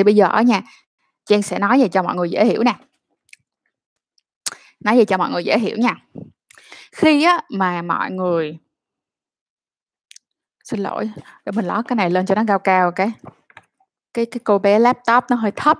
[0.00, 0.62] thì bây giờ ở nhà
[1.24, 2.74] Trang sẽ nói về cho mọi người dễ hiểu nè.
[4.80, 5.96] Nói về cho mọi người dễ hiểu nha.
[6.92, 8.58] Khi á mà mọi người
[10.64, 11.10] xin lỗi,
[11.44, 13.12] để mình lót cái này lên cho nó cao cao cái
[14.14, 15.78] cái cái cô bé laptop nó hơi thấp.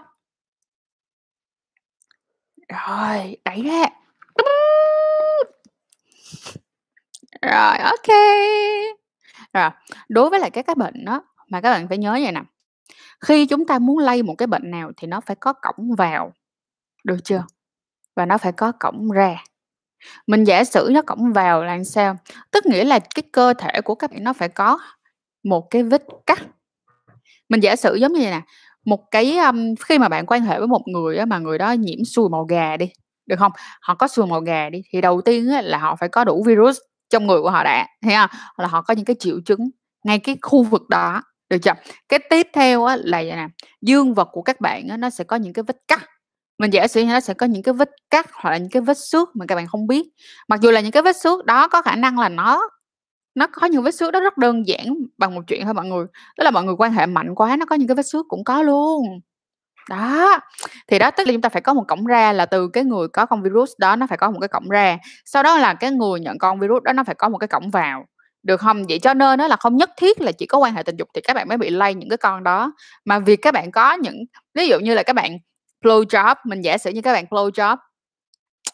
[2.69, 3.87] Rồi, đẩy ra.
[7.43, 8.09] Rồi, ok.
[9.53, 9.71] Rồi,
[10.09, 12.43] đối với lại các cái bệnh đó mà các bạn phải nhớ vậy nè
[13.27, 16.33] khi chúng ta muốn lây một cái bệnh nào thì nó phải có cổng vào
[17.05, 17.45] được chưa?
[18.17, 19.37] Và nó phải có cổng ra.
[20.27, 22.17] Mình giả sử nó cổng vào là sao?
[22.51, 24.79] Tức nghĩa là cái cơ thể của các bạn nó phải có
[25.45, 26.43] một cái vết cắt.
[27.49, 28.41] Mình giả sử giống như vậy nè
[28.85, 31.73] một cái um, khi mà bạn quan hệ với một người á, mà người đó
[31.73, 32.89] nhiễm sùi màu gà đi
[33.27, 33.53] được không?
[33.81, 36.43] Họ có sùi màu gà đi thì đầu tiên á, là họ phải có đủ
[36.47, 36.79] virus
[37.11, 38.31] trong người của họ đã thấy không?
[38.57, 39.71] Là họ có những cái triệu chứng
[40.05, 41.73] ngay cái khu vực đó được chưa?
[42.09, 43.49] Cái tiếp theo á, là vậy nè
[43.83, 46.09] dương vật của các bạn á, nó sẽ có những cái vết cắt.
[46.59, 48.99] Mình giả sử nó sẽ có những cái vết cắt hoặc là những cái vết
[48.99, 50.09] xước mà các bạn không biết.
[50.49, 52.69] Mặc dù là những cái vết xước đó có khả năng là nó
[53.35, 56.07] nó có những vết xước đó rất đơn giản bằng một chuyện thôi mọi người.
[56.39, 58.45] Tức là mọi người quan hệ mạnh quá nó có những cái vết xước cũng
[58.45, 59.21] có luôn.
[59.91, 60.39] Đó
[60.89, 63.09] thì đó tức là chúng ta phải có một cổng ra là từ cái người
[63.09, 64.99] có con virus đó nó phải có một cái cổng ra.
[65.25, 67.71] Sau đó là cái người nhận con virus đó nó phải có một cái cổng
[67.71, 68.07] vào
[68.43, 68.85] được không?
[68.89, 71.09] Vậy cho nên nó là không nhất thiết là chỉ có quan hệ tình dục
[71.15, 72.73] thì các bạn mới bị lây những cái con đó.
[73.05, 74.25] Mà việc các bạn có những
[74.55, 75.39] ví dụ như là các bạn
[75.85, 77.77] blow job mình giả sử như các bạn blow job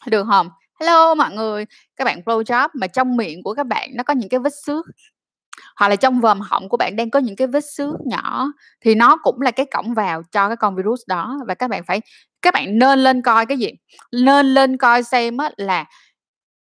[0.05, 0.49] được không?
[0.79, 1.65] Hello mọi người
[1.95, 4.53] các bạn blow job mà trong miệng của các bạn nó có những cái vết
[4.65, 4.85] xước
[5.75, 8.47] hoặc là trong vòm họng của bạn đang có những cái vết xước nhỏ
[8.81, 11.39] thì nó cũng là cái cổng vào cho cái con virus đó.
[11.47, 12.01] Và các bạn phải
[12.41, 13.71] các bạn nên lên coi cái gì?
[14.11, 15.85] Nên lên coi xem á, là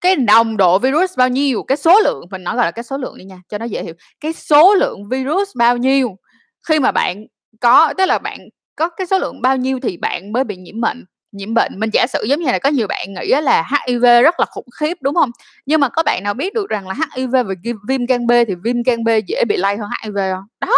[0.03, 2.97] cái nồng độ virus bao nhiêu, cái số lượng, mình nói gọi là cái số
[2.99, 3.95] lượng đi nha, cho nó dễ hiểu.
[4.21, 6.17] Cái số lượng virus bao nhiêu,
[6.69, 7.25] khi mà bạn
[7.61, 8.39] có, tức là bạn
[8.77, 11.81] có cái số lượng bao nhiêu thì bạn mới bị nhiễm bệnh nhiễm bệnh.
[11.81, 14.67] Mình giả sử giống như là có nhiều bạn nghĩ là HIV rất là khủng
[14.81, 15.31] khiếp, đúng không?
[15.67, 17.55] Nhưng mà có bạn nào biết được rằng là HIV và
[17.89, 20.45] viêm gan B thì viêm gan B dễ bị lây hơn HIV không?
[20.61, 20.69] Đó,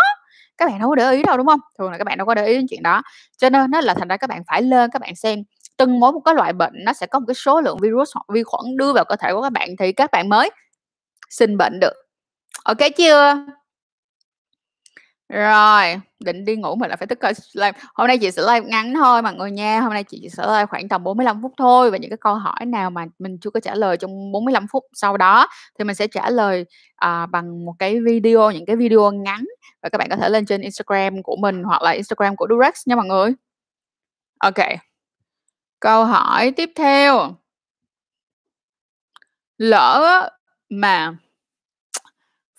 [0.59, 1.60] các bạn đâu có để ý đâu, đúng không?
[1.78, 3.03] Thường là các bạn đâu có để ý đến chuyện đó.
[3.38, 5.38] Cho nên nó là thành ra các bạn phải lên, các bạn xem
[5.77, 8.25] từng mỗi một cái loại bệnh nó sẽ có một cái số lượng virus hoặc
[8.29, 10.51] vi khuẩn đưa vào cơ thể của các bạn thì các bạn mới
[11.31, 11.95] sinh bệnh được
[12.65, 13.47] ok chưa
[15.29, 17.73] rồi, định đi ngủ mà lại phải thức coi live.
[17.95, 19.81] Hôm nay chị sẽ live ngắn thôi mọi người nha.
[19.81, 22.67] Hôm nay chị sẽ live khoảng tầm 45 phút thôi và những cái câu hỏi
[22.67, 25.47] nào mà mình chưa có trả lời trong 45 phút sau đó
[25.79, 26.65] thì mình sẽ trả lời
[27.06, 29.45] uh, bằng một cái video, những cái video ngắn
[29.83, 32.75] và các bạn có thể lên trên Instagram của mình hoặc là Instagram của Durex
[32.87, 33.33] nha mọi người.
[34.39, 34.94] Ok.
[35.84, 37.37] Câu hỏi tiếp theo.
[39.59, 40.28] Lỡ
[40.71, 41.17] mà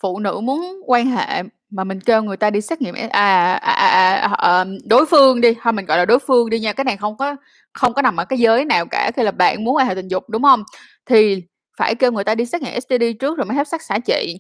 [0.02, 3.72] phụ nữ muốn quan hệ mà mình kêu người ta đi xét nghiệm à, à,
[3.72, 6.84] à, à, à, đối phương đi thôi mình gọi là đối phương đi nha cái
[6.84, 7.36] này không có
[7.74, 10.08] không có nằm ở cái giới nào cả khi là bạn muốn quan hệ tình
[10.08, 10.64] dục đúng không?
[11.06, 11.44] Thì
[11.78, 14.40] phải kêu người ta đi xét nghiệm STD trước rồi mới hấp sắc xả trị.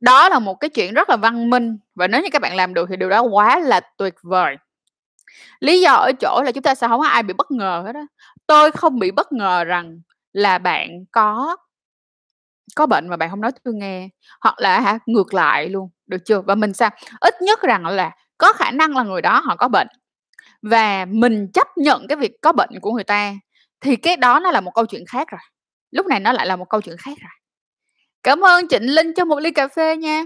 [0.00, 2.74] Đó là một cái chuyện rất là văn minh và nếu như các bạn làm
[2.74, 4.56] được thì điều đó quá là tuyệt vời
[5.60, 7.92] lý do ở chỗ là chúng ta sẽ không có ai bị bất ngờ hết
[7.92, 8.06] đó
[8.46, 10.00] tôi không bị bất ngờ rằng
[10.32, 11.56] là bạn có
[12.76, 14.08] có bệnh mà bạn không nói tôi nghe,
[14.40, 16.40] hoặc là hả, ngược lại luôn, được chưa?
[16.40, 16.90] Và mình sao?
[17.20, 19.88] Ít nhất rằng là có khả năng là người đó họ có bệnh.
[20.62, 23.34] Và mình chấp nhận cái việc có bệnh của người ta,
[23.80, 25.40] thì cái đó nó là một câu chuyện khác rồi.
[25.90, 27.30] Lúc này nó lại là một câu chuyện khác rồi.
[28.22, 30.24] Cảm ơn trịnh linh cho một ly cà phê nha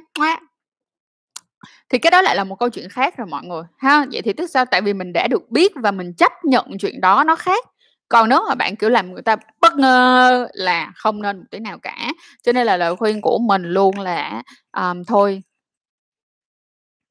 [1.88, 4.06] thì cái đó lại là một câu chuyện khác rồi mọi người ha?
[4.12, 4.64] Vậy thì tức sao?
[4.64, 7.64] Tại vì mình đã được biết và mình chấp nhận chuyện đó nó khác.
[8.08, 11.58] Còn nếu mà bạn kiểu làm người ta bất ngờ là không nên một tí
[11.58, 12.12] nào cả.
[12.42, 14.42] Cho nên là lời khuyên của mình luôn là
[14.76, 15.42] um, thôi.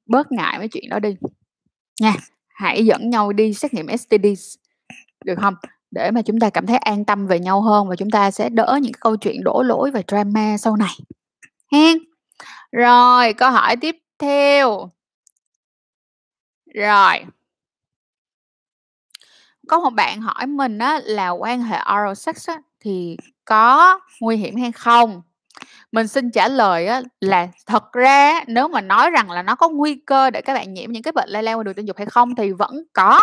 [0.06, 1.16] Bớt ngại với chuyện đó đi.
[2.02, 2.14] Nha
[2.48, 4.26] hãy dẫn nhau đi xét nghiệm STD
[5.26, 5.54] được không?
[5.92, 8.50] Để mà chúng ta cảm thấy an tâm về nhau hơn và chúng ta sẽ
[8.50, 10.96] đỡ những câu chuyện đổ lỗi và drama sau này.
[11.72, 11.98] Hen?
[12.72, 14.90] Rồi câu hỏi tiếp theo
[16.76, 17.26] rồi
[19.68, 24.38] có một bạn hỏi mình á, là quan hệ oral sex á, thì có nguy
[24.38, 25.22] hiểm hay không?
[25.92, 29.70] Mình xin trả lời á, là thật ra nếu mà nói rằng là nó có
[29.70, 31.98] nguy cơ để các bạn nhiễm những cái bệnh lây lan qua đường tình dục
[31.98, 33.22] hay không thì vẫn có.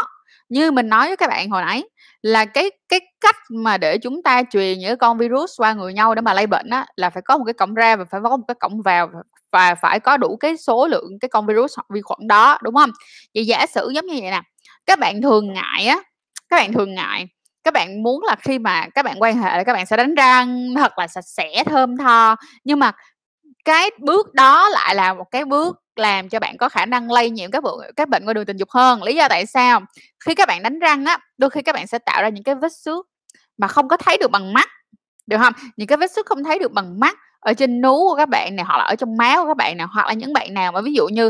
[0.49, 1.84] Như mình nói với các bạn hồi nãy,
[2.22, 6.14] là cái cái cách mà để chúng ta truyền những con virus qua người nhau
[6.14, 8.37] để mà lây bệnh á, là phải có một cái cổng ra và phải có
[8.37, 9.10] một cái cổng vào
[9.52, 12.75] và phải có đủ cái số lượng cái con virus hoặc vi khuẩn đó đúng
[12.75, 12.90] không?
[13.34, 14.43] Vậy giả sử giống như vậy nè,
[14.87, 16.00] các bạn thường ngại á
[16.48, 17.26] các bạn thường ngại
[17.64, 20.75] các bạn muốn là khi mà các bạn quan hệ các bạn sẽ đánh răng
[20.76, 22.93] thật là sạch sẽ thơm tho nhưng mà
[23.64, 27.31] cái bước đó lại là một cái bước làm cho bạn có khả năng lây
[27.31, 29.02] nhiễm các bệnh các bệnh qua đường tình dục hơn.
[29.02, 29.81] Lý do tại sao?
[30.25, 32.54] Khi các bạn đánh răng á, đôi khi các bạn sẽ tạo ra những cái
[32.54, 33.06] vết xước
[33.58, 34.69] mà không có thấy được bằng mắt,
[35.26, 35.52] được không?
[35.76, 38.56] Những cái vết xước không thấy được bằng mắt ở trên nú của các bạn
[38.56, 40.73] này hoặc là ở trong máu của các bạn này hoặc là những bạn nào
[40.73, 41.27] mà ví dụ như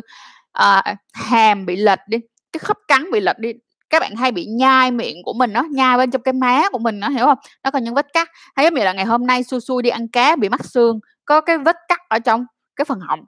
[0.59, 2.19] uh, hàm bị lệch đi,
[2.53, 3.53] cái khớp cắn bị lệch đi,
[3.91, 6.79] các bạn hay bị nhai miệng của mình nó nhai bên trong cái má của
[6.79, 7.39] mình nó hiểu không?
[7.65, 8.31] Nó còn những vết cắt.
[8.57, 11.01] Hay giống như là ngày hôm nay xui xui đi ăn cá bị mắc xương
[11.25, 13.21] có cái vết cắt ở trong cái phần họng.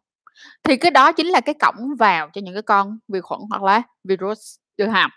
[0.63, 3.63] Thì cái đó chính là cái cổng vào cho những cái con vi khuẩn hoặc
[3.63, 4.39] là virus
[4.77, 5.11] đưa hàm.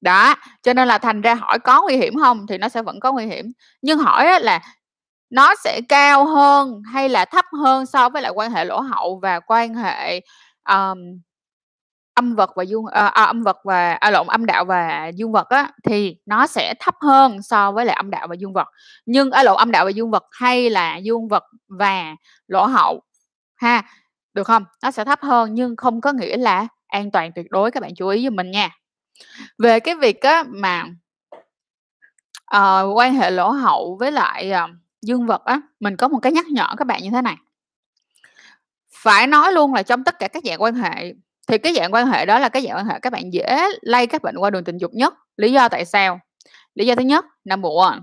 [0.00, 3.00] Đó cho nên là thành ra hỏi có nguy hiểm không thì nó sẽ vẫn
[3.00, 3.46] có nguy hiểm.
[3.82, 4.60] Nhưng hỏi là
[5.30, 9.18] nó sẽ cao hơn hay là thấp hơn so với lại quan hệ lỗ hậu
[9.22, 10.20] và quan hệ
[10.68, 10.98] um,
[12.14, 15.32] âm vật và dương à, à, âm vật và à, lộn âm đạo và dương
[15.32, 18.68] vật á thì nó sẽ thấp hơn so với lại âm đạo và dương vật.
[19.06, 22.16] Nhưng ở à, lộn âm đạo và dương vật hay là dương vật và
[22.48, 23.02] lỗ hậu
[23.56, 23.82] ha
[24.34, 24.64] được không?
[24.82, 27.94] Nó sẽ thấp hơn nhưng không có nghĩa là an toàn tuyệt đối các bạn
[27.96, 28.70] chú ý giùm mình nha.
[29.58, 30.84] Về cái việc á mà
[32.56, 34.70] uh, quan hệ lỗ hậu với lại uh,
[35.06, 37.36] dương vật á mình có một cái nhắc nhở các bạn như thế này.
[38.92, 41.14] Phải nói luôn là trong tất cả các dạng quan hệ
[41.48, 44.06] thì cái dạng quan hệ đó là cái dạng quan hệ các bạn dễ lây
[44.06, 45.14] các bệnh qua đường tình dục nhất.
[45.36, 46.20] Lý do tại sao?
[46.74, 47.98] Lý do thứ nhất number one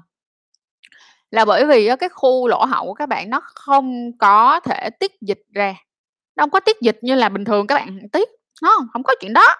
[1.31, 5.11] là bởi vì cái khu lỗ hậu của các bạn nó không có thể tiết
[5.21, 5.75] dịch ra.
[6.35, 8.29] Nó không có tiết dịch như là bình thường các bạn tiết
[8.61, 9.55] nó không, không có chuyện đó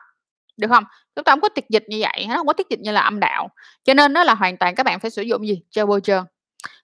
[0.58, 0.84] được không?
[1.16, 3.02] Chúng ta không có tiết dịch như vậy nó không có tiết dịch như là
[3.02, 3.50] âm đạo.
[3.84, 5.62] Cho nên nó là hoàn toàn các bạn phải sử dụng gì?
[5.76, 6.24] Gel bôi trơn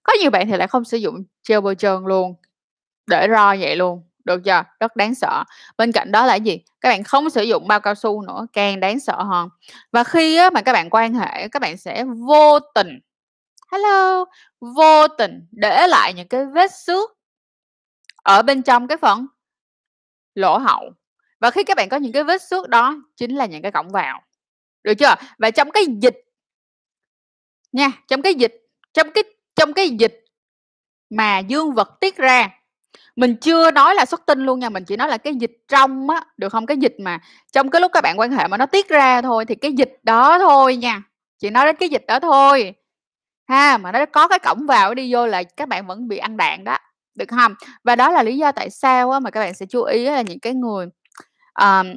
[0.03, 2.35] có nhiều bạn thì lại không sử dụng gel bôi trơn luôn
[3.07, 4.63] để ro vậy luôn được chưa?
[4.79, 5.43] Rất đáng sợ.
[5.77, 6.59] Bên cạnh đó là gì?
[6.81, 9.49] Các bạn không sử dụng bao cao su nữa càng đáng sợ hơn.
[9.91, 12.99] Và khi á, mà các bạn quan hệ các bạn sẽ vô tình
[13.71, 14.25] hello
[14.59, 17.17] vô tình để lại những cái vết xước
[18.23, 19.27] ở bên trong cái phần
[20.35, 20.93] lỗ hậu.
[21.39, 23.89] Và khi các bạn có những cái vết xước đó chính là những cái cổng
[23.89, 24.21] vào
[24.83, 25.15] được chưa?
[25.37, 26.17] Và trong cái dịch
[27.71, 29.23] nha trong cái dịch trong cái
[29.59, 30.25] trong cái dịch
[31.09, 32.49] mà dương vật tiết ra.
[33.15, 36.09] Mình chưa nói là xuất tinh luôn nha mình chỉ nói là cái dịch trong
[36.09, 36.65] á được không?
[36.65, 37.19] Cái dịch mà
[37.51, 39.99] trong cái lúc các bạn quan hệ mà nó tiết ra thôi thì cái dịch
[40.03, 41.01] đó thôi nha
[41.39, 42.73] chỉ nói đến cái dịch đó thôi.
[43.47, 46.37] Ha mà nó có cái cổng vào đi vô là các bạn vẫn bị ăn
[46.37, 46.77] đạn đó
[47.15, 47.53] được không?
[47.83, 50.21] Và đó là lý do tại sao á, mà các bạn sẽ chú ý là
[50.21, 50.87] những cái người
[51.61, 51.87] um,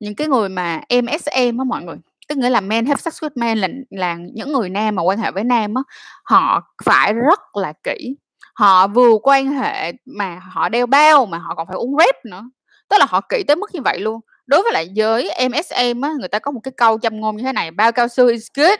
[0.00, 1.96] những cái người mà MSM á mọi người
[2.32, 5.18] tức nghĩa là men have sex with men là là những người nam mà quan
[5.18, 5.82] hệ với nam á
[6.24, 8.16] họ phải rất là kỹ.
[8.54, 12.42] Họ vừa quan hệ mà họ đeo bao mà họ còn phải uống rep nữa.
[12.88, 14.20] Tức là họ kỹ tới mức như vậy luôn.
[14.46, 17.42] Đối với lại giới MSM á người ta có một cái câu châm ngôn như
[17.42, 18.78] thế này bao cao su is good.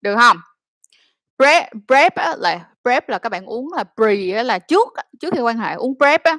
[0.00, 0.36] Được không?
[1.38, 4.88] Prep prep á, là prep là các bạn uống là pre á, là trước
[5.20, 6.38] trước khi quan hệ uống prep á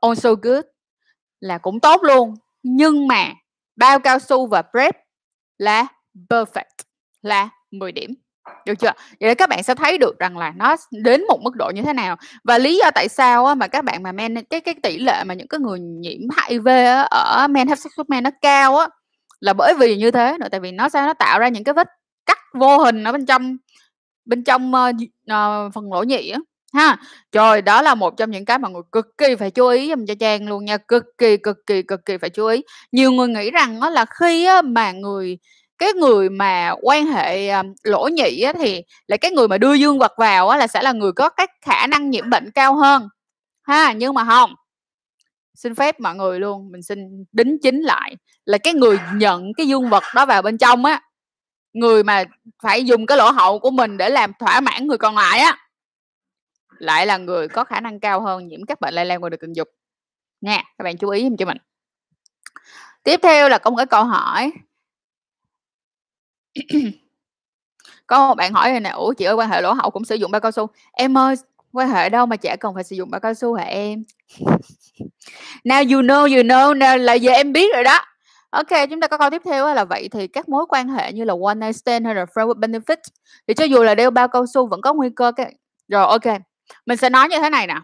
[0.00, 0.64] also good
[1.40, 2.34] là cũng tốt luôn.
[2.62, 3.32] Nhưng mà
[3.76, 4.96] bao cao su và prep
[5.62, 5.86] là
[6.28, 6.84] perfect
[7.22, 8.14] là 10 điểm.
[8.66, 8.92] Được chưa?
[9.20, 11.82] Vậy là các bạn sẽ thấy được rằng là nó đến một mức độ như
[11.82, 12.16] thế nào.
[12.44, 15.24] Và lý do tại sao á, mà các bạn mà men cái cái tỷ lệ
[15.24, 16.68] mà những cái người nhiễm HIV
[17.10, 18.88] ở men have sex with men nó cao á
[19.40, 20.48] là bởi vì như thế nữa.
[20.50, 21.06] Tại vì nó sao?
[21.06, 21.88] Nó tạo ra những cái vết
[22.26, 23.56] cắt vô hình ở bên trong
[24.24, 24.96] bên trong uh,
[25.32, 26.38] uh, phần lỗ nhị á
[26.72, 26.96] ha?
[27.32, 30.06] Trời đó là một trong những cái mà người cực kỳ phải chú ý dùm
[30.06, 32.62] cho trang luôn nha cực kỳ cực kỳ cực kỳ phải chú ý.
[32.92, 35.38] Nhiều người nghĩ rằng nó là khi á, mà người
[35.78, 39.74] cái người mà quan hệ um, lỗ nhị á, thì là cái người mà đưa
[39.74, 42.74] dương vật vào á, là sẽ là người có cái khả năng nhiễm bệnh cao
[42.76, 43.08] hơn.
[43.62, 44.54] Ha nhưng mà không
[45.54, 46.98] xin phép mọi người luôn mình xin
[47.32, 51.02] đính chính lại là cái người nhận cái dương vật đó vào bên trong á
[51.72, 52.24] người mà
[52.62, 55.58] phải dùng cái lỗ hậu của mình để làm thỏa mãn người còn lại á
[56.82, 59.40] lại là người có khả năng cao hơn nhiễm các bệnh lây lan qua đường
[59.40, 59.68] tình dục.
[60.40, 61.56] Nha các bạn chú ý giùm cho mình.
[63.02, 64.52] Tiếp theo là có một cái câu hỏi.
[68.06, 70.14] Có một bạn hỏi này nè, ủa, chị ơi, quan hệ lỗ hậu cũng sử
[70.14, 70.66] dụng bao cao su?
[70.92, 71.34] Em ơi,
[71.72, 74.02] quan hệ đâu mà chả cần phải sử dụng bao cao su hả em?
[75.64, 78.00] Now you know you know, now là giờ em biết rồi đó.
[78.50, 81.24] Ok, chúng ta có câu tiếp theo là vậy thì các mối quan hệ như
[81.24, 82.96] là one night stand hay là friend with benefit
[83.46, 85.54] thì cho dù là đeo bao cao su vẫn có nguy cơ cái,
[85.88, 86.42] rồi, ok
[86.86, 87.74] mình sẽ nói như thế này nè.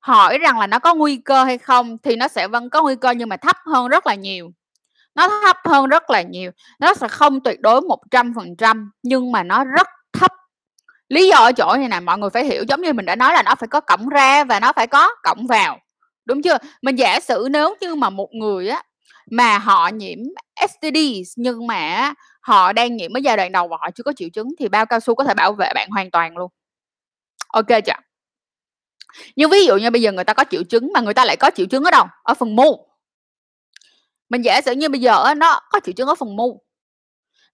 [0.00, 2.96] Hỏi rằng là nó có nguy cơ hay không thì nó sẽ vẫn có nguy
[2.96, 4.50] cơ nhưng mà thấp hơn rất là nhiều.
[5.14, 6.50] Nó thấp hơn rất là nhiều.
[6.78, 10.32] Nó sẽ không tuyệt đối một trăm phần trăm nhưng mà nó rất thấp.
[11.08, 13.32] Lý do ở chỗ này nè, mọi người phải hiểu, giống như mình đã nói
[13.34, 15.78] là nó phải có cổng ra và nó phải có cổng vào.
[16.24, 16.58] Đúng chưa?
[16.82, 18.82] Mình giả sử nếu như mà một người á
[19.30, 20.18] mà họ nhiễm
[20.68, 20.96] STD
[21.36, 24.48] nhưng mà họ đang nhiễm ở giai đoạn đầu và họ chưa có triệu chứng
[24.58, 26.50] thì bao cao su có thể bảo vệ bạn hoàn toàn luôn.
[27.48, 27.92] Ok chưa?
[29.36, 31.36] Nhưng ví dụ như bây giờ người ta có triệu chứng mà người ta lại
[31.36, 32.06] có triệu chứng ở đâu?
[32.22, 32.86] Ở phần mu.
[34.28, 36.60] Mình giả sử như bây giờ nó có triệu chứng ở phần mu.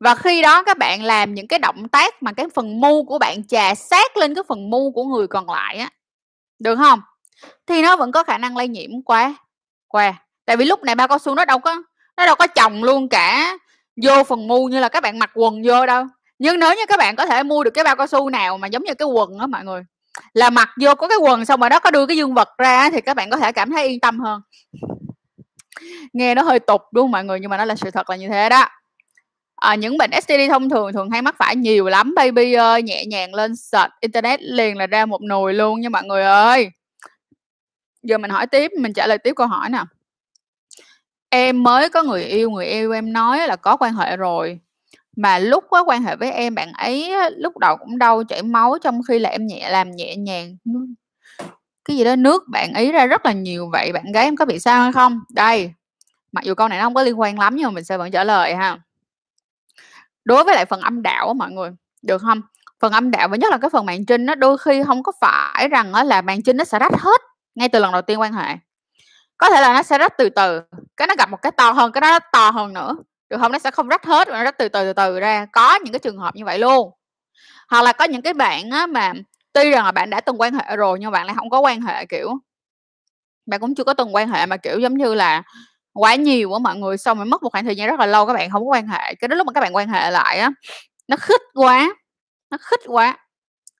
[0.00, 3.18] Và khi đó các bạn làm những cái động tác mà cái phần mu của
[3.18, 5.90] bạn chà sát lên cái phần mu của người còn lại á,
[6.58, 7.00] được không
[7.66, 9.34] Thì nó vẫn có khả năng lây nhiễm qua
[9.88, 10.14] qua.
[10.44, 11.82] Tại vì lúc này bao cao su nó đâu có
[12.16, 13.58] nó đâu có chồng luôn cả
[14.02, 16.04] vô phần mu như là các bạn mặc quần vô đâu.
[16.38, 18.68] Nhưng nếu như các bạn có thể mua được cái bao cao su nào mà
[18.68, 19.82] giống như cái quần á mọi người,
[20.36, 22.90] là mặc vô có cái quần xong rồi đó có đưa cái dương vật ra
[22.90, 24.40] thì các bạn có thể cảm thấy yên tâm hơn.
[26.12, 27.40] Nghe nó hơi tục, đúng không mọi người?
[27.40, 28.68] Nhưng mà nó là sự thật là như thế đó.
[29.56, 33.04] À, những bệnh STD thông thường thường hay mắc phải nhiều lắm baby ơi, nhẹ
[33.04, 36.70] nhàng lên search internet liền là ra một nồi luôn nha mọi người ơi.
[38.02, 39.84] Giờ mình hỏi tiếp, mình trả lời tiếp câu hỏi nè.
[41.28, 44.60] Em mới có người yêu, người yêu em nói là có quan hệ rồi,
[45.16, 48.42] mà lúc có quan hệ với em bạn ấy á, lúc đầu cũng đau chảy
[48.42, 50.56] máu trong khi là em nhẹ làm nhẹ nhàng
[51.84, 54.44] cái gì đó nước bạn ấy ra rất là nhiều vậy bạn gái em có
[54.44, 55.20] bị sao hay không?
[55.34, 55.72] Đây,
[56.32, 58.10] mặc dù câu này nó không có liên quan lắm nhưng mà mình sẽ vẫn
[58.10, 58.78] trả lời ha.
[60.24, 61.70] Đối với lại phần âm đạo á mọi người,
[62.02, 62.40] được không
[62.80, 65.12] Phần âm đạo và nhất là cái phần màng trinh nó đôi khi không có
[65.20, 67.20] phải rằng á là màng trinh nó sẽ rách hết
[67.54, 68.56] ngay từ lần đầu tiên quan hệ.
[69.38, 70.62] Có thể là nó sẽ rách từ từ,
[70.96, 72.96] cái nó gặp một cái to hơn, cái đó nó to hơn nữa,
[73.30, 73.52] được không?
[73.52, 75.92] Nó sẽ không rách hết mà nó rách từ từ, từ từ ra, có những
[75.92, 76.90] cái trường hợp như vậy luôn.
[77.70, 79.12] Hoặc là có những cái bạn á mà
[79.52, 81.80] tuy rằng là bạn đã từng quan hệ rồi nhưng bạn lại không có quan
[81.82, 82.30] hệ, kiểu
[83.46, 85.42] bạn cũng chưa có từng quan hệ mà, kiểu, giống như là,
[85.94, 88.26] quá nhiều á mọi người, xong rồi mất một khoảng thời gian rất là lâu
[88.26, 90.38] các bạn không có quan hệ, cái đến lúc mà các bạn quan hệ lại
[90.38, 90.50] á,
[91.08, 91.94] nó khích quá,
[92.50, 93.18] nó khích quá,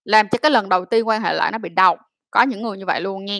[0.04, 1.98] làm cho cái lần đầu tiên quan hệ lại nó bị đau,
[2.30, 3.38] có những người như vậy luôn nha.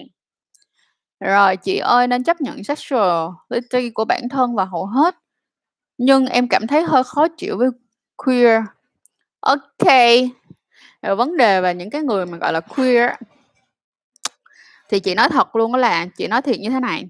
[1.21, 5.15] Rồi, chị ơi nên chấp nhận sexuality của bản thân và hầu hết,
[5.99, 7.69] nhưng em cảm thấy hơi khó chịu với
[8.17, 8.63] queer.
[9.41, 9.89] ok.
[11.03, 13.19] Rồi vấn đề về những cái người mà, gọi là, queer á
[14.89, 17.07] thì chị nói thật luôn đó là chị nói thiệt như thế này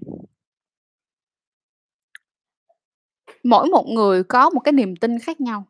[3.43, 5.63] mỗi một người có một cái niềm tin khác nhau.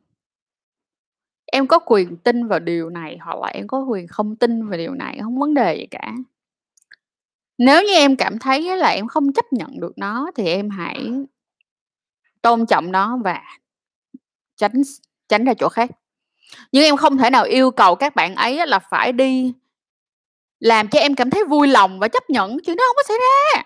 [1.46, 4.78] Em có quyền tin vào điều này hoặc là em có quyền không tin vào
[4.78, 6.14] điều này, không vấn đề gì cả.
[7.58, 11.12] Nếu như em cảm thấy là em không chấp nhận được nó thì em hãy
[12.48, 13.42] tôn trọng nó và
[14.56, 14.82] tránh
[15.30, 15.90] tránh ra chỗ khác.
[16.72, 19.54] Nhưng em không thể nào yêu cầu các bạn ấy là phải đi
[20.60, 23.18] làm cho em cảm thấy vui lòng và chấp nhận, chuyện đó không có xảy
[23.18, 23.64] ra.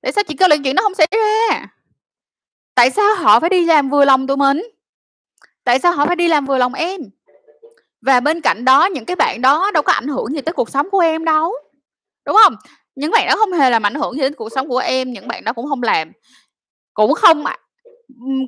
[0.00, 1.66] Tại sao chị kêu là chuyện đó không xảy ra?
[2.74, 4.62] Tại sao họ phải đi làm vừa lòng tụi mình?
[5.64, 7.00] Tại sao họ phải đi làm vừa lòng em?
[8.00, 10.70] Và bên cạnh đó những cái bạn đó đâu có ảnh hưởng gì tới cuộc
[10.70, 11.52] sống của em đâu,
[12.26, 12.56] đúng không
[12.94, 15.28] Những bạn đó không hề làm ảnh hưởng gì đến cuộc sống của em, những
[15.28, 16.12] bạn đó cũng không làm
[16.98, 17.44] cũng không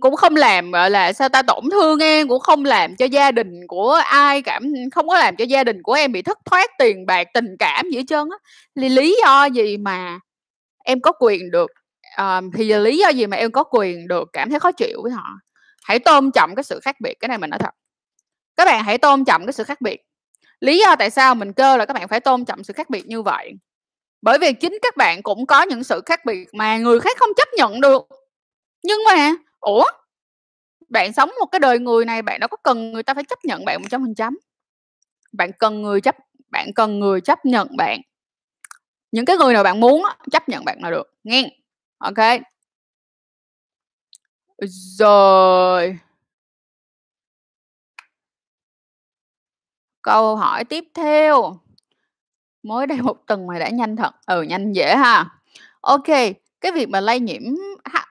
[0.00, 3.32] cũng không làm, gọi là, sao ta, tổn thương em, cũng không làm cho gia
[3.32, 6.70] đình của ai cảm không có làm cho gia đình của em bị thất thoát
[6.78, 8.38] tiền bạc, tình cảm gì hết trơn á.
[8.76, 10.18] Thì lý do gì mà
[10.84, 11.70] em có quyền được
[12.20, 15.12] uh, thì lý do gì mà em có quyền được cảm thấy khó chịu với
[15.12, 15.26] họ?
[15.84, 17.70] Hãy tôn trọng cái sự khác biệt, cái này mình nói thật.
[18.56, 20.00] Các bạn hãy tôn trọng cái sự khác biệt.
[20.60, 23.06] Lý do tại sao mình kêu là các bạn phải tôn trọng sự khác biệt
[23.06, 23.52] như vậy?
[24.22, 27.28] Bởi vì chính các bạn cũng có những sự khác biệt mà người khác không
[27.36, 28.02] chấp nhận được.
[28.82, 29.84] Nhưng mà, ủa?
[30.88, 33.40] Bạn sống một cái đời người này bạn đâu có cần người ta phải chấp
[33.44, 34.38] nhận bạn 100%.
[35.34, 36.16] Bạn cần người chấp
[36.50, 38.00] bạn cần người chấp nhận bạn.
[39.12, 41.50] Những cái người nào bạn muốn á, chấp nhận bạn là được, Nghe,
[41.98, 42.18] ok.
[44.98, 45.98] Rồi.
[50.02, 51.56] Câu hỏi tiếp theo.
[52.62, 54.14] Mới đây một tuần mà đã nhanh thật.
[54.26, 55.26] Ừ, nhanh dễ ha.
[55.80, 56.06] Ok,
[56.60, 57.42] cái việc mà lây nhiễm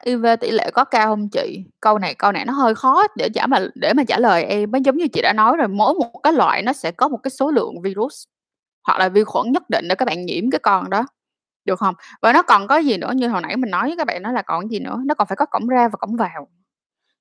[0.05, 1.63] HIV tỷ lệ có cao không chị?
[1.81, 4.71] Câu này câu này nó hơi khó để trả mà để mà trả lời em
[4.71, 7.17] Nó Giống như chị đã nói rồi, mỗi một cái loại nó sẽ có một
[7.23, 8.23] cái số lượng virus
[8.88, 11.05] hoặc là vi khuẩn nhất định để các bạn nhiễm cái con đó,
[11.65, 11.95] được không?
[12.21, 14.31] Và nó còn có gì nữa, như hồi nãy mình nói với các bạn đó
[14.31, 16.47] là còn gì nữa, nó còn phải có cổng ra và cổng vào.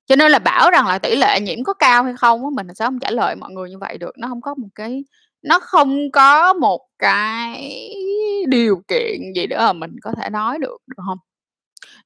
[0.07, 2.85] Cho nên là bảo rằng là tỷ lệ nhiễm có cao hay không mình sẽ
[2.85, 4.11] không trả lời mọi người như vậy được.
[4.19, 5.05] Nó không có một cái
[5.43, 7.91] nó không có một cái
[8.49, 11.17] điều kiện gì nữa mà mình có thể nói được, được không?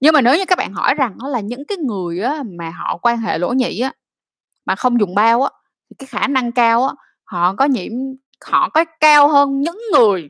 [0.03, 2.69] Nhưng mà nếu như các bạn hỏi rằng á là những cái người á mà
[2.69, 3.93] họ quan hệ lỗ nhị á,
[4.65, 5.51] mà không dùng bao á,
[5.89, 6.93] thì cái khả năng cao á,
[7.25, 7.91] họ có nhiễm
[8.45, 10.29] họ có cao hơn những người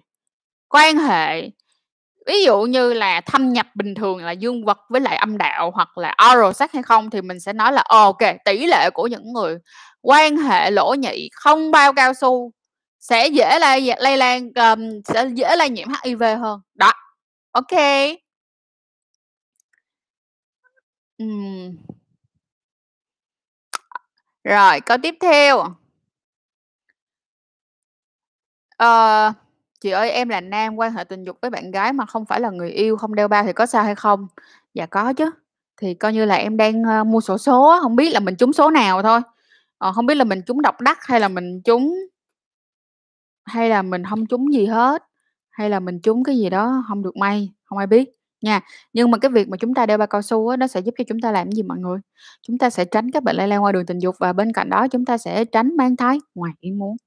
[0.70, 1.50] quan hệ
[2.28, 5.72] ví dụ như là thâm nhập bình thường là dương vật với lại âm đạo
[5.76, 8.90] hoặc là oral sex hay không thì mình sẽ nói là, ờ, ok tỷ lệ
[8.94, 9.58] của những người
[10.02, 12.52] quan hệ lỗ nhị không bao cao su
[13.00, 16.62] sẽ dễ lây lây lan, um, sẽ dễ lây nhiễm HIV hơn.
[16.76, 16.94] Đó,
[17.52, 17.80] ok.
[21.20, 21.78] Ừm.
[24.44, 25.76] Rồi, câu tiếp theo.
[28.78, 29.34] Ờ,
[29.82, 32.40] "Chị ơi, em là nam quan hệ tình dục với bạn gái mà không phải
[32.40, 34.28] là người yêu, không đeo bao thì có sao hay không?"
[34.74, 35.30] "Dạ có chứ,
[35.82, 38.36] thì coi như là em đang, ơ, mua xổ số á, hông biết là mình
[38.36, 39.20] trúng số nào thôi,
[39.78, 41.96] ờ, hông biết là mình trúng độc đắc hay là mình trúng
[43.46, 45.04] hay là mình hông trúng gì hết,
[45.50, 48.10] hay là mình trúng cái gì đó hông được may, hông ai biết
[48.44, 48.62] nha.
[48.94, 50.96] Nhưng mà cái việc mà chúng ta đeo bao cao su á, nó sẽ giúp
[50.98, 52.00] cho chúng ta làm cái gì mọi người?
[52.48, 54.70] Chúng ta sẽ tránh các bệnh lây lan qua đường tình dục và bên cạnh
[54.70, 56.98] đó chúng ta sẽ tránh mang thai ngoài ý muốn.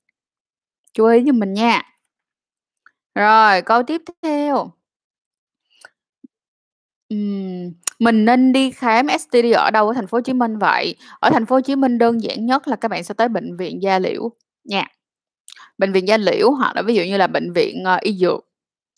[0.94, 1.82] Chú ý giùm mình nha.
[3.14, 4.70] Rồi, câu tiếp theo.
[7.14, 10.96] Uhm, mình nên đi khám STD ở đâu ở thành phố Hồ Chí Minh vậy?
[11.20, 13.56] Ở thành phố Hồ Chí Minh đơn giản nhất là các bạn sẽ tới bệnh
[13.56, 14.30] viện Da Liễu
[14.64, 14.86] nha.
[15.78, 18.46] Bệnh viện Da Liễu hoặc là ví dụ như là bệnh viện, uh, Y Dược,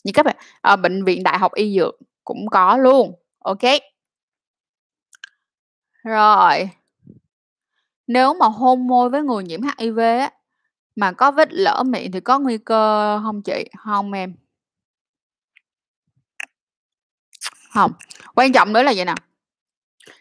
[0.04, 1.96] như các bạn ờ, bệnh viện Đại học Y Dược
[2.28, 3.58] cũng có luôn, ok.
[6.04, 6.70] Rồi.
[8.06, 10.32] Nếu mà hôn môi với người nhiễm HIV á,
[10.96, 13.64] mà có vết lở miệng thì có nguy cơ không chị?
[13.78, 14.34] không em.
[17.74, 17.92] không.
[18.34, 19.14] quan trọng nữa là vậy nè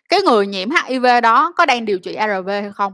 [0.10, 2.94] cái người nhiễm HIV đó có đang điều trị ARV hay không?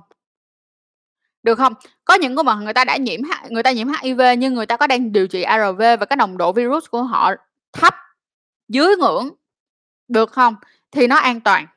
[1.43, 1.73] Được không?
[2.05, 4.77] Có những người mà người ta đã nhiễm người ta nhiễm HIV nhưng người ta
[4.77, 7.31] có đang điều trị ARV và cái nồng độ virus của họ
[7.73, 7.95] thấp,
[8.73, 9.29] dưới ngưỡng,
[10.09, 10.55] được không?
[10.91, 11.67] Thì nó an toàn,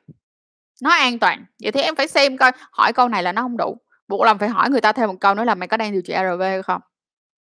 [0.83, 3.57] nó an toàn, vậy thì em phải xem coi, hỏi câu này là nó không
[3.57, 3.77] đủ,
[4.07, 6.01] buộc lòng phải hỏi người ta thêm một câu nữa là "Mày có đang điều
[6.05, 6.81] trị ARV hay không?"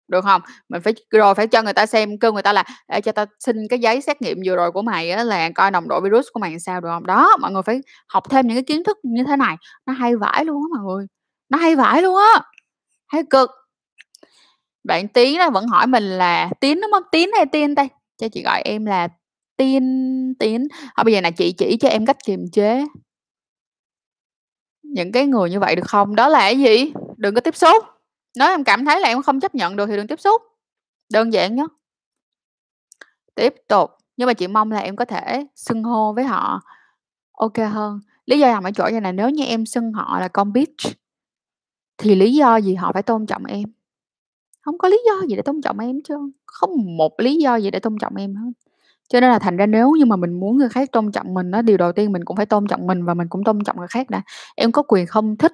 [0.08, 0.42] Được không?
[0.70, 3.26] Mình phải rồi phải cho người ta xem, kêu người ta là để cho ta
[3.40, 6.26] xin cái giấy xét nghiệm vừa rồi của mày á là coi nồng độ virus
[6.34, 7.06] của mày làm sao", được không?
[7.06, 10.16] Đó, mọi người phải học thêm những cái kiến thức như thế này, nó hay
[10.16, 11.06] vãi luôn á mọi người,
[11.50, 12.42] nó hay vãi luôn á,
[13.08, 13.50] hay cực.
[14.84, 17.02] Bạn Tiến á vẫn hỏi mình là Tiến, đúng không?
[17.12, 17.88] Tiến hay Tiên đây?
[18.18, 19.08] Cho chị gọi em là
[19.56, 20.68] Tiên Tiến.
[20.96, 22.84] Thôi bây giờ nè, chị chỉ cho em cách kiềm chế
[24.82, 26.16] những cái người như vậy được không?
[26.16, 26.92] Đó là cái gì?
[27.16, 27.84] Đừng có tiếp xúc,
[28.38, 30.42] nếu em cảm thấy là em không chấp nhận được thì đừng tiếp xúc,
[31.12, 31.72] đơn giản nhất.
[33.34, 36.60] Tiếp tục, nhưng mà chị mong là em có thể xưng hô với họ
[37.32, 38.00] ok hơn.
[38.26, 40.96] Lý do nằm ở chỗ như là nếu như em xưng họ là con bitch
[41.98, 43.72] thì lý do gì họ phải tôn trọng em?
[44.60, 46.14] Không có lý do gì để tôn trọng em chứ?
[46.56, 48.50] không một lý do gì để tôn trọng em hết.
[49.08, 51.50] Cho nên là thành ra nếu như mà mình muốn người khác tôn trọng mình
[51.50, 53.76] á, điều đầu tiên mình cũng phải tôn trọng mình và mình cũng tôn trọng
[53.76, 54.22] người khác đã.
[54.56, 55.52] Em có quyền không thích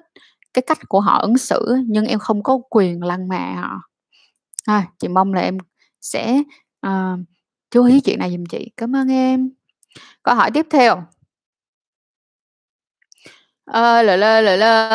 [0.53, 3.81] cái cách của họ ứng xử nhưng em không có quyền lăng mạ họ.
[4.65, 5.57] À, chị mong là em
[6.01, 6.41] sẽ,
[6.87, 7.19] uh,
[7.71, 8.71] chú ý chuyện này giùm chị.
[8.77, 9.51] Cảm ơn em.
[10.23, 11.03] Câu hỏi tiếp theo.
[13.65, 14.89] À, lờ lơ, lờ lơ.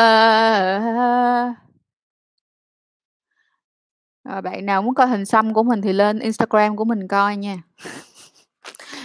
[4.23, 7.37] À, bạn nào muốn coi hình xăm của mình thì lên Instagram của mình coi
[7.37, 7.57] nha.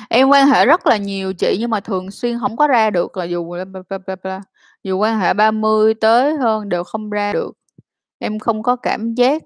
[0.09, 3.17] Em quan hệ rất là nhiều chị nhưng mà thường xuyên không có ra được
[3.17, 4.41] là dù bla, bla, bla, bla,
[4.85, 7.53] dù quan hệ 30 tới hơn đều không ra được.
[8.19, 9.43] Em không có cảm giác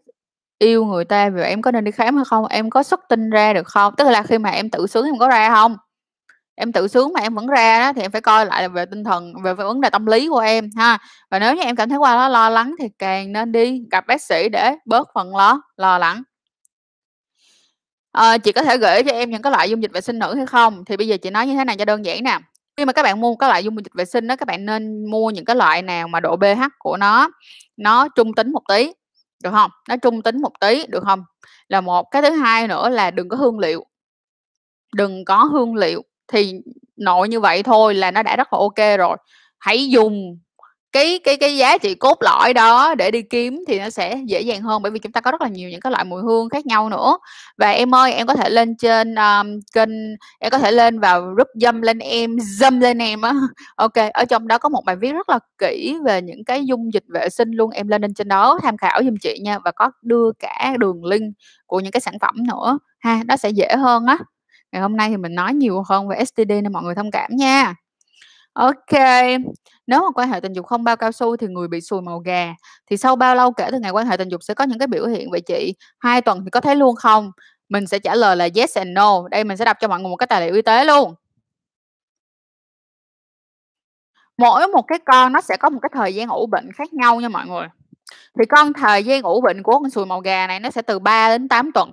[0.59, 2.47] yêu người ta, vì em có nên đi khám hay không?
[2.47, 3.95] Em có xuất tinh ra được không?
[3.97, 5.77] Tức là khi mà em tự sướng em có ra không
[6.61, 8.87] Em tự sướng mà em vẫn ra đó thì em phải coi lại là về
[8.87, 10.99] tinh thần, về về vấn đề tâm lý của em ha.
[11.31, 14.07] Và nếu như em cảm thấy qua đó lo lắng thì càng nên đi gặp
[14.07, 16.23] bác sĩ để bớt phần lo lo lắng.
[18.19, 20.35] Ờ, chị có thể gửi cho em những cái loại dung dịch vệ sinh nữ
[20.35, 20.85] hay không?
[20.85, 22.39] Thì bây giờ chị nói như thế này cho đơn giản nè,
[22.77, 25.11] khi mà các bạn mua các loại dung dịch vệ sinh đó các bạn nên
[25.11, 27.31] mua những cái loại nào mà độ pH của nó
[27.77, 28.93] nó trung tính một tí,
[29.45, 31.25] được không Nó trung tính một tí, được không
[31.69, 32.07] Là một.
[32.11, 33.85] Cái thứ hai nữa là đừng có hương liệu.
[34.97, 36.03] Đừng có hương liệu,
[36.33, 36.53] thì
[36.97, 39.17] nội như vậy thôi là nó đã rất là ok rồi.
[39.59, 40.39] Hãy dùng
[40.93, 44.41] cái cái cái giá trị cốt lõi đó để đi kiếm thì nó sẽ dễ
[44.41, 46.49] dàng hơn, bởi vì chúng ta có rất là nhiều những cái loại mùi hương
[46.49, 47.19] khác nhau nữa.
[47.59, 49.89] Và em ơi, em có thể lên trên, um, kênh
[50.41, 53.33] em có thể lên vào group Dâm Lên Em, Dâm Lên Em á,
[53.77, 56.93] ok ở trong đó có một bài viết rất là kỹ về những cái dung
[56.95, 59.71] dịch vệ sinh luôn, em lên lên trên đó tham khảo giùm chị nha, và
[59.73, 61.35] có đưa cả đường link
[61.67, 64.19] của những cái sản phẩm nữa ha, nó sẽ dễ hơn á.
[64.73, 67.31] Ngày hôm nay thì mình nói nhiều hơn về STD nên mọi người thông cảm
[67.37, 67.75] nha.
[68.59, 68.93] OK.
[69.87, 72.19] nếu mà quan hệ tình dục không bao cao su thì người bị sùi màu
[72.19, 72.55] gà,
[72.91, 74.87] thì sau bao lâu kể từ ngày quan hệ tình dục sẽ có những cái
[74.89, 75.75] biểu hiện vậy chị?
[75.99, 77.33] Hai tuần thì có thấy luôn không?
[77.69, 79.29] Mình sẽ trả lời là yes and no.
[79.31, 81.15] Đây mình sẽ đọc cho mọi người một cái tài liệu y tế luôn.
[84.39, 87.21] Mỗi một cái con nó sẽ có một cái thời gian ủ bệnh khác nhau
[87.21, 87.67] nha mọi người.
[88.39, 90.99] Thì con thời gian ủ bệnh của con sùi màu gà này nó sẽ từ
[90.99, 91.93] 3 đến 8 tuần,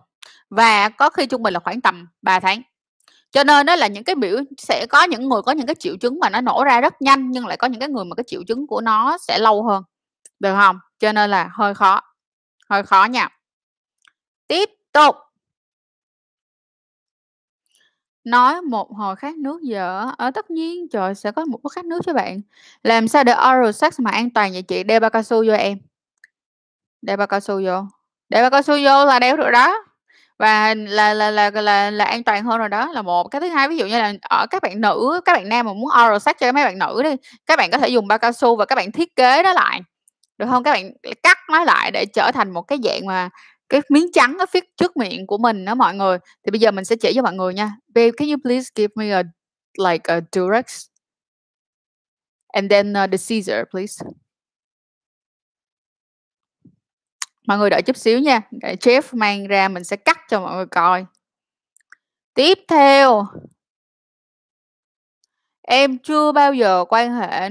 [0.49, 2.61] và có khi trung bình là khoảng tầm 3 tháng.
[3.35, 5.97] Cho nên đó là những cái biểu sẽ có những người có những cái triệu
[5.97, 8.23] chứng mà nó nổ ra rất nhanh, nhưng lại có những cái người mà cái
[8.27, 9.83] triệu chứng của nó sẽ lâu hơn,
[10.39, 10.79] được không?
[10.99, 12.01] Cho nên là hơi khó,
[12.69, 13.29] hơi khó nha.
[14.47, 15.15] Tiếp tục.
[18.23, 21.85] Nói một hồi khát nước dở ở tất nhiên, trời, sẽ có một bức khát
[21.85, 22.41] nước chứ bạn.
[22.83, 24.83] Làm sao để oral sex mà an toàn vậy chị?
[24.83, 25.77] Đeo bao cao su vô em.
[27.01, 27.81] Đeo bao cao su vô,
[28.29, 29.83] đeo bao cao su vô là đeo được đó.
[30.39, 33.23] Và là là là là là an toàn hơn rồi đó, là một.
[33.27, 35.73] Cái thứ hai, ví dụ như là ở các bạn nữ, các bạn nam mà
[35.73, 37.09] muốn oral sex cho mấy bạn nữ đi,
[37.45, 39.81] các bạn có thể dùng bao cao su và các bạn thiết kế nó lại,
[40.37, 40.91] được không Các bạn
[41.23, 43.29] cắt nó lại để trở thành một cái dạng mà
[43.69, 46.17] cái miếng trắng ở phía trước miệng của mình đó mọi người.
[46.45, 47.71] Thì bây giờ mình sẽ chỉ cho mọi người nha.
[47.95, 49.23] "Babe, can you please give me a
[49.89, 50.85] like a Durex?"
[52.53, 54.01] And then, uh, the scissor, please.
[57.47, 60.55] Mọi người đợi chút xíu nha, để Jeff mang ra mình sẽ cắt cho mọi
[60.55, 61.05] người coi.
[62.33, 63.25] Tiếp theo
[65.67, 67.49] Em chưa bao giờ quan hệ.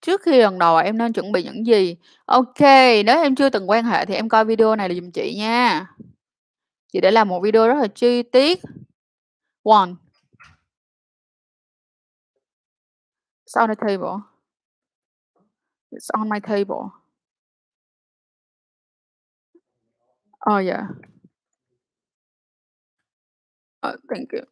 [0.00, 1.96] Trước khi lần đầu em nên chuẩn bị những gì?
[2.24, 2.60] Ok,
[3.06, 5.86] nếu em chưa từng quan hệ thì em coi video này là giùm chị nha.
[6.92, 8.60] Chị đã làm một video rất là chi tiết.
[9.62, 9.90] One.
[13.44, 14.22] It's on the table.
[15.90, 17.05] It's on my table.
[20.46, 20.88] Oh, yeah.
[23.82, 24.42] Oh, thank you.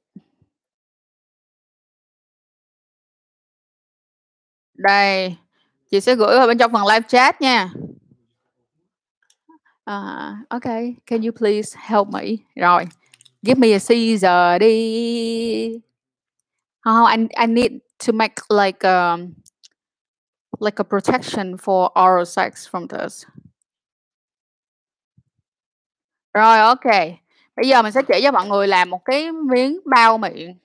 [4.75, 5.37] Đây,
[5.91, 7.71] chị sẽ gửi vào bên trong phần live chat nha.
[9.85, 12.23] À, okay, can you please help me?
[12.57, 12.85] Rồi,
[13.43, 15.81] give me a scissor đi.
[16.85, 17.73] Hông, I I need
[18.07, 19.35] to make like, um,
[20.61, 23.27] like a protection for oral sex from this.
[26.35, 27.17] Rồi, ô kê.
[27.57, 30.59] Bây giờ mình sẽ chỉ cho mọi người làm một cái miếng bao miệng.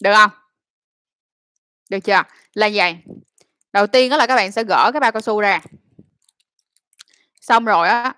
[0.00, 0.30] Được hông?
[1.90, 2.22] Được chưa?
[2.54, 2.96] Là vầy,
[3.72, 5.60] đầu tiên á là các bạn sẽ gỡ cái bao cao su ra.
[7.40, 8.14] Xong rồi á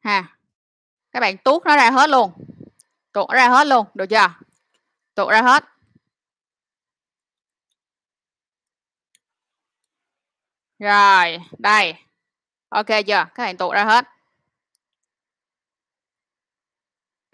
[0.00, 0.38] ha,
[1.12, 2.32] các bạn tuốt nó ra hết luôn,
[3.12, 4.34] tuột nó ra hết luôn, được chưa?
[5.14, 5.64] Tuột ra hết.
[10.78, 11.94] Rồi, đây.
[12.68, 13.24] Ô kê chưa?
[13.34, 14.13] Các bạn tuột ra hết.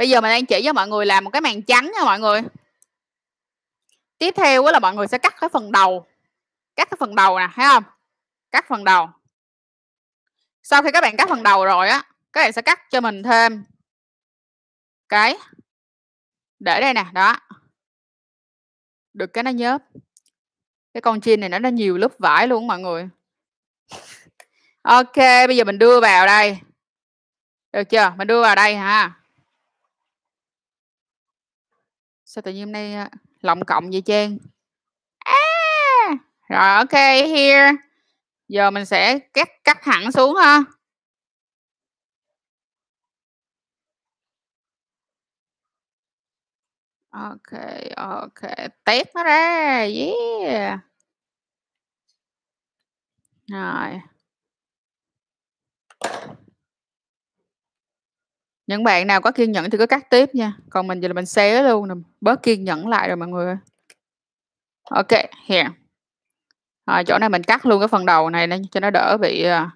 [0.00, 2.20] Bây giờ mình đang chỉ cho mọi người làm một cái màn trắng nha mọi
[2.20, 2.40] người.
[4.18, 6.06] Tiếp theo là mọi người sẽ cắt cái phần đầu,
[6.76, 7.84] cắt cái phần đầu nè, thấy không
[8.50, 9.08] Cắt phần đầu.
[10.62, 13.22] Sau khi các bạn cắt phần đầu rồi á, các bạn sẽ cắt cho mình
[13.22, 13.64] thêm
[15.08, 15.36] cái
[16.58, 17.36] để đây nè, đó.
[19.12, 19.82] Được cái nó nhớp.
[20.94, 23.08] Cái con chim này nó nó nhiều lớp vải luôn mọi người.
[24.82, 26.58] ok bây giờ mình đưa vào đây.
[27.72, 28.14] Được chưa?
[28.16, 29.19] Mình đưa vào đây ha.
[32.32, 33.10] Sao tự nhiên hôm nay, à,
[33.42, 34.38] a, cộng vậy Trang?
[35.18, 35.36] à,
[36.48, 36.92] Rồi, ok
[37.28, 37.72] here.
[38.48, 40.64] Giờ mình sẽ cắt cắt hẳn xuống ha.
[47.10, 47.52] ok
[47.96, 48.40] ok
[48.84, 50.78] test nó ra, yeah!
[53.48, 54.00] Rồi.
[58.70, 61.14] Những bạn nào có kiên nhẫn thì cứ cắt tiếp nha, còn mình giờ là
[61.14, 63.56] mình xé luôn nè, bớt kiên nhẫn lại rồi mọi người ơi.
[64.82, 65.02] Ô
[65.46, 65.68] here.
[66.84, 69.42] à, chỗ này mình cắt luôn cái phần đầu này lên cho nó đỡ bị,
[69.44, 69.70] à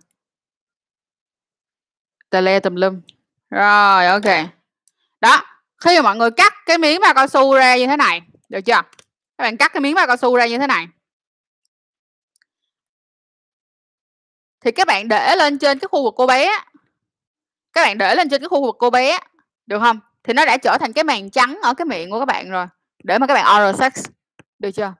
[2.30, 3.00] tè le tùm lum.
[3.50, 4.50] Rồi, OK.
[5.20, 5.42] Đó,
[5.84, 8.60] khi mà mọi người cắt cái miếng bao cao su ra như thế này, được
[8.60, 8.82] chưa?
[9.38, 10.88] Các bạn cắt cái miếng bao cao su ra như thế này.
[14.60, 16.50] Thì các bạn để lên trên cái khu vực cô bé.
[17.74, 19.18] Các bạn để lên trên cái khu vực cô bé,
[19.66, 20.00] được không?
[20.24, 22.66] Thì nó đã trở thành cái màng trắng ở cái miệng của các bạn rồi,
[23.04, 24.06] để mà các bạn oral sex,
[24.58, 24.94] được chưa?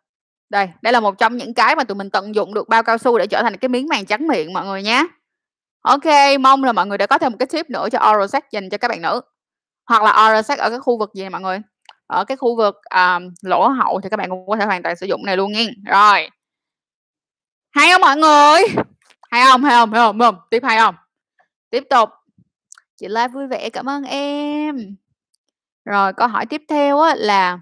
[0.50, 2.98] Đây, đây là một trong những cái mà tụi mình tận dụng được bao cao
[2.98, 5.06] su để trở thành cái miếng màng trắng miệng mọi người nhé.
[5.80, 6.04] ok,
[6.40, 8.70] mong là mọi người đã có thêm một cái tip nữa cho oral sex dành
[8.70, 9.20] cho các bạn nữ.
[9.87, 11.58] Hoặc là oral sex ở cái khu vực gì này mọi người?
[12.06, 14.96] Ở cái khu vực, um, lỗ hậu thì các bạn cũng có thể hoàn toàn
[14.96, 15.66] sử dụng này luôn nha.
[15.84, 16.30] Rồi.
[17.70, 18.62] Hay không mọi người?
[19.30, 20.37] Hay không hay không hay không, hay không?
[20.50, 20.94] Tiếp hay không
[21.70, 22.10] Tiếp tục.
[22.96, 24.96] Chị Live vui vẻ, cảm ơn em.
[25.85, 27.59] Rồi, câu hỏi tiếp theo á là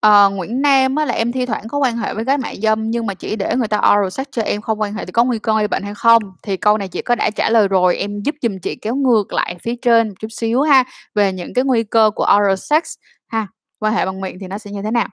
[0.00, 2.90] Ờ, Nguyễn Nam á là "Em thi thoảng có quan hệ với gái mại dâm
[2.90, 5.24] nhưng mà chỉ để người ta oral sex cho em, không quan hệ thì có
[5.24, 7.96] nguy cơ gây bệnh hay không?" Thì câu này chị có đã trả lời rồi,
[7.96, 10.84] em giúp giùm chị kéo ngược lại phía trên một chút xíu ha,
[11.14, 12.82] về những cái nguy cơ của oral sex
[13.28, 13.46] ha,
[13.78, 15.08] quan hệ bằng miệng thì nó sẽ như thế nào.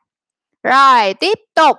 [0.64, 1.78] Rồi, tiếp tục.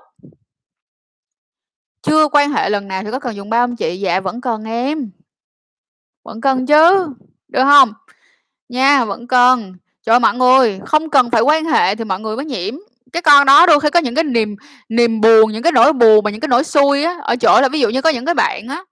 [2.02, 4.00] Chưa quan hệ lần nào thì có cần dùng bao không chị?
[4.00, 5.10] Dạ, vẫn cần em.
[6.28, 7.08] Vẫn cần chứ,
[7.48, 7.92] được không
[8.68, 9.74] Nha, vẫn cần.
[10.06, 12.74] Trời mọi người, không cần phải quan hệ thì mọi người mới nhiễm.
[13.12, 14.56] Cái con đó đôi khi có những cái niềm
[14.88, 17.68] niềm buồn, những cái nỗi buồn và những cái nỗi xui á, ở chỗ là
[17.68, 18.84] ví dụ như có những cái bạn á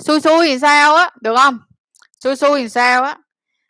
[0.00, 1.58] xui xui thì sao á, được không
[2.24, 3.16] Xui xui thì sao á,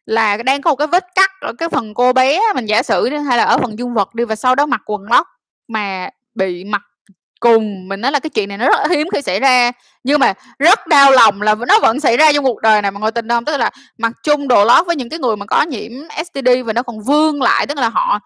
[0.06, 3.10] là đang có một cái vết cắt ở cái phần cô bé, mình giả sử
[3.10, 5.26] đi, hay là ở phần dương vật đi và sau đó mặc quần lót
[5.68, 6.82] mà bị mặc
[7.40, 9.72] Cùng, mình nói là cái chuyện này nó rất hiếm khi xảy ra,
[10.04, 13.00] nhưng mà rất đau lòng là nó vẫn xảy ra trong cuộc đời này, mọi
[13.00, 15.62] người tin không Tức là mặc chung đồ lót với những cái người mà có
[15.62, 15.92] nhiễm
[16.24, 18.18] STD và nó còn vương lại, tức là họ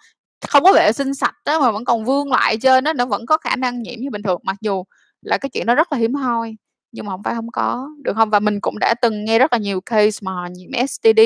[0.48, 3.26] không có vệ sinh sạch đó mà vẫn còn vương lại trên nó nó vẫn
[3.26, 4.84] có khả năng nhiễm như bình thường, mặc dù
[5.22, 6.56] là cái chuyện nó rất là hiếm hoi,
[6.92, 8.30] nhưng mà không phải không có, được không?
[8.30, 11.20] Và mình cũng đã từng nghe rất là nhiều case mà họ nhiễm STD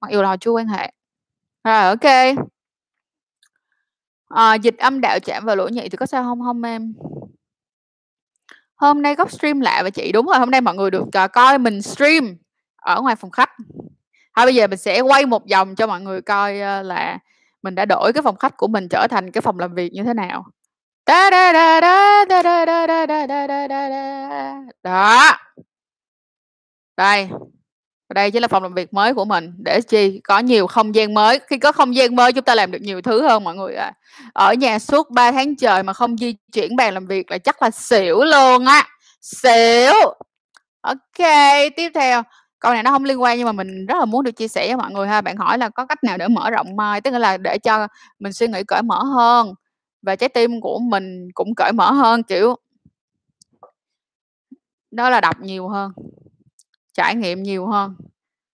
[0.00, 0.92] mặc dù là họ chưa quan hệ.
[1.64, 2.36] Rồi, ok.
[4.28, 6.40] À, dịch âm đạo chạm vào lỗ nhị thì có sao không?
[6.40, 6.94] Không em?
[8.86, 11.58] hôm nay góc stream lạ và chị đúng rồi hôm nay mọi người được coi
[11.58, 12.36] mình stream
[12.76, 13.50] ở ngoài phòng khách
[14.36, 17.18] thôi bây giờ mình sẽ quay một vòng cho mọi người coi là
[17.62, 20.02] mình đã đổi cái phòng khách của mình trở thành cái phòng làm việc như
[20.02, 20.44] thế nào
[24.82, 25.32] đó
[26.96, 27.28] đây
[28.14, 30.20] đây chính là phòng làm việc mới của mình, để chi?
[30.24, 33.02] Có nhiều không gian mới, khi có không gian mới chúng ta làm được nhiều
[33.02, 33.92] thứ hơn mọi người ạ.
[34.32, 37.62] Ở nhà suốt 3 tháng trời mà không di chuyển bàn làm việc là chắc
[37.62, 38.88] là xỉu luôn á,
[39.20, 39.92] xỉu.
[40.80, 41.18] ok
[41.76, 42.22] tiếp theo,
[42.58, 44.66] câu này nó không liên quan nhưng mà mình rất là muốn được chia sẻ
[44.66, 45.20] với mọi người ha.
[45.20, 48.32] Bạn hỏi là có cách nào để mở rộng mai tức là để cho mình
[48.32, 49.54] suy nghĩ cởi mở hơn
[50.02, 52.56] và trái tim của mình cũng cởi mở hơn, kiểu
[54.90, 55.92] đó là đọc nhiều hơn,
[56.94, 57.96] trải nghiệm nhiều hơn.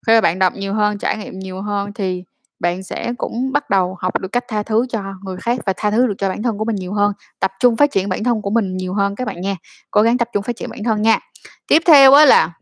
[0.08, 2.24] Khi mà bạn đọc nhiều hơn, trải nghiệm nhiều hơn thì
[2.60, 5.92] bạn sẽ cũng bắt đầu học được cách tha thứ cho người khác và tha
[5.92, 8.42] thứ được cho bản thân của mình nhiều hơn, tập trung phát triển bản thân
[8.42, 9.56] của mình nhiều hơn các bạn nha.
[9.92, 11.20] Cố gắng tập trung phát triển bản thân nha.
[11.68, 12.54] Tiếp theo á là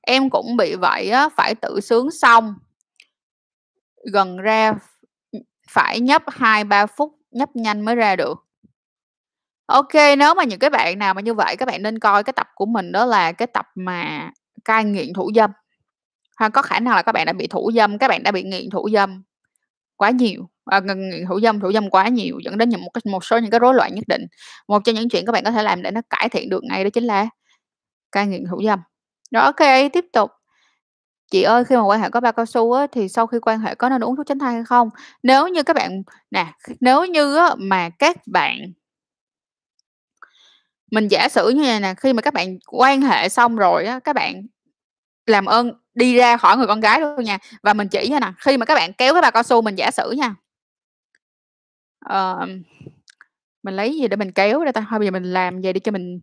[0.00, 2.54] em cũng bị vậy á, phải tự sướng xong
[4.12, 4.72] gần ra
[5.32, 5.38] ừ,
[5.70, 8.44] phải nhấp 2-3 phút, nhấp nhanh mới ra được
[9.68, 12.32] ok nếu mà những cái bạn nào mà như vậy các bạn nên coi cái
[12.32, 14.30] tập của mình đó là cái tập mà
[14.64, 15.50] cai nghiện thủ dâm.
[16.36, 18.42] Ha, có khả năng là các bạn đã bị thủ dâm, các bạn đã bị
[18.42, 19.22] nghiện thủ dâm
[19.96, 23.02] quá nhiều, à, nghiện thủ dâm, thủ dâm quá nhiều dẫn đến những một cái
[23.12, 24.22] một số những cái rối loạn nhất định.
[24.68, 26.84] Một trong những chuyện các bạn có thể làm để nó cải thiện được ngay
[26.84, 27.28] đó chính là
[28.12, 28.80] cai nghiện thủ dâm.
[29.32, 30.30] Rồi, ok tiếp tục.
[31.30, 33.60] Chị ơi, khi mà quan hệ có bao cao su á, thì sau khi quan
[33.60, 34.90] hệ có nên uống thuốc tránh thai hay không?
[35.22, 36.46] Nếu như các bạn nè,
[36.80, 38.58] nếu như á mà các bạn
[40.90, 43.98] mình giả sử như này nè, khi mà các bạn quan hệ xong rồi á,
[43.98, 44.46] các bạn
[45.26, 47.38] làm ơn đi ra khỏi người con gái luôn nha.
[47.62, 49.74] Và mình chỉ nha nè, khi mà các bạn kéo cái bà cao su mình
[49.74, 50.34] giả sử nha
[52.12, 52.48] uh,
[53.62, 54.86] mình lấy gì để mình kéo đây ta?
[54.90, 56.20] Thôi bây giờ mình làm vậy đi cho mình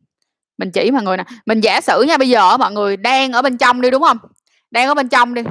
[0.58, 1.24] mình chỉ mọi người nè.
[1.46, 4.18] Mình giả sử nha, bây giờ mọi người đang ở bên trong đi, đúng không
[4.72, 5.42] Đang ở bên trong đi,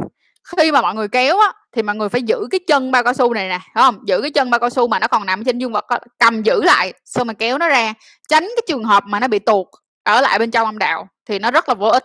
[0.56, 3.14] khi mà mọi người kéo á, thì mọi người phải giữ cái chân bao cao
[3.14, 3.98] su này nè, đúng không?
[4.06, 5.86] Giữ cái chân bao cao su mà nó còn nằm trên dương vật
[6.18, 7.94] cầm giữ lại, xong mà kéo nó ra,
[8.28, 9.66] tránh cái trường hợp mà nó bị tuột
[10.02, 12.04] ở lại bên trong âm đạo thì nó rất là vô ích.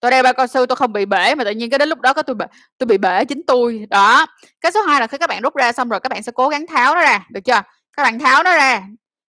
[0.00, 2.00] Tôi đeo bao cao su tôi không bị bể mà tự nhiên cái đến lúc
[2.00, 2.46] đó cái tôi bể
[2.78, 4.26] tôi bị bể chính tôi Đó.
[4.60, 6.48] Cái số 2 là khi các bạn rút ra xong rồi các bạn sẽ cố
[6.48, 7.62] gắng tháo nó ra, được chưa?
[7.96, 8.82] Các bạn tháo nó ra,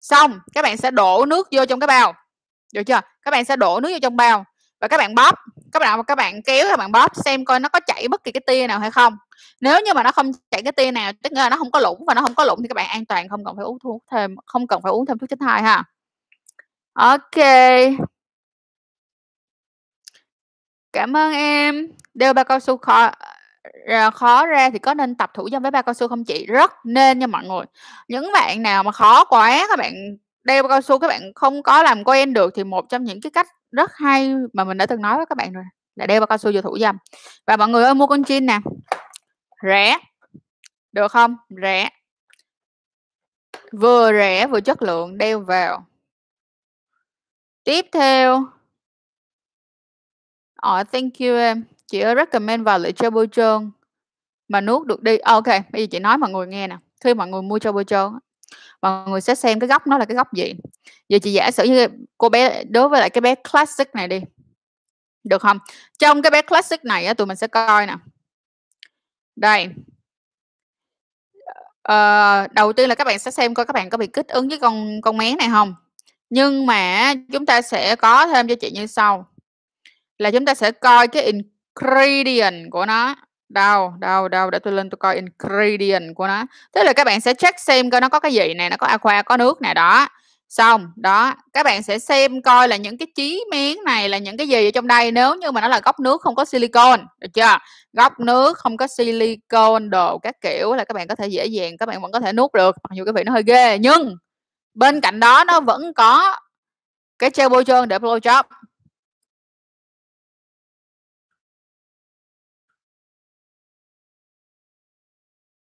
[0.01, 2.13] xong các bạn sẽ đổ nước vô trong cái bao,
[2.73, 3.01] được chưa?
[3.21, 4.45] Các bạn sẽ đổ nước vô trong bao
[4.81, 5.36] và các bạn bóp,
[5.71, 8.31] các bạn các bạn kéo các bạn bóp xem coi nó có chảy bất kỳ
[8.31, 9.17] cái tia nào hay không.
[9.62, 12.06] Nếu như mà nó không chảy cái tia nào, tức là nó không có lủng
[12.08, 14.04] và nó không có lủng thì các bạn an toàn, không cần phải uống thuốc
[14.12, 15.84] thêm không cần phải uống thêm thuốc tránh thai ha.
[16.93, 17.38] ok.
[20.93, 21.88] Cảm ơn em.
[22.13, 23.12] Đeo bao cao su khó
[23.88, 26.45] ờ, khó ra thì có nên tập thủ dâm với bao cao su không chị?
[26.45, 27.65] Rất nên nha mọi người.
[28.08, 29.93] Những bạn nào mà khó quá, các bạn
[30.43, 33.21] đeo bao cao su các bạn không có làm quen được thì một trong những
[33.21, 35.63] cái cách rất hay mà mình đã từng nói với các bạn rồi,
[35.95, 36.97] là đeo bao cao su vô thủ dâm.
[37.47, 38.60] Và mọi người ơi mua con chin nè,
[39.63, 39.98] rẻ,
[40.91, 41.36] được không?
[41.62, 41.89] Rẻ.
[43.72, 45.86] Vừa rẻ vừa chất lượng, đeo vào.
[47.63, 48.46] Tiếp theo
[50.67, 51.63] oh thank you em.
[51.88, 53.72] Chị ơi recommend vào lựa cho bôi trơn
[54.48, 55.17] mà nuốt được đi.
[55.17, 57.72] Ờ, ok, bây giờ chị nói mọi người nghe nè, khi mọi người mua cho
[57.72, 58.12] bôi trơn
[58.82, 60.54] mọi người sẽ xem cái góc nó là cái góc gì.
[61.10, 64.22] Giờ chị giả sử như cô bé đối với lại cái bé Classic này đi,
[65.24, 65.60] được không?
[66.00, 67.96] Trong cái bé Classic này á, tụi mình sẽ coi nè.
[69.38, 69.69] Đây.
[71.84, 74.50] à, đầu tiên là các bạn sẽ xem coi các bạn có bị kích ứng
[74.50, 75.76] với con con mén này không
[76.30, 79.28] Nhưng mà chúng ta sẽ có thêm cho chị như sau,
[80.17, 83.15] là chúng ta sẽ coi cái ingredient của nó.
[83.50, 86.45] Đâu, đâu, đâu, để tôi lên tôi coi ingredient của nó.
[86.73, 88.88] Tức là các bạn sẽ check xem coi nó có cái gì nè, nó có
[88.88, 90.08] aqua, có nước nè, đó.
[90.49, 94.38] Xong, đó, các bạn sẽ xem coi là những cái chí miếng này là những
[94.38, 97.05] cái gì ở trong đây, nếu như mà nó là góc nước không có silicon
[97.19, 97.57] được chưa?
[97.93, 101.77] góc nước không có silicon đồ các kiểu là các bạn có thể dễ dàng
[101.77, 104.15] các bạn vẫn có thể nuốt được, mặc dù cái vị nó hơi ghê, nhưng
[104.75, 106.38] bên cạnh đó nó vẫn có
[107.19, 108.43] cái treo bôi trơn để blow job.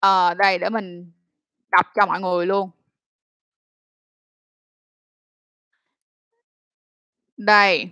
[0.01, 1.13] Ờ, đây để mình
[1.73, 2.71] đọc cho mọi người luôn.
[7.37, 7.91] Đây.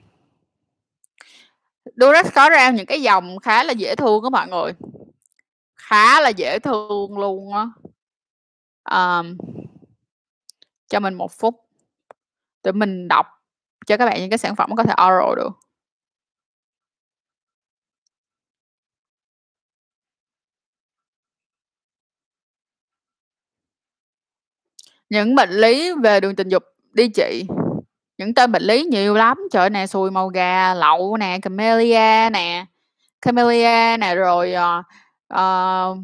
[1.97, 4.73] Durex có ra những cái dòng khá là dễ thương các mọi người.
[5.77, 7.67] Khá là dễ thương luôn á.
[8.85, 9.37] Um,
[10.89, 11.55] Cho mình một phút.
[12.63, 13.27] Để mình đọc
[13.87, 15.51] cho các bạn những cái sản phẩm có thể oral được.
[25.11, 27.45] Những bệnh lý về đường tình dục đi chị.
[28.23, 32.67] Những tên bệnh lý nhiều lắm, trời nè, xùi màu gà, lậu nè, camellia nè,
[33.23, 34.55] camellia nè, rồi,
[35.35, 35.97] uh,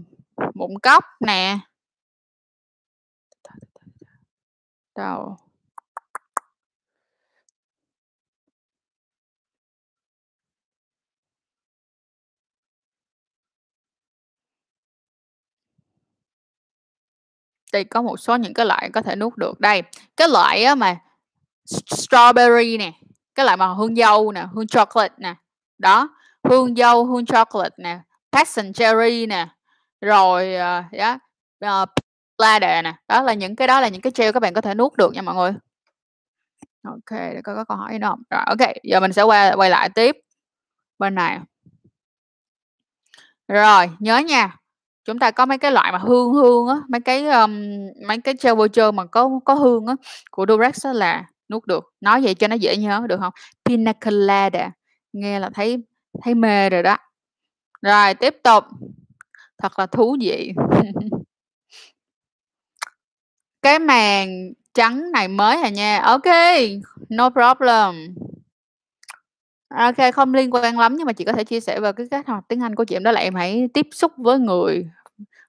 [0.54, 1.58] mụn cóc nè.
[4.96, 5.36] Đâu?
[17.72, 19.60] thì có một số những cái loại có thể nuốt được.
[19.60, 19.82] Đây,
[20.16, 20.96] cái loại á mà
[21.68, 22.92] strawberry nè,
[23.34, 25.34] cái loại mà hương dâu nè, hương chocolate nè.
[25.78, 26.08] Đó,
[26.44, 27.98] hương dâu, hương chocolate nè,
[28.32, 29.48] passion cherry nè,
[30.00, 31.18] rồi, uh, yeah,
[31.64, 31.88] uh,
[32.60, 32.94] nè.
[33.08, 35.12] Đó là những cái đó là những cái gel các bạn có thể nuốt được
[35.14, 35.52] nha mọi người.
[36.84, 38.14] Ok, để coi có câu hỏi gì nữa?
[38.30, 40.16] Rồi, ok giờ mình sẽ quay quay lại tiếp
[40.98, 41.38] bên này.
[43.48, 44.56] Rồi, nhớ nha,
[45.04, 47.60] chúng ta có mấy cái loại mà hương hương á, mấy cái, um,
[48.06, 49.94] mấy cái gel voucher mà có có hương á,
[50.30, 51.84] của Durex là nuốt được.
[52.00, 53.32] Nói vậy cho nó dễ nhớ, được không?
[53.64, 54.70] Pina colada,
[55.12, 55.78] nghe là thấy
[56.22, 56.96] thấy mê rồi đó.
[57.82, 58.64] Rồi, tiếp tục.
[59.58, 60.52] Thật là thú vị.
[63.62, 65.98] Cái màng trắng này mới à nha.
[65.98, 66.26] ok
[67.08, 68.14] no problem.
[69.68, 72.26] ok không liên quan lắm nhưng mà chị có thể chia sẻ về cái cách
[72.26, 74.86] học tiếng Anh của chị, em đó là em hãy tiếp xúc với người,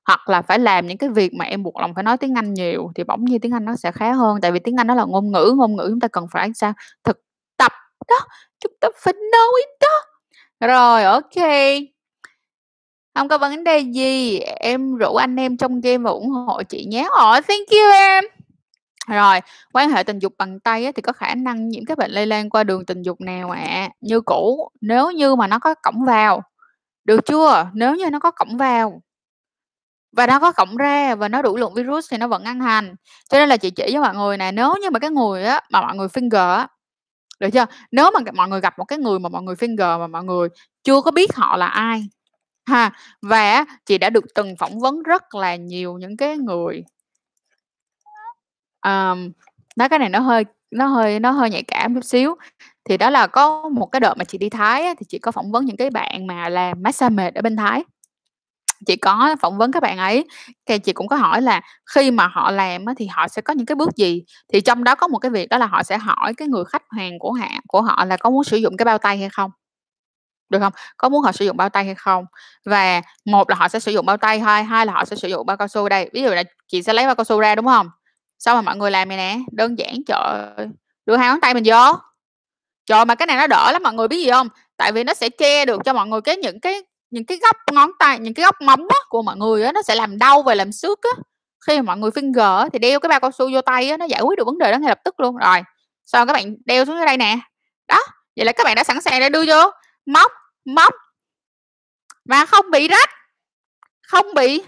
[0.09, 2.53] hoặc là phải làm những cái việc mà em buộc lòng phải nói tiếng Anh
[2.53, 4.41] nhiều thì bỗng nhiên tiếng Anh nó sẽ khá hơn.
[4.41, 6.73] Tại vì tiếng Anh nó là ngôn ngữ, ngôn ngữ chúng ta cần phải sao?
[7.03, 7.21] Thực
[7.57, 7.71] tập
[8.09, 8.17] đó,
[8.59, 10.67] chúng ta phải nói đó.
[10.67, 11.45] Rồi, ok
[13.15, 16.85] không có vấn đề gì, em rủ anh em trong game và ủng hộ chị
[16.85, 17.07] nhé.
[17.11, 18.23] Ồ, thank you em.
[19.07, 19.39] Rồi,
[19.73, 22.25] quan hệ tình dục bằng tay ấy, thì có khả năng nhiễm các bệnh lây
[22.25, 23.89] lan qua đường tình dục nào ạ?
[24.01, 26.43] Như cũ, nếu như mà nó có cổng vào,
[27.05, 27.69] được chưa?
[27.73, 29.01] Nếu như nó có cổng vào
[30.11, 32.95] và nó có cổng ra và nó đủ lượng virus thì nó vẫn ăn hành.
[33.29, 35.61] Cho nên là chị chỉ với mọi người này nếu như mà cái người á
[35.69, 36.67] mà mọi người finger á,
[37.39, 37.65] được chưa?
[37.91, 40.49] Nếu mà mọi người gặp một cái người mà mọi người finger mà mọi người
[40.83, 42.03] chưa có biết họ là ai,
[42.65, 42.91] ha,
[43.21, 46.83] và chị đã được từng phỏng vấn rất là nhiều những cái người
[48.85, 49.31] um,
[49.75, 52.35] nói cái này nó hơi nó hơi nó hơi nhạy cảm chút xíu.
[52.85, 55.31] Thì đó là có một cái đợt mà chị đi Thái á, thì chị có
[55.31, 57.83] phỏng vấn những cái bạn mà làm massage mệt ở bên Thái.
[58.87, 60.25] Chị có phỏng vấn các bạn ấy,
[60.65, 61.61] thì chị cũng có hỏi là
[61.95, 64.95] khi mà họ làm thì họ sẽ có những cái bước gì, thì trong đó
[64.95, 67.47] có một cái việc đó là họ sẽ hỏi cái người khách hàng của họ
[67.67, 69.51] của họ là có muốn sử dụng cái bao tay hay không.
[70.49, 70.73] Được không?
[70.97, 72.25] Có muốn họ sử dụng bao tay hay không?
[72.65, 75.27] Và một là họ sẽ sử dụng bao tay hai hai là họ sẽ sử
[75.27, 75.89] dụng bao cao su.
[75.89, 77.89] Đây, ví dụ là chị sẽ lấy bao cao su ra, đúng không
[78.39, 80.19] sao mà mọi người làm này nè, đơn giản, trời
[80.57, 80.67] ơi,
[81.05, 81.93] đưa hai ngón tay mình vô.
[82.85, 84.47] Trời, mà cái này nó đỡ lắm mọi người biết gì không?
[84.77, 87.55] Tại vì nó sẽ che được cho mọi người cái những cái những cái góc
[87.71, 90.41] ngón tay, những cái góc móng á của mọi người á, nó sẽ làm đau
[90.41, 91.21] và làm xước á.
[91.67, 93.97] Khi mà mọi người finger á thì đeo cái bao cao su vô tay á,
[93.97, 95.37] nó giải quyết được vấn đề đó ngay lập tức luôn.
[95.37, 95.61] Rồi,
[96.05, 97.39] sau các bạn đeo xuống dưới đây nè.
[97.87, 97.99] Đó,
[98.35, 99.71] vậy là các bạn đã sẵn sàng để đưa vô,
[100.05, 100.31] móc,
[100.65, 100.93] móc.
[102.25, 103.09] Và không bị rách,
[104.07, 104.63] không bị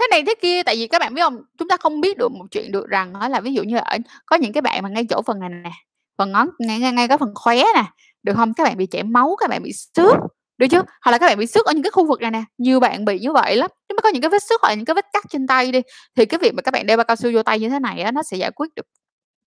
[0.00, 0.62] thế này thế kia.
[0.62, 1.42] Tại vì các bạn biết không?
[1.58, 4.36] Chúng ta không biết được một chuyện được rằng là ví dụ như ở có
[4.36, 5.70] những cái bạn mà ngay chỗ phần này nè,
[6.18, 7.84] phần ngón ngay ngay ngay cái phần khóe nè,
[8.22, 8.54] được không?
[8.54, 10.16] Các bạn bị chảy máu, các bạn bị xước,
[10.58, 10.82] được chưa?
[11.04, 13.04] Hoặc là các bạn bị sức ở những cái khu vực này nè, nhiều bạn
[13.04, 13.70] bị như vậy lắm.
[13.88, 15.72] Nếu mà có những cái vết sức hoặc là những cái vết cắt trên tay
[15.72, 15.80] đi,
[16.16, 18.00] thì cái việc mà các bạn đeo bao cao su vô tay như thế này
[18.02, 18.86] á, nó sẽ giải quyết được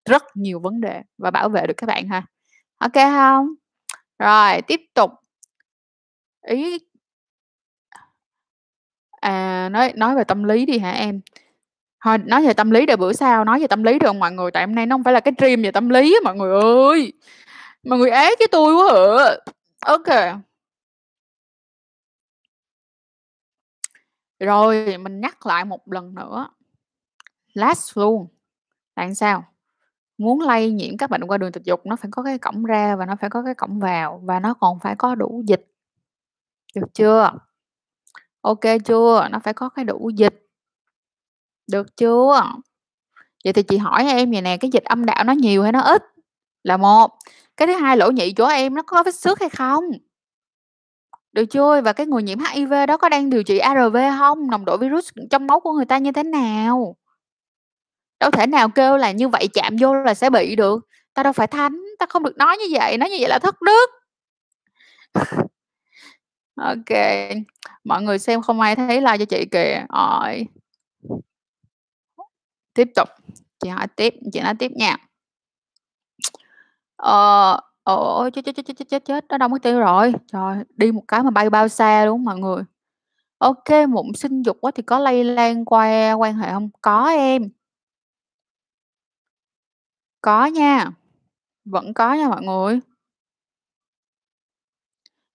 [0.09, 2.23] rất nhiều vấn đề và bảo vệ được các bạn ha.
[2.79, 3.47] ok không?
[4.19, 5.11] Rồi, tiếp tục.
[6.47, 6.79] Ý
[9.25, 11.21] À, nói nói về tâm lý đi hả em?
[12.05, 14.31] Thôi nói về tâm lý để bữa sau nói về tâm lý được không mọi
[14.31, 14.51] người?
[14.51, 16.61] Tại hôm nay nó không phải là cái stream về tâm lý á mọi người
[16.61, 17.13] ơi.
[17.83, 19.35] Mọi người ế cái tôi quá hả
[19.85, 20.35] ok
[24.45, 26.47] Rồi, mình nhắc lại một lần nữa.
[27.53, 28.27] Last luôn,
[28.95, 29.43] là sao?
[30.17, 32.95] Muốn lây nhiễm các bệnh qua đường tình dục nó phải có cái cổng ra
[32.95, 35.65] và nó phải có cái cổng vào và nó còn phải có đủ dịch.
[36.75, 37.31] Được chưa?
[38.41, 39.27] OK chưa?
[39.31, 40.47] Nó phải có cái đủ dịch.
[41.67, 42.41] Được chưa?
[43.43, 45.81] Vậy thì chị hỏi em vậy nè, cái dịch âm đạo nó nhiều hay nó
[45.81, 46.03] ít?
[46.63, 47.11] Là một.
[47.57, 49.83] Cái thứ hai, lỗ nhị chỗ em nó có vết xước hay không?
[51.35, 51.81] Được chưa?
[51.81, 55.09] Và cái người nhiễm HIV đó có đang điều trị ARV không, Nồng độ virus
[55.31, 56.95] trong máu của người ta như thế nào?
[58.19, 60.87] Đâu thể nào kêu là như vậy chạm vô là sẽ bị được.
[61.13, 63.55] Ta đâu phải thánh, ta không được nói như vậy, nói như vậy là thất
[63.61, 63.89] đức.
[66.55, 66.97] Ok,
[67.83, 70.45] mọi người xem không ai thấy like cho chị kìa, Rồi.
[72.73, 73.09] Tiếp tục,
[73.59, 74.97] chị hỏi tiếp, chị nói tiếp nha.
[76.95, 80.13] Ờ, ôi, chết, chết, chết, chết, chết, chết, chết, nó đâu mất tiêu rồi.
[80.31, 82.63] Trời, đi một cái mà bay bao xa luôn á mọi người.
[83.37, 86.69] Ô kê, mụn sinh dục á thì có lây lan qua quan hệ hông?
[86.81, 87.49] Có em.
[90.21, 90.91] Có nha,
[91.65, 92.79] vẫn có nha mọi người.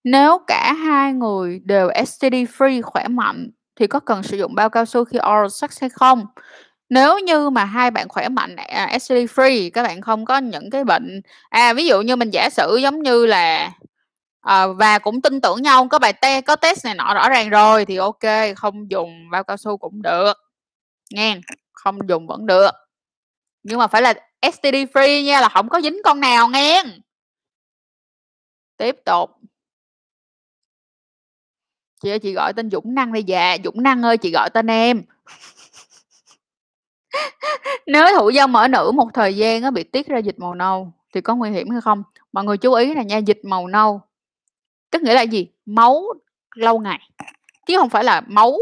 [0.05, 4.71] Nếu cả hai người đều STD free khỏe mạnh thì có cần sử dụng bao
[4.71, 6.27] cao su khi oral sex hay không?
[6.91, 10.71] Nếu như mà hai bạn khỏe mạnh, à, STD free, các bạn không có những
[10.71, 13.73] cái bệnh à, ví dụ như mình giả sử giống như là,
[14.41, 17.51] à, và cũng tin tưởng nhau, có bài te có test này nọ rõ ràng
[17.51, 18.19] rồi thì ok
[18.57, 20.33] không dùng bao cao su cũng được,
[21.11, 21.39] nghe
[21.73, 22.71] không dùng vẫn được.
[23.63, 26.85] Nhưng mà phải là STD free nha, là không có dính con nào nghe
[28.79, 29.31] Tiếp tục.
[32.03, 34.67] Chị ơi, chị gọi tên Dũng Năng đi dạ, Dũng Năng ơi, chị gọi tên
[34.67, 35.03] em.
[37.87, 40.93] Nếu thụ dâm ở nữ một thời gian á bị tiết ra dịch màu nâu
[41.15, 42.03] thì có nguy hiểm hay không?
[42.33, 44.01] Mọi người chú ý là nha, dịch màu nâu,
[44.91, 45.49] tức nghĩa là gì?
[45.67, 46.05] Máu
[46.55, 47.01] lâu ngày,
[47.67, 48.57] chứ không phải là máu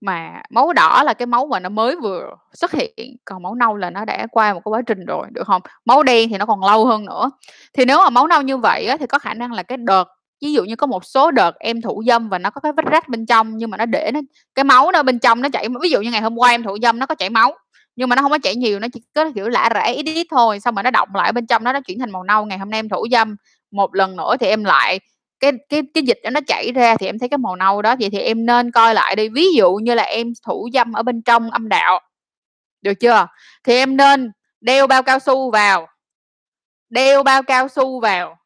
[0.00, 3.76] mà máu đỏ là cái máu mà nó mới vừa xuất hiện, còn máu nâu
[3.76, 5.62] là nó đã qua một cái quá trình rồi, được không?
[5.84, 7.30] Máu đen thì nó còn lâu hơn nữa.
[7.72, 10.04] Thì nếu mà máu nâu như vậy á thì có khả năng là cái đợt
[10.42, 12.84] ví dụ như có một số đợt em thủ dâm và nó có cái vết
[12.90, 14.20] rách bên trong nhưng mà nó để nó
[14.54, 16.76] cái máu nó bên trong nó chảy ví dụ như ngày hôm qua em thủ
[16.82, 17.54] dâm nó có chảy máu,
[18.00, 20.26] nhưng mà nó không có chảy nhiều, nó chỉ có, kiểu, lả rẽ ít ít
[20.30, 22.46] thôi, xong mà nó động lại bên trong nó nó chuyển thành màu nâu.
[22.46, 23.36] Ngày hôm nay em thủ dâm
[23.70, 25.00] một lần nữa thì em lại
[25.40, 27.96] cái cái cái dịch đó nó chảy ra thì em thấy cái màu nâu đó,
[28.00, 29.28] vậy thì em nên coi lại đi.
[29.28, 32.00] Ví dụ như là em thủ dâm ở bên trong âm đạo,
[32.82, 33.26] được chưa?
[33.64, 35.86] Thì em nên đeo bao cao su vào,
[36.90, 38.36] đeo bao cao su vào.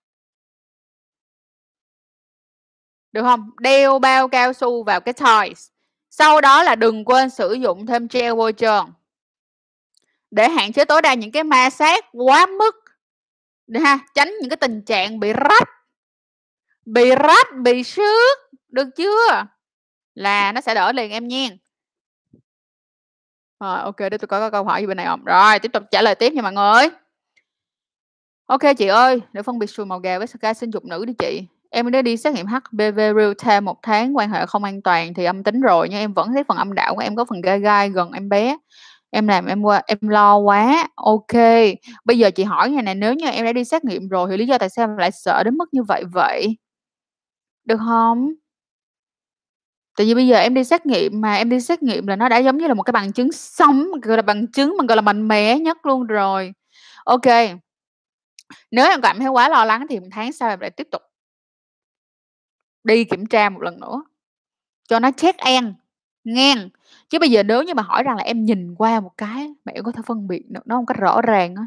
[3.13, 5.69] Được không Đeo bao cao su vào cái toys,
[6.11, 8.85] sau đó là đừng quên sử dụng thêm gel bôi trơn.
[10.35, 12.75] Để hạn chế tối đa những cái ma sát quá mức,
[13.85, 13.99] ha?
[14.15, 15.69] Tránh những cái tình trạng bị rách,
[16.87, 19.47] bị rách, bị xước, được chưa?
[20.15, 21.59] Là nó sẽ đỡ liền em nhiên.
[23.61, 25.25] Rồi, ok, để tôi coi có câu hỏi gì bên này không?
[25.25, 26.89] Rồi, tiếp tục trả lời tiếp nha mọi người
[28.47, 31.13] ok chị ơi, để phân biệt sùi màu gà với scar sinh dục nữ đi
[31.19, 31.47] chị.
[31.71, 35.15] Em đã đi xét nghiệm HPV real time một tháng, quan hệ không an toàn
[35.15, 37.41] thì âm tính rồi, nhưng em vẫn thấy phần âm đạo của em có phần
[37.41, 38.57] gai gai gần em bé.
[39.15, 40.89] Em làm em qua em lo quá.
[40.95, 41.33] ok
[42.05, 44.37] bây giờ chị hỏi ngày này nếu như em đã đi xét nghiệm rồi thì
[44.37, 46.57] lý do tại sao em lại sợ đến mức như vậy vậy?
[47.65, 48.33] Được không
[49.97, 52.29] Tại vì bây giờ em đi xét nghiệm mà, em đi xét nghiệm là nó
[52.29, 54.97] đã giống như là một cái bằng chứng sống, gọi là, bằng chứng mà, gọi
[54.97, 56.53] là, mạnh mẽ nhất luôn rồi.
[57.05, 57.27] ok.
[58.71, 61.03] Nếu em cảm thấy quá lo lắng thì một tháng sau em lại tiếp tục
[62.85, 64.03] đi kiểm tra một lần nữa,
[64.89, 65.75] cho nó check-en,
[66.25, 66.69] ngang
[67.11, 69.73] Chứ bây giờ nếu như mà hỏi rằng là em nhìn qua một cái mà
[69.73, 71.67] em có thể phân biệt được nó một cách rõ ràng á,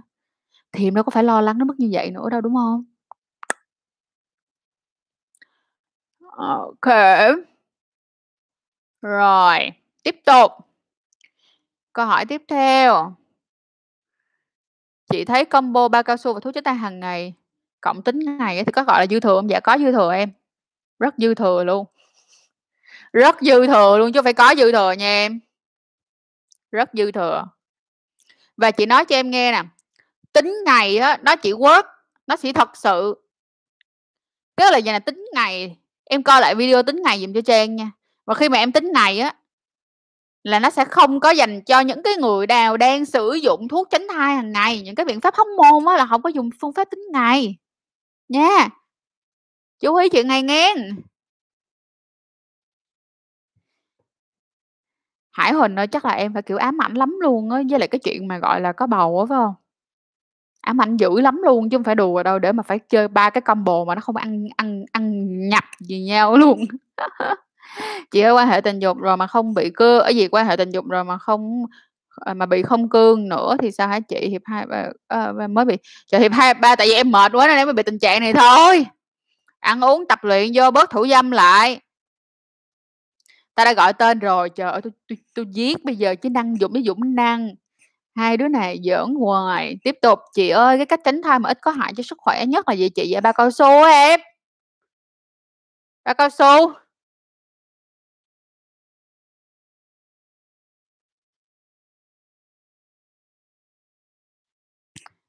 [0.72, 2.86] thì em đâu có phải lo lắng đến mức như vậy nữa đâu, đúng không?
[6.38, 6.88] OK.
[9.02, 9.72] Rồi,
[10.04, 10.52] tiếp tục.
[11.94, 13.14] Câu hỏi tiếp theo.
[15.12, 17.34] Chị thấy combo bao cao su và thuốc tránh thai hàng ngày
[17.82, 19.50] cộng tính ngày thì có gọi là dư thừa không?
[19.50, 20.32] Dạ có dư thừa em,
[21.00, 21.86] rất dư thừa luôn.
[23.18, 25.40] Rất dư thừa luôn chứ phải có dư thừa nha em.
[26.72, 27.48] Rất dư thừa.
[28.58, 29.64] Và chị nói cho em nghe nè,
[30.34, 31.84] tính ngày đó nó chỉ work,
[32.28, 33.16] nó chỉ thật sự
[34.56, 37.76] tức là giờ là tính ngày em coi lại video tính ngày dùm cho Trang
[37.76, 37.92] nha,
[38.26, 39.36] và khi mà em tính ngày á
[40.44, 43.88] là nó sẽ không có dành cho những cái người nào đang sử dụng thuốc
[43.90, 46.50] tránh thai hàng ngày, những cái biện pháp hóc môn á là không có dùng
[46.62, 47.56] phương pháp tính ngày,
[48.30, 48.70] nha.
[49.80, 50.76] Chú ý chuyện này nghe
[55.38, 57.88] Hải Huỳnh ơi, chắc là em phải, kiểu, ám ảnh lắm luôn á, với lại
[57.88, 59.54] cái chuyện mà, gọi là, có bầu á, phải hông?
[60.62, 63.30] Ám ảnh dữ lắm luôn chứ hông phải đùa đâu, để mà phải chơi 3
[63.30, 65.12] cái combo mà nó không ăn ăn ăn
[65.50, 66.66] nhập gì nhau luôn.
[68.12, 70.56] Chị ơi, quan hệ tình dục rồi mà không bị cưa á gì, quan hệ
[70.56, 71.66] tình dục rồi mà không
[72.16, 74.28] ờ, mà bị không cương nữa thì sao hả chị?
[74.30, 75.78] Hiệp 2, ba ơ, ba mới bị
[76.12, 78.00] trời, hiệp 2, hiệp 3 tại vì em mệt quá nên em mới bị tình
[78.00, 78.86] trạng này thôi.
[79.60, 81.80] Ăn uống, tập luyện vô bớt thủ dâm lại.
[83.58, 86.56] Ta đã gọi tên rồi, trời ơi, tôi tôi, tôi viết bây giờ chứ Năng
[86.56, 87.50] Dũng với Dũng Năng,
[88.16, 89.78] hai đứa này giỡn hoài.
[89.84, 92.46] Tiếp tục, chị ơi, cái cách tránh thai mà ít có hại cho sức khỏe
[92.48, 93.10] nhất là gì chị?
[93.10, 94.20] Dạ ba cao su em.
[96.06, 96.74] ba cao su.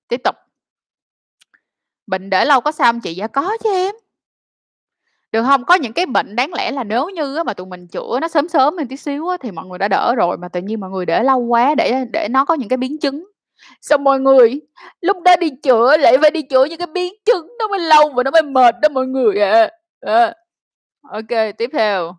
[0.09, 0.35] Tiếp tục.
[2.07, 3.15] Bệnh để lâu có sao không chị?
[3.15, 3.95] Dạ có chứ em.
[5.33, 5.65] Được hông?
[5.65, 8.29] Có những cái bệnh đáng lẽ là nếu như á mà tụi mình chữa nó
[8.29, 10.81] sớm sớm hơn tí xíu á thì mọi người đã đỡ rồi, mà tự nhiên
[10.81, 13.27] mọi người để lâu quá để để nó có những cái biến chứng.
[13.81, 14.61] Xong mọi người
[15.01, 18.13] lúc đó đi chữa lại phải đi chữa những cái biến chứng nó mới lâu
[18.15, 19.71] và nó mới mệt đó mọi người ạ.
[20.01, 20.35] À.
[21.03, 22.17] Ô kê, tiếp theo.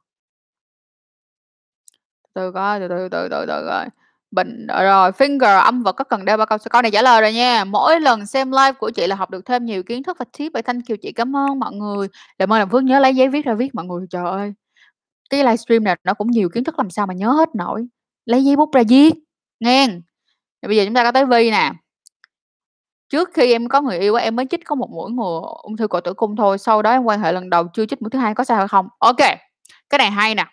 [2.34, 3.86] Từ coi, từ từ, từ từ từ coi.
[4.32, 7.02] Bệnh ờ, rồi, finger âm vật có cần đeo bao cao su câu này trả
[7.02, 7.64] lời rồi nha.
[7.64, 10.54] Mỗi lần xem live của chị là học được thêm nhiều kiến thức và tip
[10.54, 12.08] vậy thanh kiều chị, cảm ơn mọi người.
[12.40, 14.06] Làm ơn làm phước nhớ lấy giấy viết ra viết mọi người.
[14.10, 14.54] Trời ơi,
[15.30, 17.88] cái livestream này nó cũng nhiều kiến thức làm sao mà nhớ hết nổi.
[18.26, 19.14] Lấy giấy bút ra viết,
[19.60, 21.72] nghe Rồi bây giờ chúng ta có tới Vi nè.
[23.10, 25.88] Trước khi em có người yêu em mới chích có một mũi ngừa ung thư
[25.88, 28.20] cổ tử cung thôi, sau đó em quan hệ lần đầu chưa chích mũi thứ
[28.20, 28.88] hai có sao hay không?
[29.00, 29.18] ok
[29.90, 30.46] cái này hay nè.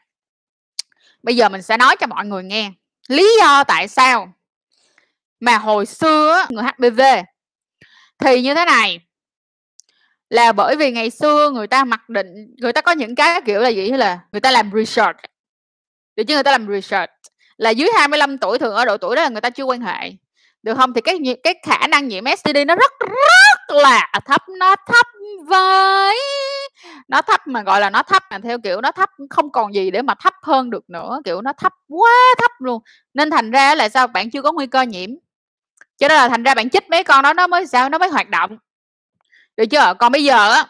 [1.22, 2.72] Bây giờ mình sẽ nói cho mọi người nghe,
[3.08, 4.32] lý do tại sao
[5.40, 7.00] mà hồi xưa người HPV
[8.18, 9.00] thì như thế này.
[10.30, 13.60] Là bởi vì ngày xưa người ta mặc định người ta có những cái, kiểu
[13.60, 15.16] là gì, là người ta làm research.
[16.16, 16.34] Được chứ?
[16.34, 17.10] Người ta làm research.
[17.56, 20.10] Là dưới 25 tuổi, thường ở độ tuổi đó là người ta chưa quan hệ,
[20.62, 20.94] được không?
[20.94, 25.06] Thì cái cái khả năng nhiễm STD nó rất rất là thấp, nó thấp
[25.46, 26.16] với
[27.08, 29.90] nó thấp mà, gọi là, nó thấp mà theo kiểu nó thấp không còn gì
[29.90, 32.82] để mà thấp hơn được nữa, kiểu, nó thấp quá thấp luôn.
[33.14, 34.06] Nên thành ra là sao?
[34.06, 35.10] Bạn chưa có nguy cơ nhiễm.
[35.96, 37.88] Cho nên là thành ra bạn chích mấy con đó nó mới sao?
[37.88, 38.58] Nó mới hoạt động.
[39.56, 39.94] Được chưa?
[39.98, 40.66] Còn bây giờ á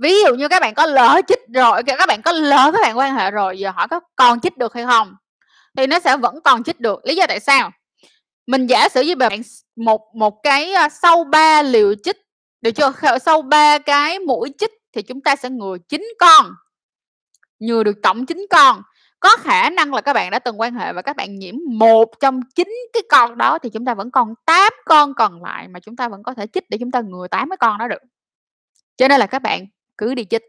[0.00, 2.98] ví dụ như các bạn có lỡ chích rồi, các bạn có lỡ các bạn
[2.98, 5.14] quan hệ rồi, giờ hỏi có còn chích được hay không
[5.76, 7.00] Thì nó sẽ vẫn còn chích được.
[7.06, 7.70] Lý do tại sao?
[8.46, 9.42] Mình giả sử như bạn
[9.76, 12.16] một một cái, sau 3 liều chích,
[12.64, 12.92] được chưa?
[13.24, 16.46] Sau ba cái mũi chích thì chúng ta sẽ ngừa chín con.
[17.58, 18.82] Ngừa được tổng 9 con.
[19.20, 22.10] Có khả năng là các bạn đã từng quan hệ và các bạn nhiễm một
[22.20, 25.80] trong chín cái con đó thì chúng ta vẫn còn 8 con còn lại mà
[25.80, 28.02] chúng ta vẫn có thể chích để chúng ta ngừa 8 cái con đó được.
[28.96, 29.66] Cho nên là các bạn
[29.98, 30.42] cứ đi chích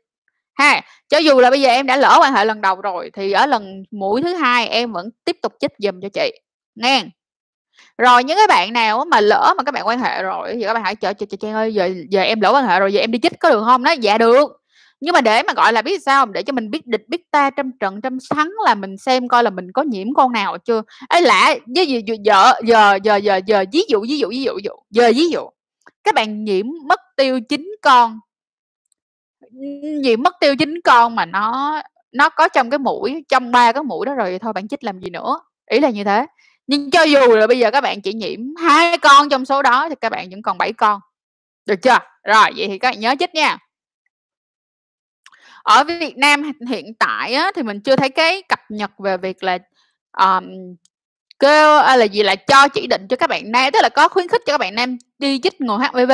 [0.54, 0.82] ha.
[1.10, 3.46] Cho dù là bây giờ em đã lỡ quan hệ lần đầu rồi thì ở
[3.46, 6.32] lần mũi thứ hai em vẫn tiếp tục chích dùm cho chị,
[6.76, 7.06] nghe
[7.98, 10.74] rồi những cái bạn nào mà lỡ mà các bạn quan hệ rồi thì các
[10.74, 13.00] bạn hãy chờ chờ chờ Trang ơi, giờ giờ em lỡ quan hệ rồi, giờ
[13.00, 14.62] em đi chích có được không nó "Dạ được."
[15.00, 16.26] Nhưng mà để mà, gọi là, biết sao?
[16.26, 19.44] Để cho mình biết địch biết ta, trăm trận trăm thắng là mình xem coi
[19.44, 20.82] là mình có nhiễm con nào chưa.
[21.10, 24.42] ấy lạ, với gì vợ giờ giờ giờ giờ giờ ví dụ, ví dụ, ví
[24.44, 25.42] dụ, ví dụ, giờ ví dụ,
[26.04, 28.20] các bạn nhiễm mất tiêu chính con.
[30.02, 33.84] Nhiễm mất tiêu chính con mà nó nó có trong cái mũi, trong ba cái
[33.84, 35.40] mũi đó rồi thì thôi bạn chích làm gì nữa,
[35.72, 36.26] ý là như thế.
[36.68, 39.90] Nhưng cho dù là bây giờ các bạn chỉ nhiễm hai con trong số đó
[39.90, 41.00] thì các bạn vẫn còn 7 con.
[41.66, 41.98] Được chưa?
[42.24, 43.58] Rồi, vậy thì các bạn nhớ chích nha.
[45.64, 49.44] Ở Việt Nam hiện tại á thì mình chưa thấy cái cập nhật về việc
[49.44, 49.58] là,
[50.18, 50.76] um,
[51.40, 54.08] kêu, à, là gì, là cho chỉ định cho các bạn nam tức là có
[54.10, 56.12] khuyến khích cho các bạn nam đi chích ngừa HPV,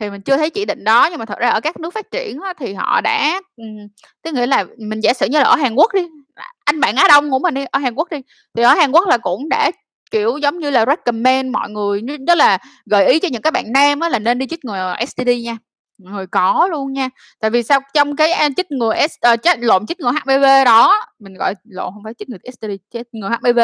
[0.00, 1.08] thì mình chưa thấy chỉ định đó.
[1.10, 3.88] Nhưng mà thật ra ở các nước phát triển á thì họ đã, um,
[4.22, 6.06] tức nghĩa là mình giả sử như là ở Hàn Quốc đi,
[6.38, 8.18] À, anh bạn Á Đông của mình đi, ở Hàn Quốc đi,
[8.54, 9.70] thì ở Hàn Quốc là cũng đã,
[10.10, 13.72] kiểu, giống như là recommend mọi người, đó là gợi ý cho những các bạn
[13.72, 15.56] nam á là nên đi chích ngừa STD nha.
[15.98, 17.08] Người có luôn nha.
[17.40, 17.80] Tại vì sao?
[17.94, 21.54] Trong cái, chích ngừa S ờ, uh, chết, lộn, chích ngừa HPV đó, mình gọi
[21.64, 23.58] lộn không phải chích ngừa STD, chích ngừa HPV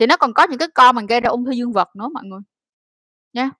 [0.00, 2.08] thì nó còn có những cái con mà gây ra ung thư dương vật nữa
[2.14, 2.40] mọi người.
[3.32, 3.50] Nha.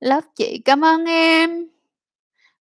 [0.00, 1.77] lớp chị, cảm ơn em.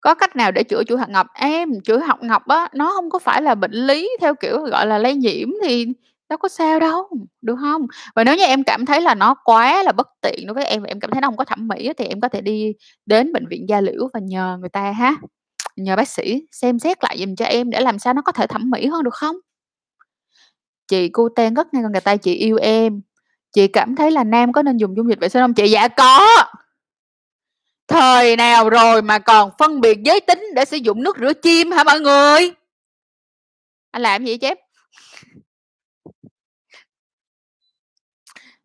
[0.01, 1.27] Có cách nào để chữa chuỗi hạt ngọc?
[1.33, 4.85] Em, chữa hạt ngọc á, nó không có phải là bệnh lý theo kiểu, gọi
[4.87, 5.85] là, lây nhiễm thì
[6.29, 7.09] đâu có sao đâu,
[7.41, 10.53] được không Và nếu như em cảm thấy là nó quá là bất tiện đối
[10.53, 12.41] với em và em cảm thấy nó không có thẩm mỹ thì em có thể
[12.41, 12.73] đi
[13.05, 15.15] đến bệnh viện da liễu và nhờ người ta ha,
[15.75, 18.47] nhờ bác sĩ xem xét lại dùm cho em để làm sao nó có thể
[18.47, 19.35] thẩm mỹ hơn, được không?
[20.87, 23.01] Chị cute tên ngây, còn người ta chị yêu em.
[23.53, 25.71] Chị cảm thấy là nam có nên dùng dung dịch vệ sinh không chị?
[25.71, 26.19] Dạ có.
[27.87, 31.71] Thời nào rồi mà còn phân biệt giới tính để sử dụng nước rửa chim
[31.71, 32.51] hả mọi người?
[33.91, 34.57] Anh làm gì vậy Chép?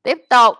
[0.02, 0.56] Tiếp tục.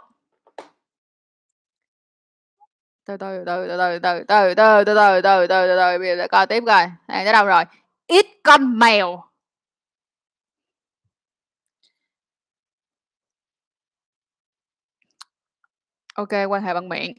[3.04, 6.16] Từ từ, từ, từ, từ, từ, từ, từ, từ, từ, từ, từ, từ, từ, bây
[6.16, 7.64] giờ coi tiếp coi, này tới đâu rồi?
[8.06, 9.32] Ít con mèo.
[16.14, 17.14] ok quan hệ bằng miệng.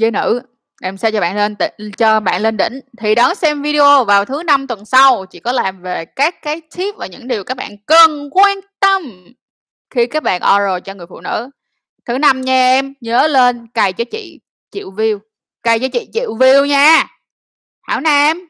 [0.00, 0.42] Với nữ,
[0.82, 1.62] em sẽ cho bạn lên t
[1.98, 5.52] cho bạn lên đỉnh thì đón xem video vào thứ Năm tuần sau, chị có
[5.52, 9.02] làm về các cái tip và những điều các bạn cần quan tâm
[9.90, 11.50] khi các bạn oral cho người phụ nữ.
[12.04, 14.40] Thứ Năm nha em, nhớ lên cài cho chị
[14.70, 15.18] triệu view,
[15.62, 17.06] cài cho chị triệu view nha.
[17.82, 18.48] Hảo Nam.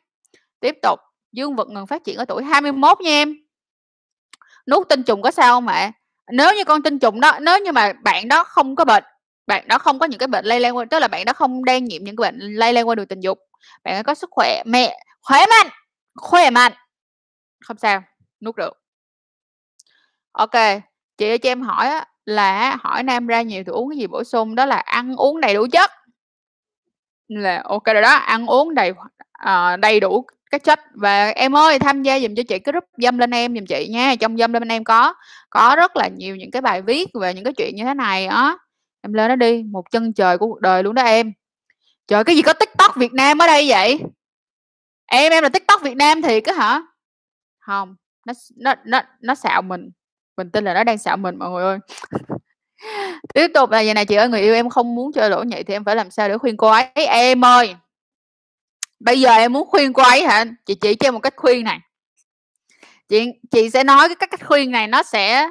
[0.60, 1.00] Tiếp tục,
[1.32, 3.34] dương vật ngừng phát triển ở tuổi 21 nha em.
[4.70, 5.92] Nuốt tinh trùng có sao không ạ?
[6.32, 9.04] Nếu như con tinh trùng đó nếu như mà bạn đó không có bệnh,
[9.50, 11.64] bạn đó không có những cái bệnh lây lan qua tức là bạn đó không
[11.64, 13.38] đang nhiễm những cái bệnh lây lan qua đường tình dục,
[13.84, 15.66] bạn ấy có sức khỏe mẹ khỏe mạnh,
[16.16, 16.72] khỏe mạnh.
[17.64, 18.02] Không sao,
[18.40, 18.82] nuốt được.
[20.32, 20.80] OK,
[21.18, 24.06] chị ơi cho em hỏi á là hỏi nam ra nhiều thì uống cái gì
[24.06, 24.54] bổ sung?
[24.54, 25.90] Đó là ăn uống đầy đủ chất.
[27.28, 28.92] Là OK rồi đó, ăn uống đầy
[29.32, 30.80] ờ, đầy đủ các chất.
[30.94, 33.88] Và em ơi, tham gia dùm cho chị cái group Dâm Lên Em dùm chị
[33.90, 35.14] nha, trong Dâm Lên Em có
[35.50, 38.26] có rất là nhiều những cái bài viết về những cái chuyện như thế này
[38.26, 38.56] á.
[39.02, 41.32] Em lên nó đi, một chân trời của cuộc đời luôn đó em.
[42.06, 44.00] Trời, cái gì có TikTok Việt Nam ở đây vậy?
[45.06, 46.82] Em em là TikTok Việt Nam thì cứ hả?
[47.58, 47.96] không
[48.26, 49.90] nó nó nó nó xạo mình,
[50.36, 51.78] mình tin là nó đang xạo mình mọi người ơi.
[53.34, 55.62] Tiếp tục là vậy này chị ơi, người yêu em không muốn chơi lỗ nhị
[55.62, 56.90] thì em phải làm sao để khuyên cô ấy?
[56.94, 57.74] Em ơi
[59.00, 60.44] bây giờ em muốn khuyên cô ấy hả?
[60.66, 61.80] Chị chỉ cho em một cách khuyên này.
[63.08, 65.48] Chị chị sẽ nói cái cách khuyên này nó sẽ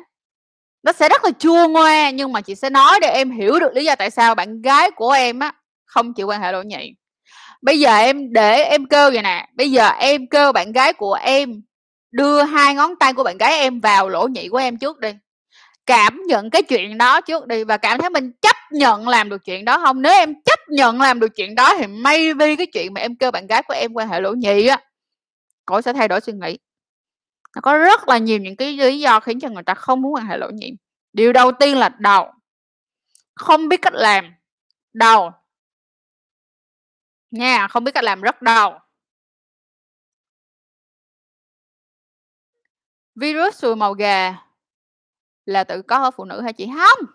[0.84, 3.74] nó sẽ rất là chua ngoa, nhưng mà chị sẽ nói để em hiểu được
[3.76, 5.52] lý do tại sao bạn gái của em á
[5.86, 6.96] không chịu quan hệ lỗ nhị.
[7.62, 11.14] Bây giờ em để em kêu vậy nè, bây giờ em kêu bạn gái của
[11.14, 11.62] em
[12.12, 15.10] đưa hai ngón tay của bạn gái em vào lỗ nhị của em trước đi.
[15.86, 19.46] Cảm nhận cái chuyện đó trước đi và cảm thấy mình chấp nhận làm được
[19.46, 22.94] chuyện đó không Nếu em chấp nhận làm được chuyện đó thì maybe cái chuyện
[22.94, 24.80] mà em kêu bạn gái của em quan hệ lỗ nhị á,
[25.66, 26.58] cổ sẽ thay đổi suy nghĩ.
[27.56, 30.14] Nó có rất là nhiều những cái lý do khiến cho người ta không muốn
[30.14, 30.74] quan hệ lỗ nhiễm.
[31.14, 32.32] Điều đầu tiên là đầu.
[33.36, 34.34] Không biết cách làm,
[34.94, 35.32] đầu.
[37.32, 38.80] Nha, không biết cách làm rất đau.
[43.16, 44.36] Virus sùi màu gà
[45.46, 46.70] là tự có ở phụ nữ hay chị?
[46.78, 47.06] không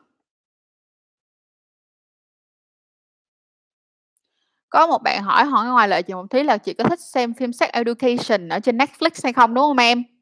[4.71, 7.35] Có một bạn hỏi hỏi ngoài lời chị một tí là chị có thích xem
[7.35, 10.14] phim Sex Education ở trên Netflix hay không, đúng không em?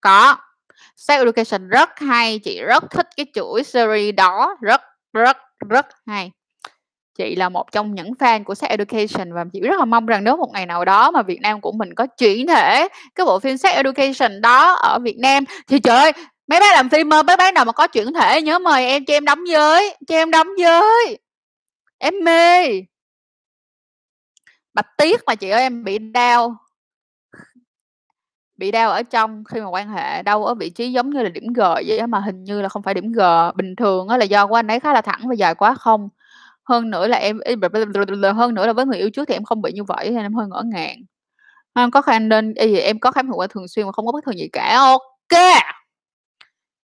[0.00, 0.36] Có,
[0.96, 4.80] Sex Education rất hay, chị rất thích cái chuỗi series đó, rất,
[5.12, 5.36] rất,
[5.68, 6.30] rất hay.
[7.18, 10.24] Chị là một trong những fan của Sex Education và chị rất là mong rằng
[10.24, 13.40] nếu một ngày nào đó mà Việt Nam của mình có chuyển thể cái bộ
[13.40, 16.12] phim Sex Education đó ở Việt Nam thì trời ơi,
[16.46, 19.04] mấy bác làm phim, ơ, mấy bác nào mà có chuyển thể nhớ mời em
[19.04, 21.18] cho em đóng với, cho em đóng với.
[21.98, 22.68] Em mê.
[24.74, 26.56] Bạch tiếc mà chị ơi, em bị đau.
[28.58, 31.28] Bị đau ở trong khi mà quan hệ, đau ở vị trí giống như là
[31.28, 33.20] điểm G vậy đó, mà hình như là không phải điểm G,
[33.56, 36.08] bình thường á là do của anh ấy khá là thẳng và dài quá không.
[36.64, 37.40] Hơn nữa là em
[38.36, 40.34] hơn nữa là với người yêu trước thì em không bị như vậy nên em
[40.34, 40.96] hơi ngỡ ngàng.
[41.74, 44.12] em có khả nên gì em có khám hiệu quả thường xuyên mà không có
[44.12, 44.78] bất thường gì cả.
[44.78, 45.42] OK.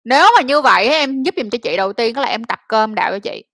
[0.04, 2.58] Nếu mà như vậy em giúp giùm cho chị đầu tiên đó là em tập
[2.68, 3.44] cơm đạo cho chị.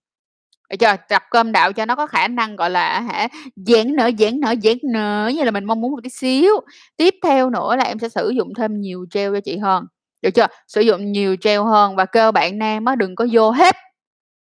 [0.71, 0.97] Được chưa?
[1.09, 4.55] Tập cơm đạo cho nó có khả năng, gọi là, hả, giãn nở, giãn nở,
[4.63, 6.53] giãn nở như là mình mong muốn một tí xíu.
[6.97, 9.85] Tiếp theo nữa là em sẽ sử dụng thêm nhiều gel cho chị hơn,
[10.23, 10.47] được chưa?
[10.69, 13.77] Sử dụng nhiều gel hơn và kêu bạn nam á đừng có vô hết,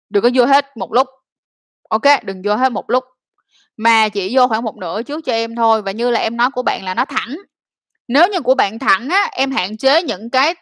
[0.10, 1.08] đừng có vô hết một lúc.
[1.90, 3.04] OK, đừng vô hết một lúc,
[3.78, 6.50] mà chỉ vô khoảng một nửa trước cho em thôi và như là em nói
[6.54, 7.38] của bạn là nó thẳng.
[8.08, 10.56] Nếu như của bạn thẳng á, em hạn chế những cái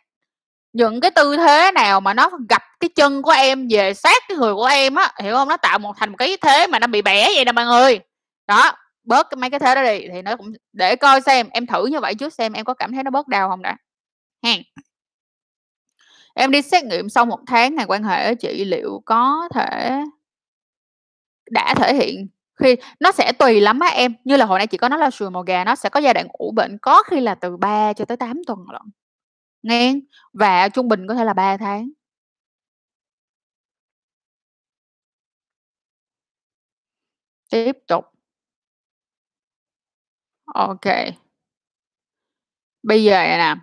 [0.73, 4.37] những cái tư thế nào mà nó gặp cái chân của em về sát cái
[4.37, 6.87] người của em á, hiểu không Nó tạo một thành một cái thế mà nó
[6.87, 7.99] bị bẻ vậy nè mọi người.
[8.47, 8.71] Đó,
[9.03, 11.99] bớt mấy cái thế đó đi thì nó cũng để coi xem, em thử như
[11.99, 13.77] vậy trước xem em có cảm thấy nó bớt đau không đã,
[14.43, 14.61] hen.
[16.33, 19.91] Em đi xét nghiệm sau một tháng ngày quan hệ chị, liệu có thể
[21.51, 22.27] đã thể hiện
[22.59, 25.11] khi nó sẽ tùy lắm á em, như là hồi nãy chị có nói là
[25.11, 27.93] sùi màu gà nó sẽ có giai đoạn ủ bệnh, có khi là từ 3
[27.93, 28.81] cho tới 8 tuần lận,
[29.63, 29.93] nghe
[30.33, 31.89] và trung bình có thể là 3 tháng.
[37.51, 38.05] Tiếp tục.
[40.47, 40.85] OK.
[42.83, 43.55] Bây giờ nè.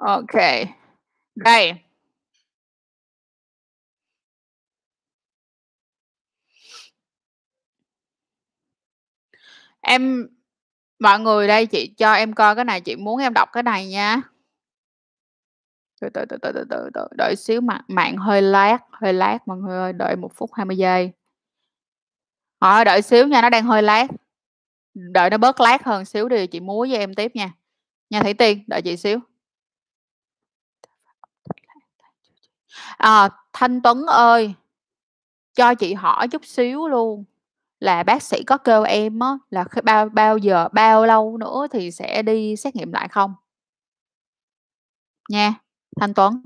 [0.00, 0.34] OK.
[1.36, 1.74] Đây.
[9.82, 10.28] Em
[11.02, 13.86] mọi người đây chị cho em coi cái này, chị muốn em đọc cái này
[13.88, 14.22] nha.
[16.00, 19.38] Từ từ, từ từ, từ từ, từ, đợi xíu mạng mạng hơi lát, hơi lát
[19.46, 21.12] mọi người ơi, đợi 1 phút 20 giây.
[22.58, 24.06] Ờ, đợi xíu nha, nó đang hơi lát.
[24.94, 27.50] Đợi nó bớt lát hơn xíu đi, chị múa với em tiếp nha.
[28.10, 29.18] Nha Thủy Tiên, đợi chị xíu.
[32.98, 34.54] À, Thanh Tuấn ơi,
[35.54, 37.24] cho chị hỏi chút xíu luôn,
[37.82, 41.90] là bác sĩ có kêu em á là bao bao giờ bao lâu nữa thì
[41.90, 43.34] sẽ đi xét nghiệm lại không?
[45.30, 45.54] Nha,
[46.00, 46.42] Thanh Tuấn.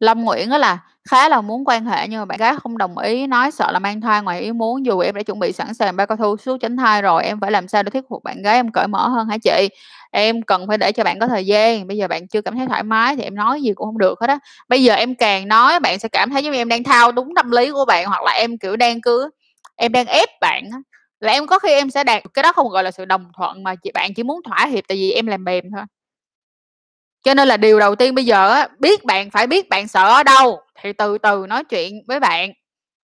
[0.00, 0.78] lâm Nguyễn á là
[1.10, 3.78] khá là muốn quan hệ nhưng mà bạn gái không đồng ý, nói sợ là
[3.80, 4.86] mang thai ngoài ý muốn.
[4.86, 7.40] Dù em đã chuẩn bị sẵn sàng bao cao su, suốt tránh thai rồi, em
[7.40, 9.68] phải làm sao để thuyết phục bạn gái em cởi mở hơn hả chị?
[10.12, 12.66] Em cần phải để cho bạn có thời gian, bây giờ bạn chưa cảm thấy
[12.68, 14.38] thoải mái thì em nói gì cũng không được hết á.
[14.68, 17.34] Bây giờ em càng nói bạn sẽ cảm thấy giống như em đang thao đúng
[17.36, 19.30] tâm lý của bạn, hoặc là em, kiểu, đang cứ
[19.76, 20.64] em đang ép bạn
[21.20, 23.62] là em có khi em sẽ đạt cái đó không gọi là sự đồng thuận
[23.64, 25.84] mà chị bạn chỉ muốn thỏa hiệp tại vì em làm mềm thôi.
[27.24, 30.08] Cho nên là điều đầu tiên bây giờ á, biết bạn phải biết bạn sợ
[30.08, 32.50] ở đâu, thì từ từ nói chuyện với bạn,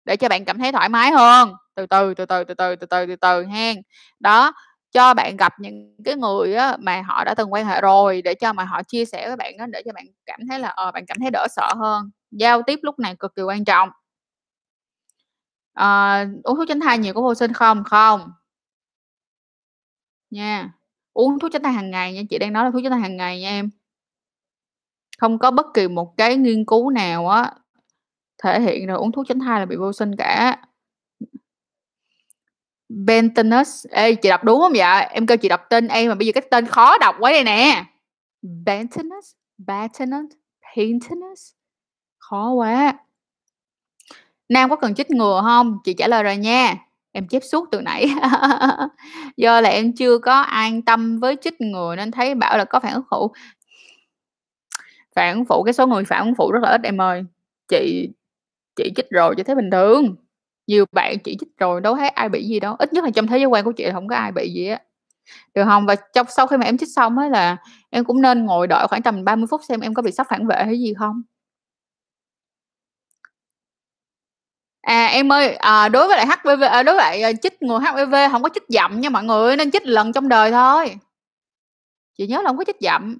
[0.05, 2.85] để cho bạn cảm thấy thoải mái hơn, từ từ, từ từ, từ từ, từ
[2.87, 3.77] từ, từ từ hen.
[4.19, 4.53] Đó,
[4.93, 8.33] cho bạn gặp những cái người á mà họ đã từng quan hệ rồi, để
[8.35, 10.91] cho mà họ chia sẻ với bạn đó để cho bạn cảm thấy là, ờ,
[10.91, 12.11] bạn cảm thấy đỡ sợ hơn.
[12.31, 13.89] Giao tiếp lúc này cực kỳ quan trọng
[15.73, 17.83] à, uống thuốc tránh thai nhiều có vô sinh không?
[17.83, 18.31] Không.
[20.29, 20.73] Nha,
[21.13, 23.17] uống thuốc tránh thai hàng ngày nha, chị đang nói là thuốc tránh thai hàng
[23.17, 23.69] ngày nha em.
[25.17, 27.53] Không có bất kỳ một cái nghiên cứu nào á,
[28.43, 30.61] thể hiện là uống thuốc tránh thai là bị vô sinh cả.
[32.89, 35.05] Bentonus, ê, chị đọc đúng không vậy?
[35.05, 37.43] Em kêu chị đọc tên em mà bây giờ cái tên khó đọc quá đây
[37.43, 37.85] nè.
[38.65, 40.31] Bentonus, Bentonus
[40.75, 41.51] Pentonus,
[42.17, 42.93] khó quá.
[44.51, 46.75] Nam có cần chích ngừa không Chị trả lời rồi nha,
[47.11, 48.05] em chép suốt từ nãy.
[49.37, 52.79] Do là em chưa có an tâm với chích ngừa nên thấy bảo là có
[52.79, 53.31] phản ứng phụ.
[55.15, 57.23] Phản ứng phụ cái số người phản ứng phụ rất là ít em ơi.
[57.69, 58.09] Chị
[58.77, 60.15] chị chích rồi chị thấy bình thường,
[60.67, 63.27] nhiều bạn chị chích rồi đâu thấy ai bị gì đâu, ít nhất là trong
[63.27, 64.79] thế giới quan của chị là không có ai bị gì á,
[65.55, 67.57] được không Và trong sau khi mà em chích xong ấy là
[67.91, 70.47] em cũng nên ngồi đợi khoảng tầm 30 phút xem em có bị sốc phản
[70.47, 71.23] vệ hay gì không.
[74.81, 78.15] À, em ơi, à, đối với lại HPV à, đối với lại, chích ngừa HPV
[78.31, 80.95] hổng có chích dặm nha mọi người, nên chích lần trong đời thôi.
[82.17, 83.17] Chị nhớ là hông có chích dặm.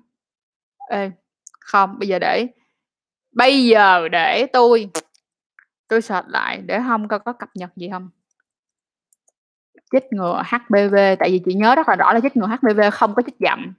[0.89, 1.11] Ê,
[1.59, 2.47] không, bây giờ để
[3.31, 4.89] bây giờ để tui
[5.87, 8.09] tui search lại để không coi có cập nhật gì không
[9.91, 13.15] Chích ngừa HPV, tại vì chị nhớ rất là rõ là chích ngừa HPV không
[13.15, 13.73] có chích dặm.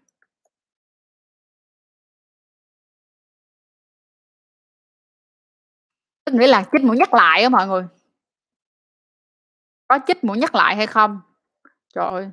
[6.24, 7.84] Tức nghĩa là chích mũi nhắc lại á mọi người.
[9.88, 11.20] Có chích mũi nhắc lại hay không?
[11.94, 12.30] Trời ơi,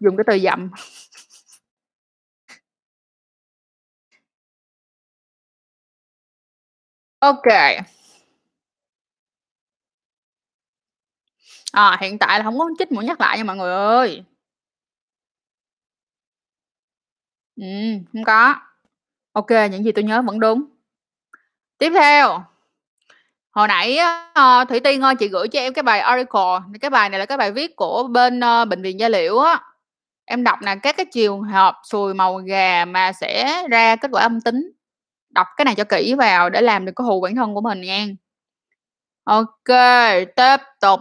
[0.00, 0.70] dùng cái từ dặm.
[7.20, 7.46] Ok.
[11.72, 14.24] À, hiện tại là không có chích mũi nhắc lại nha mọi người ơi.
[17.56, 17.62] Ừ,
[18.12, 18.54] không có.
[19.32, 20.64] ok những gì tôi nhớ vẫn đúng.
[21.78, 22.44] Tiếp theo.
[23.52, 23.98] Hồi nãy
[24.38, 27.26] uh, Thủy Tiên ơi, chị gửi cho em cái bài article, cái bài này là
[27.26, 29.60] cái bài viết của bên, uh, bệnh viện Gia Liễu á.
[30.24, 34.22] Em đọc nè, các cái trường hợp sùi màu gà mà sẽ ra kết quả
[34.22, 34.72] âm tính.
[35.30, 37.80] Đọc cái này cho kỹ vào để làm được có hù bản thân của mình
[37.80, 38.06] nha
[39.24, 39.68] ok
[40.36, 41.00] tiếp tục.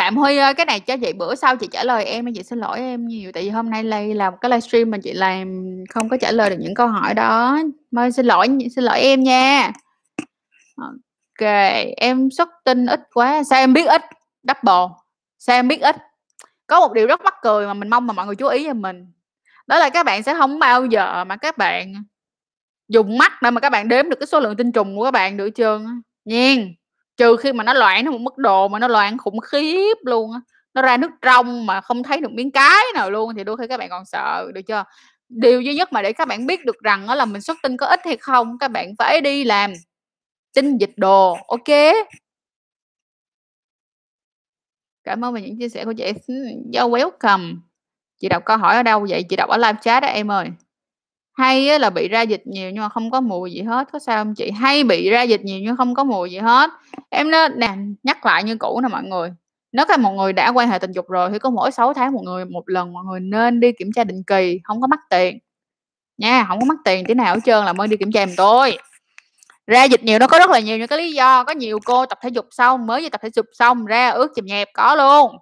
[0.00, 2.58] Phạm Huy ơi, cái này cho chị bữa sau chị trả lời em chị xin
[2.58, 5.64] lỗi em nhiều, tại vì hôm nay lay là một cái livestream mà chị làm
[5.90, 7.58] không có trả lời được những câu hỏi đó.
[7.90, 9.72] mời xin lỗi xin lỗi em nha.
[10.76, 11.48] ok
[11.96, 14.02] em xuất tinh ít quá, sao em biết ít?
[14.42, 14.96] Double,
[15.38, 15.96] sao em biết ít?
[16.66, 18.74] Có một điều rất mắc cười mà mình mong mà mọi người chú ý cho
[18.74, 19.12] mình,
[19.66, 21.92] đó là các bạn sẽ không bao giờ mà các bạn
[22.88, 25.10] dùng mắt để mà các bạn đếm được cái số lượng tinh trùng của các
[25.10, 25.80] bạn được chưa
[26.24, 26.74] nhiên.
[27.20, 30.32] Trừ khi mà nó loãng nó một mức độ mà nó loãng khủng khiếp luôn
[30.32, 30.40] á,
[30.74, 33.66] nó ra nước trong mà không thấy được miếng cái nào luôn thì đôi khi
[33.68, 34.84] các bạn còn sợ, được chưa?
[35.28, 37.76] Điều duy nhất mà để các bạn biết được rằng đó là mình xuất tinh
[37.76, 39.72] có ít hay không, các bạn phải đi làm
[40.54, 41.94] tinh dịch đồ, ok?
[45.04, 46.12] Cảm ơn về những chia sẻ của chị.
[46.72, 47.56] You're welcome.
[48.20, 49.24] Chị đọc câu hỏi ở đâu vậy?
[49.28, 50.48] Chị đọc ở live chat đó em ơi.
[51.40, 53.98] Hay á là bị ra dịch nhiều nhưng mà không có mùi gì hết, có
[53.98, 54.50] sao không chị?
[54.50, 56.70] Hay bị ra dịch nhiều nhưng không có mùi gì hết.
[57.10, 59.32] Em nói nè, nhắc lại như cũ nè mọi người,
[59.72, 62.12] nếu các một người đã quan hệ tình dục rồi thì có mỗi 6 tháng
[62.12, 65.00] một người một lần mọi người nên đi kiểm tra định kỳ, không có mắc
[65.10, 65.38] tiền.
[66.18, 68.34] Nha, không có mắc tiền tí nào hết trơn là mới đi kiểm tra giùm
[68.36, 68.78] tôi.
[69.66, 72.06] Ra dịch nhiều nó có rất là nhiều những cái lý do, có nhiều cô
[72.06, 74.94] tập thể dục xong mới vừa tập thể dục xong ra ướt chùm nhẹp, có
[74.94, 75.36] luôn.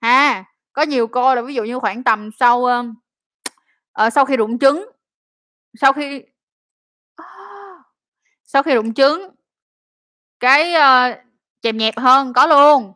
[0.00, 2.66] Ha, có nhiều cô là ví dụ như khoảng tầm sau,
[3.92, 4.90] ờ, sau khi rụng trứng,
[5.80, 6.22] sau khi
[7.16, 7.24] a!
[8.44, 9.30] Sau khi rụng trứng
[10.40, 11.14] cái, ơ,
[11.62, 12.92] chèm nhẹp hơn, có luôn.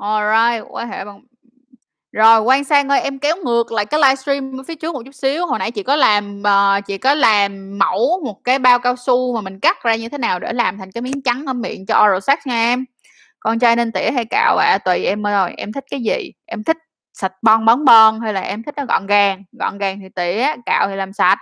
[0.00, 1.20] Alright, quan hệ bằng
[2.12, 5.14] rồi, Quang Sang ơi, em kéo ngược lại cái livestream ở phía trước một chút
[5.14, 8.96] xíu, hồi nãy chị có làm, ờ, chị có làm mẫu một cái bao cao
[8.96, 11.52] su mà mình cắt ra như thế nào để làm thành cái miếng trắng ở
[11.52, 12.84] miệng cho oral sex nha em.
[13.40, 14.66] Con trai nên tỉa hay cạo ạ?
[14.66, 14.78] À?
[14.78, 16.76] Tùy em rồi em thích cái gì, em thích
[17.14, 19.44] sạch bon bóng bon hay là em thích nó gọn gàng?
[19.60, 21.38] Gọn gàng thì tỉa, cạo thì làm sạch.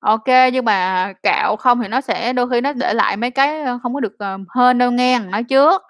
[0.00, 3.60] OK, nhưng mà cạo không thì nó sẽ đôi khi nó để lại mấy cái,
[3.62, 5.82] ờ, không có được, hơn hên đâu nghe nói trước.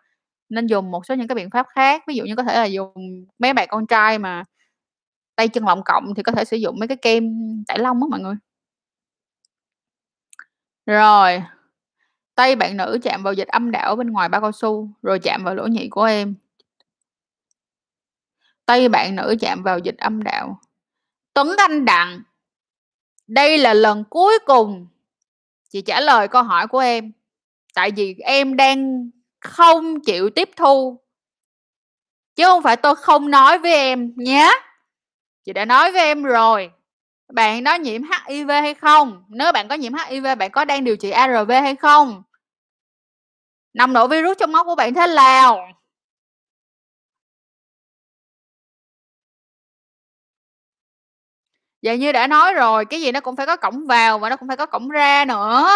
[0.50, 2.64] Nên dùng một số những cái biện pháp khác, ví dụ như có thể là
[2.64, 2.94] dùng
[3.38, 4.44] mấy bạn con trai mà
[5.36, 7.24] tay chân lọng cộng thì có thể sử dụng mấy cái kem
[7.68, 8.34] chải lông á mọi người.
[10.86, 11.42] Rồi,
[12.34, 15.44] tay bạn nữ chạm vào dịch âm đạo bên ngoài bao cao su, rồi chạm
[15.44, 16.34] vào lỗ nhị của em.
[18.68, 20.60] Tay bạn nữ chạm vào dịch âm đạo.
[21.34, 22.22] Tuấn Anh Đặng.
[23.26, 24.86] Đây là lần cuối cùng
[25.70, 27.12] chị trả lời câu hỏi của em.
[27.74, 29.10] Tại vì em đang
[29.40, 31.00] không chịu tiếp thu.
[32.36, 34.52] Chứ không phải tôi không nói với em nhé.
[35.44, 36.70] Chị đã nói với em rồi.
[37.32, 39.24] Bạn đó nhiễm HIV hay không?
[39.28, 42.22] Nếu bạn có nhiễm HIV, bạn có đang điều trị ARV hay không?
[43.74, 45.77] Nồng độ virus trong máu của bạn thế nào?
[51.82, 54.36] Vậy như đã nói rồi, cái gì nó cũng phải có cổng vào và nó
[54.36, 55.66] cũng phải có cổng ra nữa.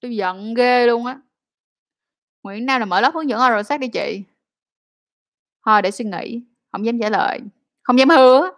[0.00, 1.18] Tôi giận ghê luôn á.
[2.42, 4.22] Nguyễn Nam là mở lớp hướng dẫn oral sex đi chị.
[5.66, 7.40] Thôi để suy nghĩ, không dám trả lời,
[7.82, 8.50] không dám hứa.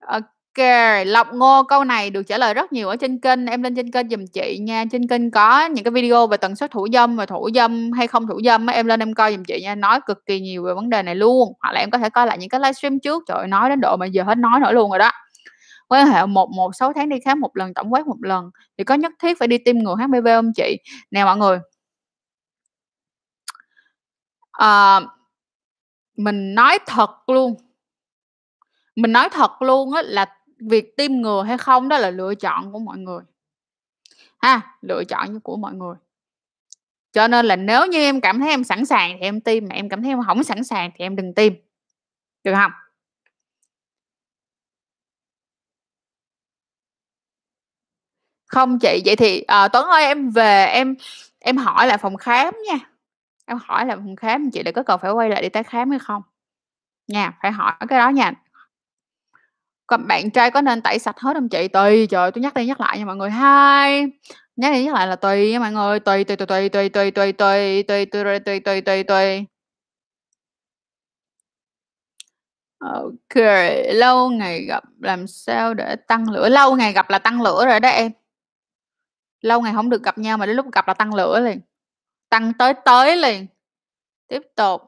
[0.00, 0.66] Ok, Ok,
[1.06, 3.90] Lộc Ngô câu này được trả lời rất nhiều ở trên kênh, em lên trên
[3.90, 4.84] kênh giùm chị nha.
[4.92, 8.06] Trên kênh có những cái video về tần suất thủ dâm và thủ dâm hay
[8.06, 10.74] không thủ dâm em lên em coi giùm chị nha, nói cực kỳ nhiều về
[10.74, 11.52] vấn đề này luôn.
[11.60, 13.80] Hoặc là em có thể coi lại những cái livestream trước, trời ơi, nói đến
[13.80, 15.10] độ mà giờ hết nói nữa luôn rồi đó.
[15.88, 18.84] Quan hệ 1 1 6 tháng đi khám một lần, tổng quát một lần, thì
[18.84, 20.76] có nhất thiết phải đi tiêm ngừa HPV không chị?
[21.10, 21.58] Nè mọi người
[24.52, 25.00] À,
[26.16, 27.54] Mình nói thật luôn
[28.96, 30.26] mình nói thật luôn á là
[30.70, 33.20] việc tiêm ngừa hay không đó là lựa chọn của mọi người.
[34.38, 35.94] Ha, lựa chọn của mọi người.
[37.12, 39.74] Cho nên là nếu như em cảm thấy em sẵn sàng thì em tiêm, mà
[39.74, 41.52] em cảm thấy em không sẵn sàng thì em đừng tiêm.
[42.44, 42.72] Được không
[48.46, 50.94] Không chị, vậy thì, à, Tuấn ơi em về em
[51.38, 52.78] em hỏi lại phòng khám nha,
[53.46, 55.90] em hỏi lại phòng khám chị là có cần phải quay lại đi tái khám
[55.90, 56.22] hay không?
[57.08, 58.32] Nha, phải hỏi cái đó nha.
[59.86, 61.68] Còn bạn trai có nên tẩy sạch hết không chị?
[61.68, 63.30] Tùy, trời tôi nhắc đi nhắc lại nha mọi người.
[63.30, 64.06] Hai,
[64.56, 67.32] nhắc đi nhắc lại là tùy nha mọi người, tùy, tùy, tùy, tùy, tùy, tùy,
[67.32, 69.44] tùy, tùy, tùy, tùy, tùy, tùy, tùy, tùy.
[72.78, 76.48] Ô kê, lâu ngày gặp làm sao để tăng lửa?
[76.48, 78.12] Lâu ngày gặp là tăng lửa rồi đó em.
[79.40, 81.60] Lâu ngày không được gặp nhau mà đến lúc gặp là tăng lửa liền,
[82.30, 83.46] tăng tới tới liền.
[84.28, 84.82] Tiếp tục.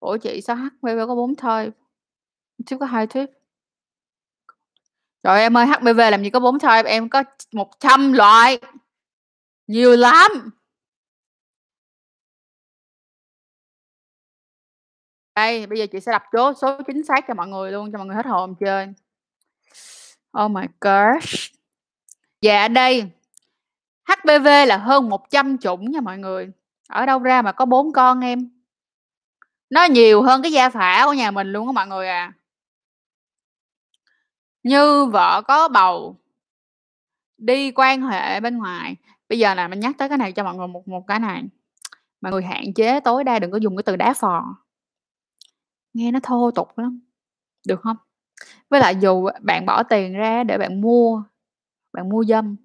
[0.00, 1.72] Ủa chị sao HPV có bốn thôi,
[2.66, 3.30] chứ có hai thuyết
[5.24, 7.22] Trời em ơi, HPV làm gì có 4 type, em có
[7.52, 8.58] 100 loại,
[9.66, 10.50] nhiều lắm.
[15.34, 17.98] Đây, bây giờ chị sẽ đọc chố số chính xác cho mọi người luôn, cho
[17.98, 18.86] mọi người hết hồn chơi.
[20.44, 21.52] Oh my gosh!
[22.40, 23.10] Dạ đây,
[24.04, 26.52] HPV là hơn 100 chủng nha mọi người,
[26.88, 28.50] ở đâu ra mà có bốn con em?
[29.70, 32.32] Nó nhiều hơn cái gia phả của nhà mình luôn á mọi người à.
[34.64, 36.16] Như vợ có bầu
[37.38, 38.96] đi quan hệ bên ngoài,
[39.28, 41.44] bây giờ là mình nhắc tới cái này cho mọi người một một cái này,
[42.20, 44.56] mọi người hạn chế tối đa đừng có dùng cái từ đá phò.
[45.94, 47.00] Nghe nó thô tục lắm,
[47.68, 47.96] được không?
[48.70, 51.22] Với lại dù bạn bỏ tiền ra để bạn mua
[51.92, 52.56] bạn mua dâm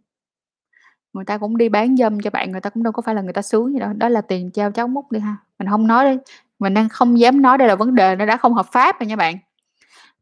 [1.13, 3.21] người ta cũng đi bán dâm cho bạn, người ta cũng đâu có phải là
[3.21, 5.37] người ta sướng gì đâu, đó là tiền trao cháu múc đi ha.
[5.59, 6.21] Mình không nói đi,
[6.59, 9.07] mình đang không dám nói đây là vấn đề nó đã không hợp pháp rồi
[9.07, 9.37] nha bạn.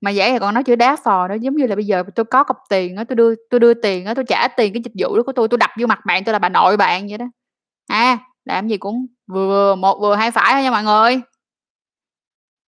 [0.02, 2.26] Mà giả thì còn nói chữ đá phò đó giống như là bây giờ tôi
[2.26, 5.08] có cọc tiền á, tôi đưa tôi đưa tiền á, tôi trả tiền cái dịch
[5.08, 7.18] vụ đó của tôi, tôi đập vô mặt bạn, tôi là bà nội bạn vậy
[7.18, 7.26] đó.
[7.88, 11.22] À, làm gì cũng vừa vừa, một vừa hai phải thôi nha mọi người.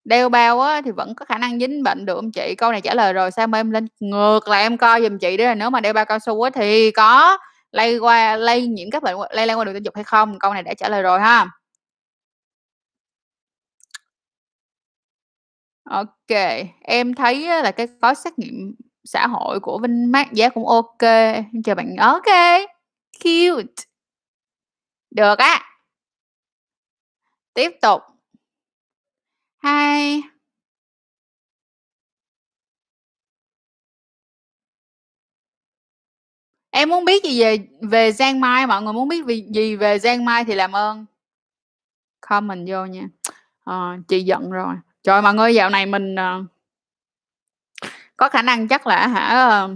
[0.06, 2.56] Đeo bao á thì vẫn có khả năng dính bệnh được ông chị?
[2.58, 5.38] Câu này trả lời rồi, sao mà em lên ngược lại em coi giùm chị
[5.38, 7.38] đó là nếu mà đeo bao cao su á thì có
[7.72, 10.40] lây qua lây nhiễm các bệnh lây lan qua đường tình dục hay không?
[10.40, 11.48] Câu này đã trả lời rồi ha.
[15.90, 20.50] Ô kê, em thấy á là cái gói xét nghiệm xã hội của Vinmart giá
[20.50, 22.66] cũng ô kê, em chào bạn ô kê,
[23.24, 23.84] cute.
[25.12, 25.62] Được á.
[27.54, 28.02] Tiếp tục.
[29.64, 30.22] Hai.
[36.72, 40.00] Em muốn biết gì về về Giang Mai, mọi người muốn biết vì gì về
[40.00, 41.06] Giang Mai thì làm ơn
[42.22, 43.08] comment vô nha.
[43.66, 44.76] À, chị giận rồi.
[45.08, 46.44] Trời, mọi người dạo này mình, ờ,
[48.18, 49.70] có khả năng chắc là hả, ờ,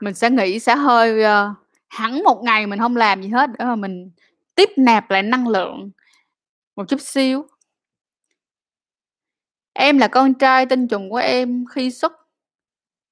[0.00, 1.54] mình sẽ nghỉ sẽ hơi, ờ,
[1.88, 4.10] hẳn một ngày mình không làm gì hết để mà mình
[4.54, 5.90] tiếp nạp lại năng lượng
[6.76, 7.46] một chút xíu.
[9.74, 12.12] Em là con trai tinh trùng của em khi xuất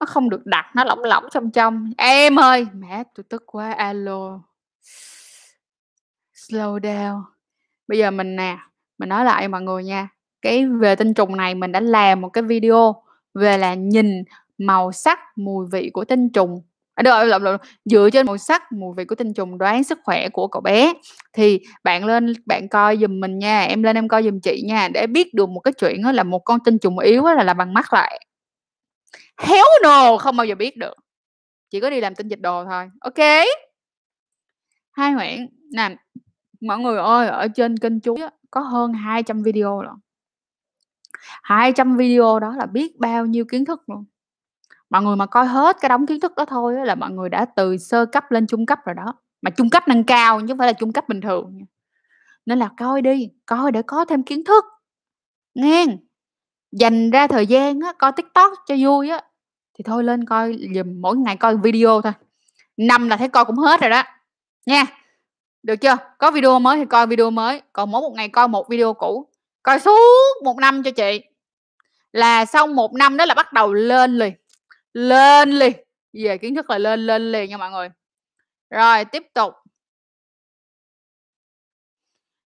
[0.00, 1.92] nó không được đặt nó lỏng lỏng trong trong.
[1.98, 2.66] Em ơi!
[2.74, 4.40] Mẹ, tôi tức quá, alo.
[6.34, 7.22] Slow down.
[7.88, 8.58] Bây giờ mình nè,
[8.98, 10.08] mình nói lại mọi người nha,
[10.42, 13.02] cái về tinh trùng này mình đã làm một cái video
[13.34, 14.24] về là nhìn
[14.58, 16.62] màu sắc, mùi vị của tinh trùng
[16.96, 19.98] à, được, lộn, lộn, dựa trên màu sắc, mùi vị của tinh trùng đoán sức
[20.04, 20.92] khỏe của cậu bé.
[21.32, 24.88] Thì bạn lên bạn coi giùm mình nha, em lên em coi giùm chị nha,
[24.94, 27.54] để biết được một cái chuyện đó là một con tinh trùng yếu là là
[27.54, 28.26] bằng mắt lại.
[29.38, 30.94] héo nồ Không bao giờ biết được.
[31.70, 33.46] Chỉ có đi làm tinh dịch đồ thôi, Ok?
[34.92, 35.96] Hai Nguyễn, nè,
[36.60, 38.16] mọi người ơi, ở trên kênh chú
[38.50, 39.94] có hơn 200 video rồi
[41.42, 44.04] 200 video đó là biết bao nhiêu kiến thức luôn.
[44.90, 47.44] Mọi người mà coi hết cái đống kiến thức đó thôi là mọi người đã
[47.44, 50.58] từ sơ cấp lên trung cấp rồi đó, mà trung cấp nâng cao chứ không
[50.58, 51.58] phải là trung cấp bình thường.
[52.46, 54.64] Nên là coi đi, coi để có thêm kiến thức,
[55.54, 55.86] Nghe,
[56.72, 59.20] Dành ra thời gian á, coi TikTok cho vui á,
[59.78, 62.12] thì thôi lên coi dùm mỗi ngày coi video thôi,
[62.76, 64.02] năm là thấy coi cũng hết rồi đó,
[64.66, 64.84] nha.
[65.62, 65.96] Được chưa?
[66.18, 69.28] Có video mới thì coi video mới, còn mỗi một ngày coi một video cũ,
[69.66, 71.20] coi suốt một năm cho chị.
[72.12, 74.34] Là sau một năm đó là bắt đầu lên liền,
[74.94, 75.72] lên liền,
[76.12, 77.88] về kiến thức là lên lên liền nha mọi người.
[78.70, 79.54] Rồi, tiếp tục.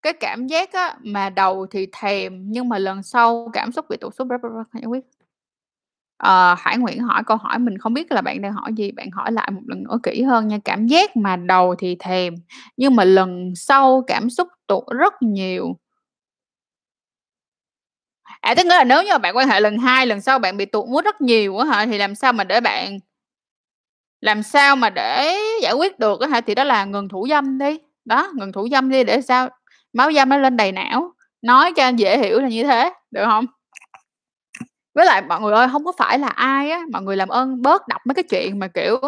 [0.02, 3.96] Cái cảm giác á, mà đầu thì thèm nhưng mà lần sau cảm xúc bị
[3.96, 4.28] tụt xuống
[4.74, 5.04] giải quyết.
[6.18, 9.10] à, Hải Nguyễn hỏi câu hỏi mình không biết là bạn đang hỏi gì, bạn
[9.10, 10.58] hỏi lại một lần nữa kỹ hơn nha.
[10.64, 12.34] Cảm giác mà đầu thì thèm,
[12.76, 15.76] nhưng mà lần sau cảm xúc tụt rất nhiều.
[18.40, 20.56] À, tức nghĩa là nếu như mà bạn quan hệ lần hai lần sau bạn
[20.56, 22.98] bị tụt mút rất nhiều á hả, thì làm sao mà để bạn
[24.20, 27.58] làm sao mà để giải quyết được á hả, thì đó là ngừng thủ dâm
[27.58, 27.78] đi.
[28.04, 29.48] Đó, ngừng thủ dâm đi để sao?
[29.92, 31.12] Máu dâm nó lên đầy não,
[31.42, 33.46] nói cho dễ hiểu là như thế, được không?
[34.94, 37.62] Với lại mọi người ơi, không có phải là ai á, mọi người làm ơn
[37.62, 39.00] bớt đọc mấy cái chuyện mà, kiểu,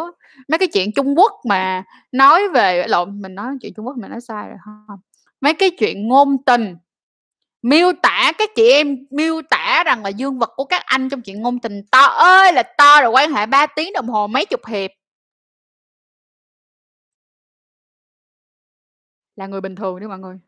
[0.49, 4.11] mấy cái chuyện Trung Quốc mà nói về lộn, mình nói chuyện Trung Quốc mình
[4.11, 4.99] nói sai rồi không?
[5.41, 6.77] Mấy cái chuyện ngôn tình,
[7.63, 11.23] miêu tả các chị em miêu tả rằng là dương vật của các anh trong
[11.23, 14.45] chuyện ngôn tình to ơi là to, rồi quan hệ 3 tiếng đồng hồ mấy
[14.47, 14.91] chục hiệp.
[19.37, 20.39] Là người bình thường đi mọi người.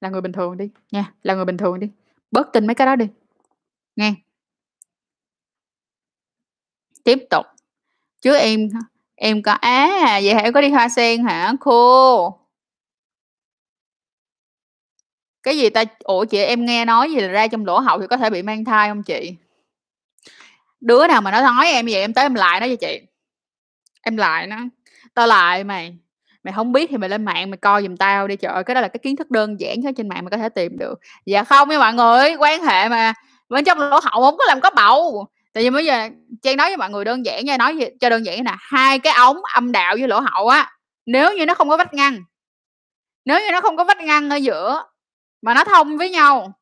[0.00, 1.88] Là người bình thường đi, nha, là người bình thường đi,
[2.30, 3.06] bớt tin mấy cái đó đi,
[3.96, 4.14] nghe.
[7.04, 7.46] Tiếp tục,
[8.22, 8.68] chứ em
[9.16, 12.39] em có "À, vậy hả, em có đi Hoa Sen hả cô?"
[15.42, 15.84] Cái gì ta?
[16.04, 18.42] Ủa, chị em nghe nói gì là ra trong lỗ hậu thì có thể bị
[18.42, 19.34] mang thai không chị?
[20.80, 23.00] Đứa nào mà nó nói em vậy em tới em lại nó cho chị.
[24.02, 24.56] Em lại nó:
[25.14, 25.96] "Tao lại mày,
[26.44, 28.74] mày không biết thì mày lên mạng mày coi giùm tao đi." Trời ơi, cái
[28.74, 31.00] đó là cái kiến thức đơn giản ở trên mạng mày có thể tìm được.
[31.26, 33.12] Dạ không nha mọi người, quan hệ mà
[33.48, 35.26] bên trong lỗ hậu không có làm có bầu.
[35.52, 36.08] Tại vì bây giờ
[36.42, 38.98] Trang nói với mọi người đơn giản nha, nói gì cho đơn giản nè, hai
[38.98, 40.70] cái ống âm đạo với lỗ hậu á,
[41.06, 42.22] nếu như nó không có vách ngăn
[43.24, 44.82] nếu như nó không có vách ngăn ở giữa
[45.42, 46.52] mà nó thông với nhau,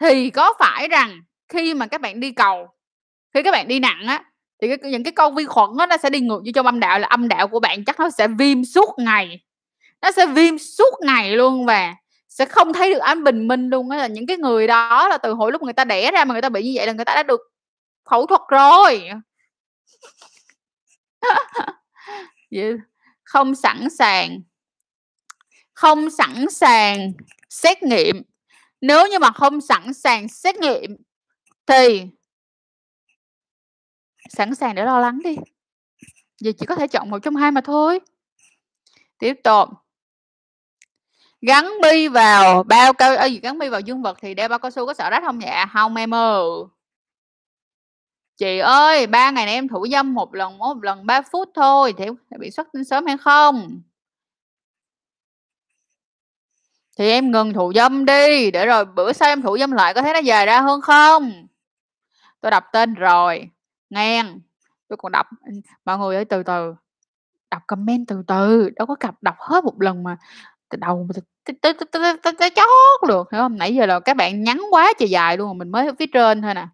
[0.00, 2.68] thì có phải rằng khi mà các bạn đi cầu,
[3.34, 4.24] khi các bạn đi nặng á,
[4.62, 6.80] thì cái những cái con vi khuẩn đó, nó sẽ đi ngược vô trong âm
[6.80, 9.40] đạo, là âm đạo của bạn chắc nó sẽ viêm suốt ngày,
[10.02, 11.94] nó sẽ viêm suốt ngày luôn và
[12.28, 13.98] sẽ không thấy được ánh bình minh luôn á.
[13.98, 16.42] Là những cái người đó là từ hồi lúc người ta đẻ ra mà người
[16.42, 17.40] ta bị như vậy là người ta đã được
[18.10, 19.10] phẫu thuật rồi.
[23.24, 24.40] Không sẵn sàng
[25.74, 27.12] không sẵn sàng
[27.48, 28.22] xét nghiệm.
[28.80, 30.96] Nếu như mà không sẵn sàng xét nghiệm
[31.66, 32.06] thì
[34.28, 35.36] sẵn sàng để lo lắng đi.
[36.42, 38.00] vì chỉ có thể chọn một trong hai mà thôi.
[39.18, 39.68] Tiếp tục.
[41.40, 44.58] Gắn bi vào bao cao ơ, gì, gắn bi vào dương vật thì đeo bao
[44.58, 45.66] cao su có sợ rách không dạ?
[45.72, 46.42] không em ơi.
[48.36, 51.50] Chị ơi, ba ngày nay em thủ dâm một lần, mỗi một lần 3 phút
[51.54, 52.04] thôi, thì
[52.38, 53.80] bị xuất tinh sớm hay không?
[56.98, 60.02] Thì em ngừng thụ dâm đi, để rồi bữa sau em thụ dâm lại có
[60.02, 61.46] thấy nó dài ra hơn không?
[62.40, 63.50] Tôi đọc tên rồi,
[63.90, 64.40] ngang
[64.88, 65.52] tôi còn đọc ừ,
[65.84, 66.74] mọi người ơi từ từ,
[67.50, 70.16] đọc comment từ từ, đâu có cặp đọc hết một lần mà
[70.68, 71.08] từ đầu
[71.62, 71.74] tới
[72.38, 73.58] tới chót được, hiểu không?
[73.58, 76.06] Nãy giờ là các bạn nhắn quá trời dài luôn rồi, mình mới ở phía
[76.06, 76.66] trên thôi nè.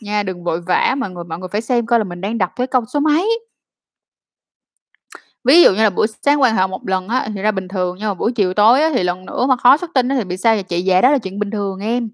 [0.00, 2.50] Nha, đừng vội vã mọi người, mọi người phải xem coi là mình đang đọc
[2.56, 3.47] cái câu số mấy.
[5.48, 7.96] Ví dụ như là buổi sáng quan hệ một lần á, thì ra bình thường,
[7.98, 10.24] nhưng mà buổi chiều tối á, thì lần nữa mà khó xuất tinh á thì
[10.24, 10.82] bị sao vậy chị?
[10.82, 12.10] Dạ đó là chuyện bình thường em,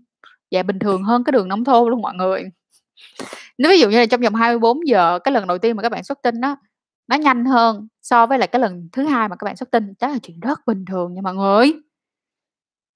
[0.51, 2.45] dạ bình thường hơn cái đường nông thôn luôn mọi người.
[3.59, 5.93] Nếu ví dụ như là trong vòng 24 giờ, cái lần đầu tiên mà các
[5.93, 6.57] bạn xuất tinh á,
[7.09, 9.95] nó nhanh hơn so với lại cái lần thứ hai mà các bạn xuất tinh,
[10.01, 11.73] đó là chuyện rất bình thường nha mọi người.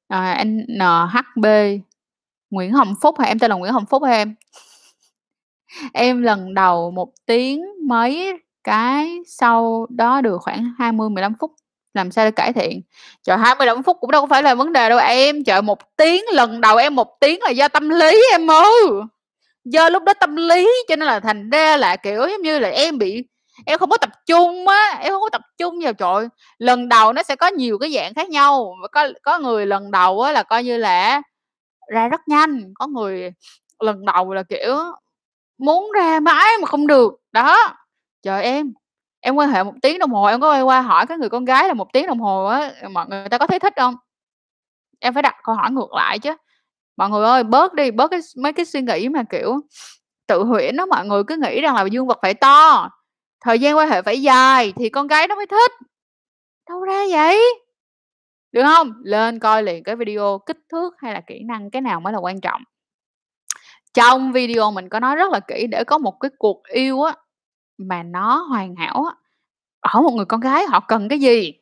[0.09, 1.47] à, NHB
[2.51, 3.27] Nguyễn Hồng Phúc hả?
[3.27, 4.35] Em tên là Nguyễn Hồng Phúc hả em?
[5.93, 11.53] Em lần đầu một tiếng mấy cái, sau đó được khoảng 20-15 phút,
[11.95, 12.83] làm sao để cải thiện?
[13.25, 16.25] Trời, 20-15 phút cũng đâu có phải là vấn đề đâu em, trời, một tiếng,
[16.33, 18.83] lần đầu em một tiếng là do tâm lý em ơi,
[19.65, 22.69] do lúc đó tâm lý cho nên là thành ra là, kiểu, giống như là,
[22.69, 23.25] em bị
[23.67, 27.13] em không có tập trung á, em không có tập trung vào trời lần đầu
[27.13, 30.43] nó sẽ có nhiều cái dạng khác nhau, có có người lần đầu á là
[30.43, 31.23] coi như là
[31.95, 33.33] ra rất nhanh, có người
[33.81, 34.77] lần đầu là, kiểu,
[35.59, 37.57] muốn ra mãi mà không được, đó.
[38.29, 38.73] Trời, em
[39.21, 41.45] em quan hệ 1 tiếng đồng hồ em có quay qua hỏi cái người con
[41.45, 43.95] gái là 1 tiếng đồng hồ á, mọi người ta có thấy thích hông?
[45.01, 46.35] Em phải đặt câu hỏi ngược lại chứ.
[46.97, 49.61] Mọi người ơi, bớt đi, bớt cái mấy cái suy nghĩ mà, kiểu,
[50.27, 52.91] tự huyễn á, mọi người cứ nghĩ rằng là dương vật phải to,
[53.41, 55.73] thời gian quan hệ phải dài thì con gái nó mới thích.
[56.71, 57.41] Đâu ra vậy?
[58.53, 58.93] Được hông?
[59.05, 62.19] Lên coi liền cái video kích thước hay là kỹ năng, cái nào mới là
[62.19, 62.63] quan trọng.
[63.95, 67.15] Trong video mình có nói rất là kỹ để có một cái cuộc yêu á,
[67.79, 69.15] mà nó hoàn hảo á,
[69.81, 71.55] ở một người con gái họ cần cái gì,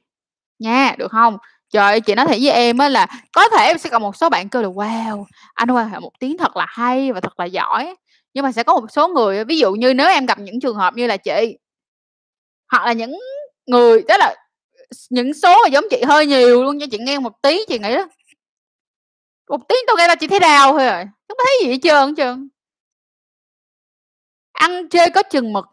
[0.59, 1.39] nha, được không
[1.71, 4.17] Trời ơi, chị nói thiệt với em á là có thể em sẽ còn một
[4.17, 7.41] số bạn kêu là "Wow, anh quan hệ một tiếng thật là hay và thật
[7.41, 7.97] là giỏi."
[8.35, 10.77] Nhưng mà sẽ có một số người, ví dụ như nếu em gặp những trường
[10.77, 11.59] hợp như là chị
[12.73, 13.12] hoặc là những
[13.67, 14.35] người tức là
[15.11, 17.95] những số mà giống chị hơi nhiều luôn nha, chị nghe một tí chị nghĩ
[17.97, 18.07] đó
[19.51, 21.79] một tiếng tôi nghe là chị thấy đau thôi à, rồi không thấy gì hết
[21.83, 22.49] trơn hết trơn.
[24.53, 25.64] Ăn chơi có chừng mực.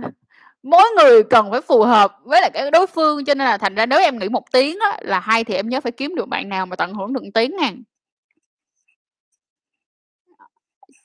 [0.62, 3.74] Mỗi người cần phải phù hợp với lại cái đối phương, cho nên là thành
[3.74, 6.28] ra nếu em nghĩ một tiếng á là hay thì em nhớ phải kiếm được
[6.28, 7.72] bạn nào mà tận hưởng được tiếng nè.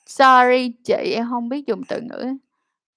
[0.06, 2.34] Sorry chị, em không biết dùng từ ngữ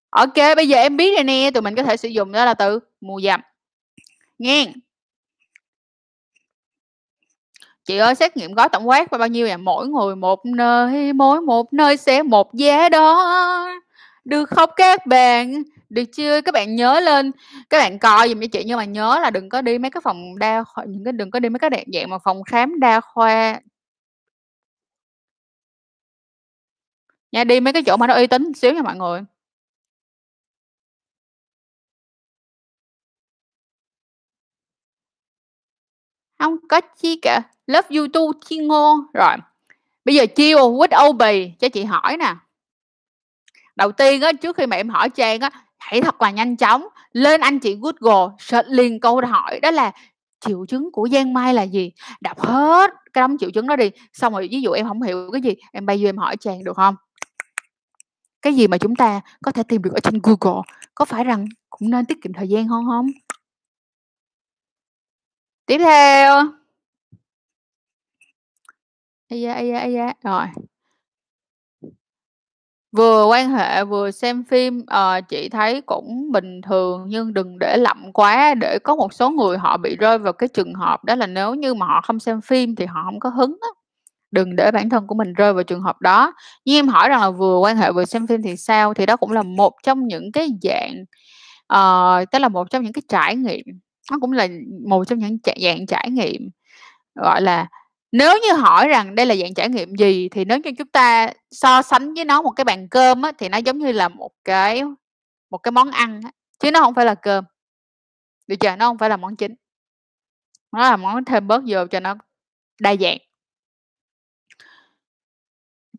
[0.10, 2.54] Ok bây giờ em biết rồi nè, tụi mình có thể sử dụng đó là
[2.54, 3.42] từ mù dầm,
[4.40, 4.74] Nghe.
[7.86, 9.58] Chị ơi, xét nghiệm gói tổng quát phải bao nhiêu vậy?
[9.58, 13.68] Mỗi người một nơi, mỗi một nơi sẽ một giá đó,
[14.26, 15.64] được không các bạn?
[15.94, 16.42] Được chưa?
[16.42, 17.32] Các bạn nhớ lên
[17.70, 20.02] các bạn coi giùm cho chị, nhưng mà nhớ là đừng có đi mấy cái
[20.04, 22.80] phòng đa khoa những cái đừng có đi mấy cái đạn dạng mà phòng khám
[22.80, 23.60] đa khoa.
[27.32, 29.22] Nha, đi mấy cái chỗ mà nó uy tín xíu nha mọi người.
[36.44, 38.98] không có chi cả, lớp YouTube chi ngô.
[39.14, 39.36] Rồi,
[40.06, 42.36] bây giờ chiêu with obi cho chị hỏi nè.
[43.76, 45.50] Đầu tiên á, trước khi mà em hỏi Trang á,
[45.84, 49.92] hãy thật là nhanh chóng lên anh chị Google search liền câu hỏi đó là
[50.40, 53.92] "Triệu chứng của Giang Mai là gì?" Đọc hết cái đống triệu chứng đó đi,
[54.14, 56.64] xong rồi ví dụ em không hiểu cái gì, em bay vô em hỏi chàng
[56.64, 56.96] được không
[58.42, 60.62] Cái gì mà chúng ta có thể tìm được ở trên Google,
[60.96, 63.08] có phải rằng cũng nên tiết kiệm thời gian hơn không
[65.66, 66.44] Tiếp theo.
[69.30, 70.48] Ây da, ây da, ây da, rồi.
[72.94, 77.78] Vừa quan hệ vừa xem phim, ờ, chị thấy cũng bình thường nhưng đừng để
[77.78, 81.16] lậm quá, để có một số người họ bị rơi vào cái trường hợp đó
[81.16, 83.68] là nếu như mà họ không xem phim thì họ không có hứng á.
[84.32, 86.34] Đừng để bản thân của mình rơi vào trường hợp đó.
[86.66, 88.96] Nhưng em hỏi rằng là vừa quan hệ vừa xem phim thì sao?
[88.96, 90.96] Thì đó cũng là một trong những cái dạng,
[91.68, 93.66] ờ, tức là một trong những cái trải nghiệm,
[94.12, 94.48] nó cũng là
[94.90, 96.50] một trong những dạng trải nghiệm,
[97.16, 97.68] gọi là,
[98.14, 101.34] nếu như hỏi rằng đây là dạng trải nghiệm gì thì nếu như chúng ta
[101.52, 104.32] so sánh với nó một cái bàn cơm á, thì nó giống như là một
[104.46, 104.84] cái
[105.50, 107.46] một cái món ăn á, chứ nó không phải là cơm.
[108.48, 108.76] Được chưa?
[108.76, 109.56] Nó không phải là món chính.
[110.72, 112.16] Nó là món thêm bớt vô cho nó
[112.82, 113.18] đa dạng.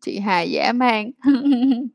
[0.01, 1.11] Chị Hà giả man.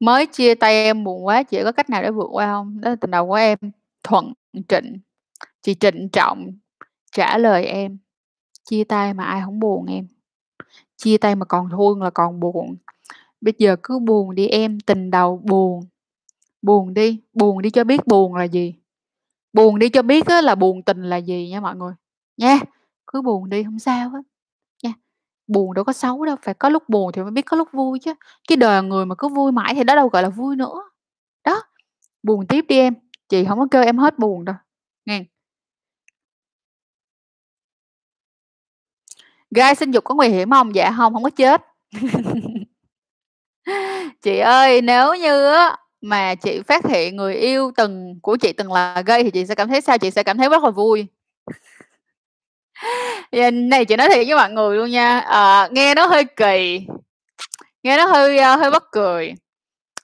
[0.00, 2.80] Mới chia tay em buồn quá, chị có cách nào để vượt qua hông?
[2.80, 3.58] Đó là tình đầu của em,
[4.04, 4.32] Thuận
[4.68, 4.98] Trịnh.
[5.62, 6.52] Chị trịnh trọng
[7.12, 7.98] trả lời em,
[8.70, 10.08] chia tay mà ai hổng buồn em,
[10.96, 12.76] chia tay mà còn thương là còn buồn.
[13.40, 15.80] Bây giờ cứ buồn đi em, tình đầu buồn,
[16.62, 18.74] buồn đi, buồn đi cho biết buồn là gì,
[19.52, 21.94] buồn đi cho biết á là buồn tình là gì nha mọi người,
[22.36, 22.58] nha.
[23.06, 24.22] Cứ buồn đi không sao hết.
[25.48, 27.98] Buồn đâu có xấu đâu, phải có lúc buồn thì mới biết có lúc vui
[27.98, 28.14] chứ.
[28.48, 30.82] Cái đời người mà cứ vui mãi thì đó đâu gọi là vui nữa.
[31.44, 31.62] Đó,
[32.22, 32.94] buồn tiếp đi em,
[33.28, 34.56] chị không có kêu em hết buồn đâu,
[35.06, 35.24] nghe
[39.50, 41.62] Gai sinh dục có nguy hiểm không Dạ không không có chết.
[44.22, 45.52] Chị ơi, nếu như
[46.00, 49.54] mà chị phát hiện người yêu từng của chị từng là gay thì chị sẽ
[49.54, 49.98] cảm thấy sao?
[49.98, 51.06] Chị sẽ cảm thấy rất là vui.
[53.32, 56.80] Dạ, này chị nói thiệt với mọi người luôn nha, à, nghe nó hơi kỳ,
[57.82, 59.34] nghe nó hơi, ờ, hơi bất cười.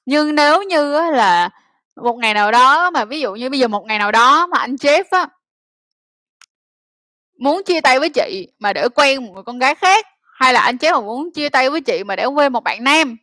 [0.06, 1.50] Nhưng nếu như là
[1.96, 4.58] Một ngày nào đó mà ví dụ như bây giờ một ngày nào đó mà
[4.58, 5.28] anh chef á
[7.38, 10.60] muốn chia tay với chị mà để quen một người con gái khác, hay là
[10.60, 13.16] anh chế mà muốn chia tay với chị mà để quen một bạn nam,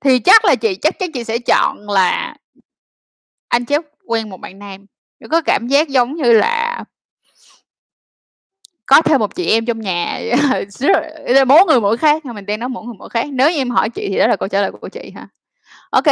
[0.00, 2.36] thì chắc là chị chắc chắn chị sẽ chọn là
[3.48, 4.86] anh chế quen một bạn nam.
[5.20, 6.84] Nó có cảm giác giống như là
[8.86, 10.20] có thêm một chị em trong nhà
[11.46, 13.26] mỗi người mỗi khác, mình đang nói mỗi người mỗi khác.
[13.32, 15.28] Nếu như em hỏi chị thì đó là câu trả lời của chị ha.
[15.90, 16.06] Ok,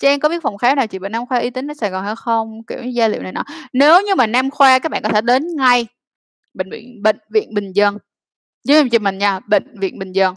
[0.00, 2.04] Trang có biết phòng khám nào chị bệnh nam khoa uy tín ở Sài Gòn
[2.04, 2.62] hay không?
[2.66, 3.44] Kiểu như, gia liệu này nọ.
[3.72, 5.86] Nếu như mà nam khoa các bạn có thể đến ngay
[6.54, 7.98] bệnh viện bệnh viện Bình Dân,
[8.68, 10.34] với chị mình nha, bệnh viện Bình Dân.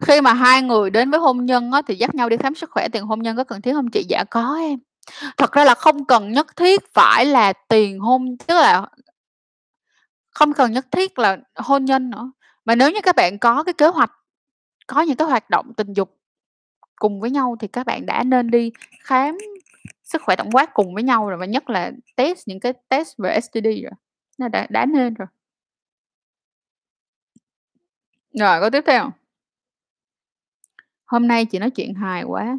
[0.00, 2.70] Khi mà hai người đến với hôn nhân á, thì dắt nhau đi khám sức
[2.70, 4.04] khỏe tiền hôn nhân có cần thiết không chị?
[4.08, 4.78] Dạ có em.
[5.36, 8.86] Thật ra là không cần nhất thiết phải là tiền hôn tức là
[10.36, 12.32] không cần nhất thiết là hôn nhân nữa,
[12.64, 14.12] mà nếu như các bạn có cái kế hoạch,
[14.86, 16.18] có những cái hoạt động tình dục
[16.96, 19.38] cùng với nhau thì các bạn đã nên đi khám
[20.04, 23.18] sức khỏe tổng quát cùng với nhau rồi, và nhất là test những cái test
[23.18, 23.92] về STD rồi,
[24.38, 25.28] nó đã đã nên rồi.
[28.40, 29.10] Rồi, câu tiếp theo.
[31.06, 32.58] Hôm nay chị nói chuyện hài quá.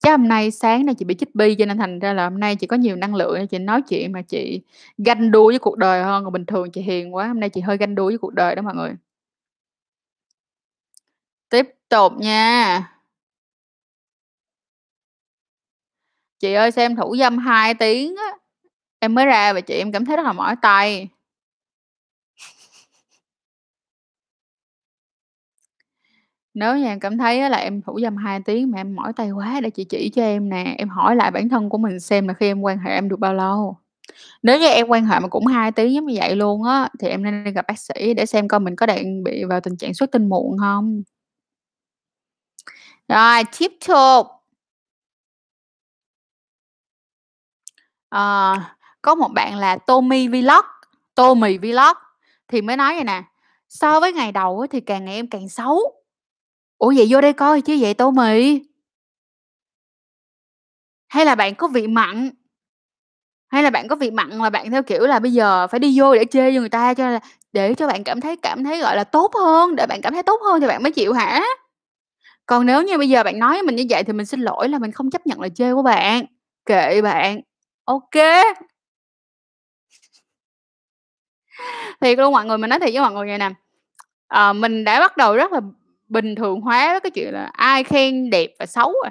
[0.00, 2.40] Chắc hôm nay sáng nay chị bị chích bi cho nên thành ra là hôm
[2.40, 4.62] nay chị có nhiều năng lượng chị nói chuyện mà chị
[4.98, 7.60] ganh đua với cuộc đời hơn, còn bình thường chị hiền quá, hôm nay chị
[7.60, 8.90] hơi ganh đua với cuộc đời đó mọi người.
[11.50, 12.82] Tiếp tục nha.
[16.38, 18.24] Chị ơi xem thủ dâm 2 tiếng á,
[19.00, 21.08] em mới ra và chị em cảm thấy rất là mỏi tay.
[26.54, 29.12] Nếu như em cảm thấy á là em thủ dâm 2 tiếng mà em mỏi
[29.16, 32.00] tay quá để chị chỉ cho em nè, em hỏi lại bản thân của mình
[32.00, 33.76] xem là khi em quan hệ em được bao lâu.
[34.42, 37.08] Nếu như em quan hệ mà cũng 2 tiếng giống như vậy luôn á, thì
[37.08, 39.76] em nên đi gặp bác sĩ để xem coi mình có đang bị vào tình
[39.76, 41.02] trạng xuất tinh muộn hông.
[43.08, 44.26] Rồi, tiếp tục.
[48.10, 48.54] Ờ,
[49.02, 50.64] có một bạn là Tommy Vlog,
[51.14, 51.96] Tô Mì Vlog
[52.48, 53.22] thì mới nói vậy nè:
[53.68, 55.78] "So với ngày đầu á thì càng ngày em càng xấu."
[56.80, 58.60] Ủa, vậy vô đây coi chứ vậy Tô Mì?
[61.08, 62.30] Hay là bạn có vị mặn?
[63.48, 66.00] Hay là bạn có vị mặn mà bạn theo kiểu là bây giờ phải đi
[66.00, 67.20] vô để chê cho người ta cho là
[67.52, 70.22] để cho bạn cảm thấy cảm thấy, gọi là, tốt hơn, để bạn cảm thấy
[70.22, 71.42] tốt hơn thì bạn mới chịu hả?
[72.46, 74.68] Còn nếu như bây giờ bạn nói với mình như vậy thì mình xin lỗi
[74.68, 76.24] là mình không chấp nhận lời chê của bạn,
[76.66, 77.40] kệ bạn.
[77.84, 78.16] ok.
[82.00, 83.50] Thiệt luôn mọi người, mình nói thiệt với mọi người vậy nè,
[84.28, 85.60] à, mình đã bắt đầu rất là
[86.10, 89.10] bình thường hóa cái chuyện là ai khen đẹp và xấu rồi.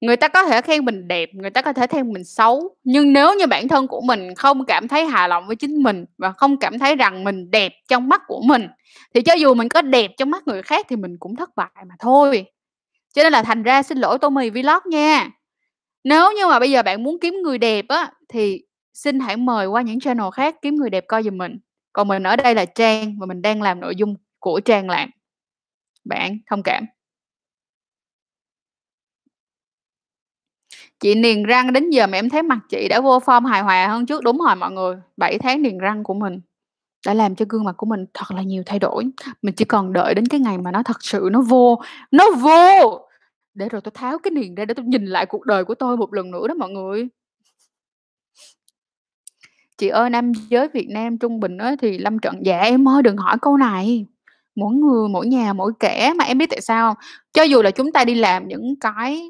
[0.00, 3.12] Người ta có thể khen mình đẹp, người ta có thể khen mình xấu, nhưng
[3.12, 6.32] nếu như bản thân của mình không cảm thấy hài lòng với chính mình và
[6.32, 8.68] không cảm thấy rằng mình đẹp trong mắt của mình,
[9.14, 11.84] thì cho dù mình có đẹp trong mắt người khác thì mình cũng thất bại
[11.88, 12.44] mà thôi.
[13.14, 15.30] Cho nên là thành ra xin lỗi Tô Mì Vlog nha.
[16.04, 18.62] Nếu như mà bây giờ bạn muốn kiếm người đẹp á, thì
[18.94, 21.58] xin hãy mời qua những channel khác kiếm người đẹp coi giùm mình.
[21.92, 25.10] Còn mình ở đây là Trang và mình đang làm nội dung của Trang làm.
[26.04, 26.86] Bạn thông cảm.
[31.00, 33.86] Chị niềng răng đến giờ mà em thấy mặt chị đã vô form hài hòa
[33.88, 34.22] hơn trước.
[34.22, 36.40] Đúng rồi mọi người, 7 tháng niềng răng của mình
[37.06, 39.04] đã làm cho gương mặt của mình thật là nhiều thay đổi.
[39.42, 43.08] Mình chỉ còn đợi đến cái ngày mà nó thật sự nó vô, nó vô
[43.54, 45.96] để rồi tôi tháo cái niềng ra để tôi nhìn lại cuộc đời của tôi
[45.96, 47.08] một lần nữa đó mọi người.
[49.78, 53.02] Chị ơi, nam giới Việt Nam trung bình ấy thì lâm trận dạ em ơi
[53.02, 54.06] đừng hỏi câu này.
[54.56, 57.04] Mỗi người, mỗi nhà, mỗi kẻ, mà em biết tại sao không?
[57.32, 59.22] Cho dù là chúng ta đi làm những cái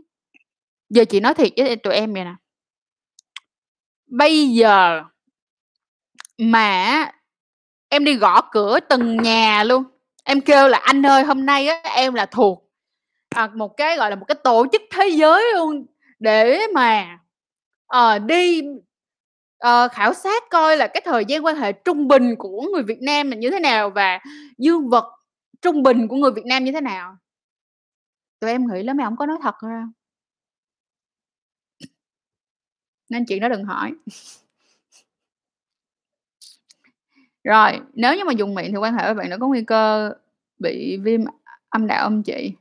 [0.91, 2.35] giờ chị nói thiệt với tụi em vậy nè.
[4.07, 5.03] Bây giờ
[6.39, 7.07] mà
[7.89, 9.85] em đi gõ cửa từng nhà luôn,
[10.25, 12.65] em kêu là "Anh ơi, hôm nay á em là thuộc,
[13.37, 15.87] à, một cái, gọi là, một cái tổ chức thế giới luôn
[16.21, 17.19] để mà,
[17.89, 18.63] à, đi,
[19.59, 22.99] ờ, khảo sát coi là cái thời gian quan hệ trung bình của người Việt
[23.03, 24.21] Nam là như thế nào và
[24.59, 25.05] dương vật
[25.65, 27.17] trung bình của người Việt Nam như thế nào."
[28.41, 29.89] Tụi em nghĩ là mày không có nói thật ra.
[33.09, 33.95] Nên chuyện đó đừng hỏi.
[37.45, 40.13] Rồi, nếu như mà dùng miệng thì quan hệ với bạn nó có nguy cơ
[40.59, 41.21] bị viêm
[41.69, 42.53] âm đạo âm chị?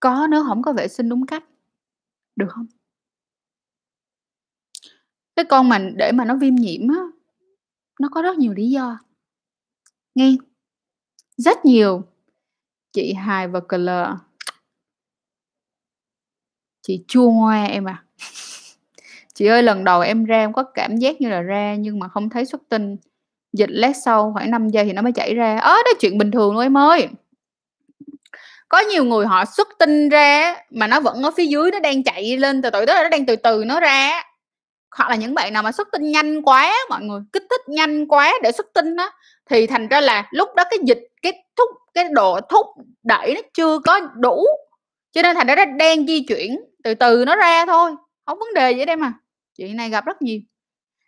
[0.00, 1.44] Có nếu không có vệ sinh đúng cách.
[2.36, 2.66] Được không?
[5.36, 7.02] Cái con mình để mà nó viêm nhiễm á,
[8.00, 8.98] nó có rất nhiều lý do.
[10.14, 10.36] Nghe.
[11.36, 12.02] Rất nhiều.
[12.92, 14.16] Chị hài và cờ lờ
[16.82, 18.04] Chị chua ngoa em à.
[19.34, 22.08] Chị ơi, lần đầu em ra em có cảm giác như là ra nhưng mà
[22.08, 22.96] không thấy xuất tinh,
[23.52, 25.58] dịch lát sau khoảng 5 giây thì nó mới chảy ra.
[25.58, 27.08] Ớ, đó chuyện bình thường luôn em ơi.
[28.68, 32.04] có nhiều người họ xuất tinh ra mà nó vẫn ở phía dưới nó đang
[32.04, 34.22] chạy lên từ từ tức là nó đang từ từ nó ra
[34.96, 38.08] hoặc là những bạn nào mà xuất tinh nhanh quá mọi người kích thích nhanh
[38.08, 39.10] quá để xuất tinh á
[39.50, 42.66] thì thành ra là lúc đó cái dịch cái thúc cái độ thúc
[43.02, 44.44] đẩy nó chưa có đủ.
[45.12, 47.96] Cho nên thành ra nó đang di chuyển từ từ nó ra thôi
[48.26, 49.12] không vấn đề gì đây mà
[49.58, 50.40] chuyện này gặp rất nhiều.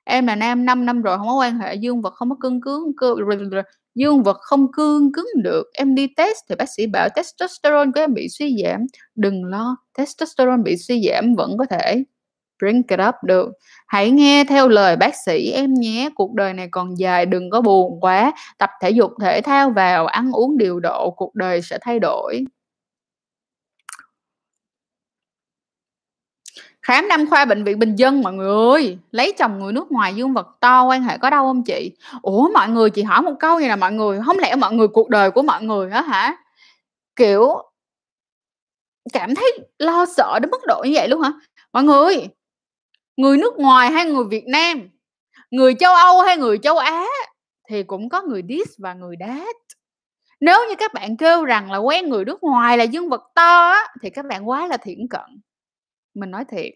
[0.05, 2.61] Em là nam 5 năm rồi không có quan hệ dương vật không có cương
[2.61, 3.19] cứng cương,
[3.95, 5.71] dương vật không cương cứng được.
[5.73, 8.87] Em đi test thì bác sĩ bảo testosterone của em bị suy giảm.
[9.15, 12.05] Đừng lo testosterone bị suy giảm vẫn có thể
[12.61, 13.49] bring it up được.
[13.87, 17.61] Hãy nghe theo lời bác sĩ, em nhé, cuộc đời này còn dài, đừng có
[17.61, 18.33] buồn quá.
[18.59, 22.45] Tập thể dục thể thao vào, ăn uống điều độ, cuộc đời sẽ thay đổi.
[26.83, 28.99] Khám nam khoa bệnh viện bình dân, mọi người ơi.
[29.11, 31.97] Lấy chồng người nước ngoài, dương vật to, quan hệ có đau không chị?
[32.23, 34.21] Ủa, mọi người, chị hỏi một câu như là mọi người.
[34.27, 36.37] Không lẽ mọi người, cuộc đời của mọi người á hả?
[37.17, 37.49] Kiểu,
[39.13, 41.33] cảm thấy lo sợ đến mức độ như vậy luôn hả?
[41.73, 42.29] Mọi người
[43.21, 44.89] người nước ngoài hay người việt nam?
[45.51, 47.07] Người châu âu hay người châu á?
[47.69, 49.57] Thì cũng có người dis và người đát
[50.41, 53.71] nếu như các bạn kêu rằng là quen người nước ngoài là dương vật to
[53.71, 55.41] á, thì các bạn quá là thiển cận.
[56.15, 56.73] Mình nói thiệt.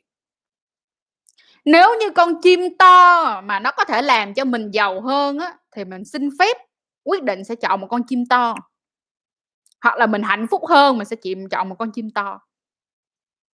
[1.64, 5.54] Nếu như con chim to mà nó có thể làm cho mình giàu hơn á,
[5.76, 6.56] thì mình xin phép
[7.04, 8.54] quyết định sẽ chọn một con chim to.
[9.82, 12.40] Hoặc là mình hạnh phúc hơn, mình sẽ chịu chọn một con chim to.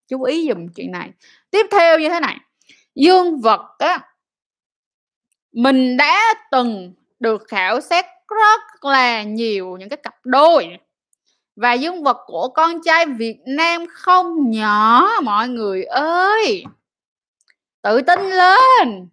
[0.08, 1.12] Chú ý dùm chuyện này.
[1.52, 2.38] Tiếp theo như thế này
[2.96, 4.00] dương vật á,
[5.52, 10.78] mình đã từng được khảo sát rất là nhiều những cái cặp đôi.
[11.56, 16.64] Và dương vật của con trai Việt Nam không nhỏ, mọi người ơi.
[17.82, 19.10] Tự tin lên.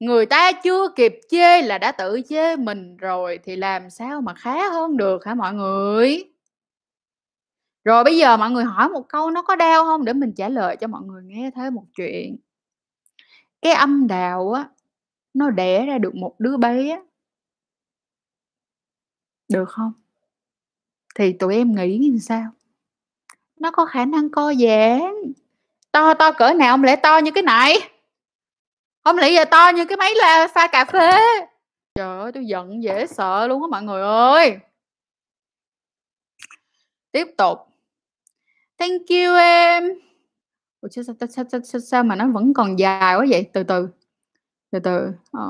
[0.00, 4.34] Người ta chưa kịp chê là đã tự chê mình rồi thì làm sao mà
[4.34, 6.24] khá hơn được hả mọi người?
[7.84, 10.04] Rồi bây giờ mọi người hỏi một câu nó có đau không?
[10.04, 12.36] Để mình trả lời cho mọi người nghe thế một chuyện.
[13.62, 14.68] Cái âm đạo á,
[15.34, 17.00] nó đẻ ra được một đứa bé.
[19.48, 19.92] Được không?
[21.14, 22.50] Thì tụi em nghĩ như sao?
[23.56, 25.00] Nó có khả năng co giãn.
[25.92, 27.74] To to cỡ nào không lẽ to như cái này?
[29.04, 31.18] Không lẽ giờ to như cái máy là pha cà phê.
[31.94, 34.58] Trời ơi, tôi giận dễ sợ luôn á mọi người ơi.
[37.12, 37.58] Tiếp tục
[38.80, 39.84] thank you em.
[40.80, 43.50] Ủa, sao, sao, sao, sao, sao, sao mà nó vẫn còn dài quá vậy?
[43.52, 43.88] Từ từ.
[44.70, 45.12] Từ từ.
[45.32, 45.42] Ờ.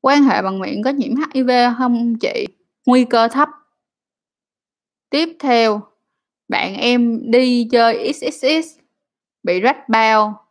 [0.00, 2.46] quan hệ bằng miệng có nhiễm HIV không chị?
[2.86, 3.48] Nguy cơ thấp.
[5.10, 5.80] Tiếp theo.
[6.48, 8.78] Bạn em đi chơi XXX
[9.42, 10.46] bị rách bao.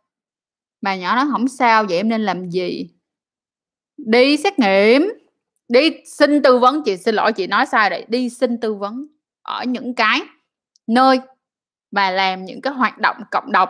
[0.80, 2.90] Mà nhỏ nó không sao vậy em nên làm gì?
[3.96, 5.02] Đi xét nghiệm
[5.70, 6.82] đi xin tư vấn.
[6.84, 8.04] Chị xin lỗi, chị nói sai rồi.
[8.08, 9.06] Đi xin tư vấn
[9.42, 10.20] ở những cái
[10.86, 11.20] nơi
[11.90, 13.68] mà làm những cái hoạt động cộng đồng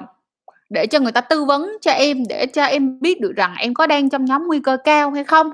[0.70, 3.74] để cho người ta tư vấn cho em, để cho em biết được rằng em
[3.74, 5.50] có đang trong nhóm nguy cơ cao hay không.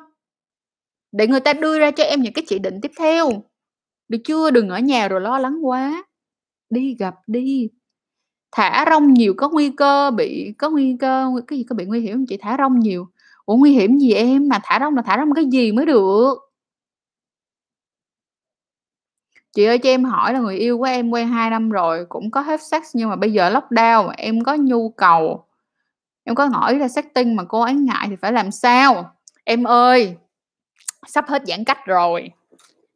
[1.12, 3.31] Để người ta đưa ra cho em những cái chỉ định tiếp theo.
[4.09, 6.05] Được chưa đừng ở nhà rồi lo lắng quá.
[6.70, 7.68] Đi gặp đi.
[8.52, 12.01] Thả rong nhiều có nguy cơ bị, có nguy cơ, cái gì có bị nguy
[12.01, 12.36] hiểm không chị?
[12.36, 13.09] Thả rong nhiều
[13.47, 14.48] ủa, nguy hiểm gì em?
[14.48, 16.35] Mà thả rong là thả rong cái gì mới được?
[19.55, 22.31] Chị ơi, cho em hỏi là người yêu của em quen 2 năm rồi, cũng
[22.31, 25.44] có hết sex nhưng mà bây giờ lockdown mà em có nhu cầu,
[26.24, 29.10] em có hỏi ra tinh mà cô ấy ngại thì phải làm sao?
[29.44, 30.16] Em ơi,
[31.06, 32.31] sắp hết giãn cách rồi,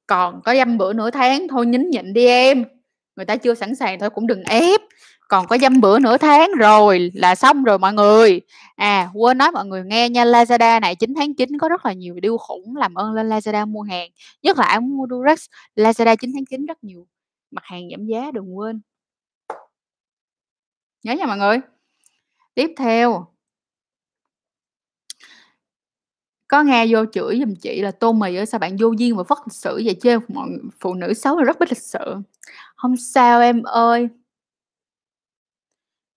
[0.06, 2.64] còn có dăm bữa nửa tháng, thôi nhín nhịn đi em.
[3.16, 4.80] Người ta chưa sẵn sàng thôi, cũng đừng ép
[5.30, 8.40] còn có dăm bữa nửa tháng rồi là xong rồi mọi người.
[8.76, 11.92] À quên nói mọi người nghe nha, Lazada này 9 tháng 9 có rất là
[11.92, 14.10] nhiều điều khủng làm ơn lên Lazada mua hàng,
[14.42, 15.46] nhất là ai muốn mua Durex.
[15.76, 17.06] Lazada 9 tháng 9 rất nhiều
[17.50, 18.80] mặt hàng giảm giá, đừng quên.
[21.02, 21.60] Nhớ nha mọi người.
[22.54, 23.26] Tiếp theo.
[26.48, 29.24] Có nghe vô chửi giùm chị là tô mì ơi, sao bạn vô duyên và
[29.24, 30.18] phất lịch sử vậy chứ?
[30.28, 30.48] Mọi
[30.80, 32.16] phụ nữ xấu là rất bất lịch sự.
[32.76, 34.08] Không sao em ơi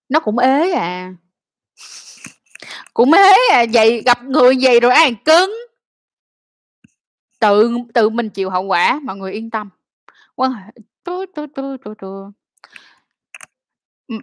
[0.08, 1.14] nó cũng ế à.
[2.94, 5.54] Cũng ế à vậy gặp người vậy rồi ai cứng.
[7.40, 9.70] Tự tự mình chịu hậu quả mọi người yên tâm.
[10.36, 10.52] Quan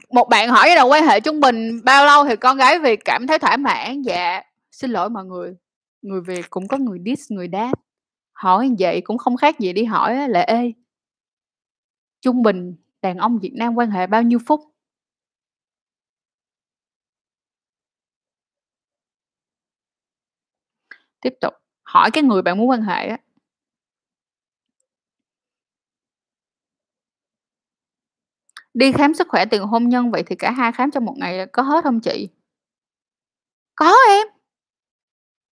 [0.09, 3.27] một bạn hỏi là quan hệ trung bình bao lâu thì con gái Việt cảm
[3.27, 4.01] thấy thỏa mãn?
[4.01, 4.41] Dạ
[4.71, 5.55] xin lỗi mọi người.
[6.01, 7.73] Người Việt cũng có người diss người đáp.
[8.33, 10.71] Hỏi vậy cũng không khác gì đi hỏi là ê,
[12.21, 14.59] trung bình đàn ông Việt Nam quan hệ bao nhiêu phút?
[21.21, 21.53] tiếp tục.
[21.83, 23.17] Hỏi cái người bạn muốn quan hệ á.
[28.73, 31.45] Đi khám sức khỏe tiền hôn nhân vậy thì cả hai khám trong một ngày
[31.53, 32.29] có hết không chị?
[33.75, 34.27] Có em.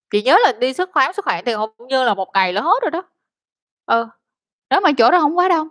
[0.10, 2.62] Chị nhớ là đi sức khám sức khỏe tiền hôn nhân là một ngày là
[2.62, 3.04] hết rồi đó.
[3.86, 4.08] Ừ.
[4.70, 5.68] Đó mà chỗ đó không quá đông.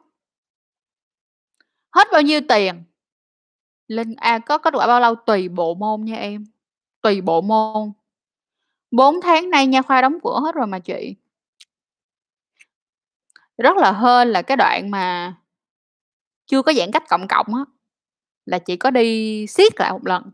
[1.90, 2.84] Hết bao nhiêu tiền?
[3.88, 5.14] Lên a à, có kết quả bao lâu?
[5.14, 6.44] Tùy bộ môn nha em.
[7.02, 7.92] Tùy bộ môn.
[8.90, 11.14] 4 tháng nay nha khoa đóng cửa hết rồi mà chị.
[13.58, 15.34] Rất là hên là cái đoạn mà
[16.46, 17.64] chưa có giãn cách cộng cộng á,
[18.46, 20.30] là chị có đi siết lại một lần.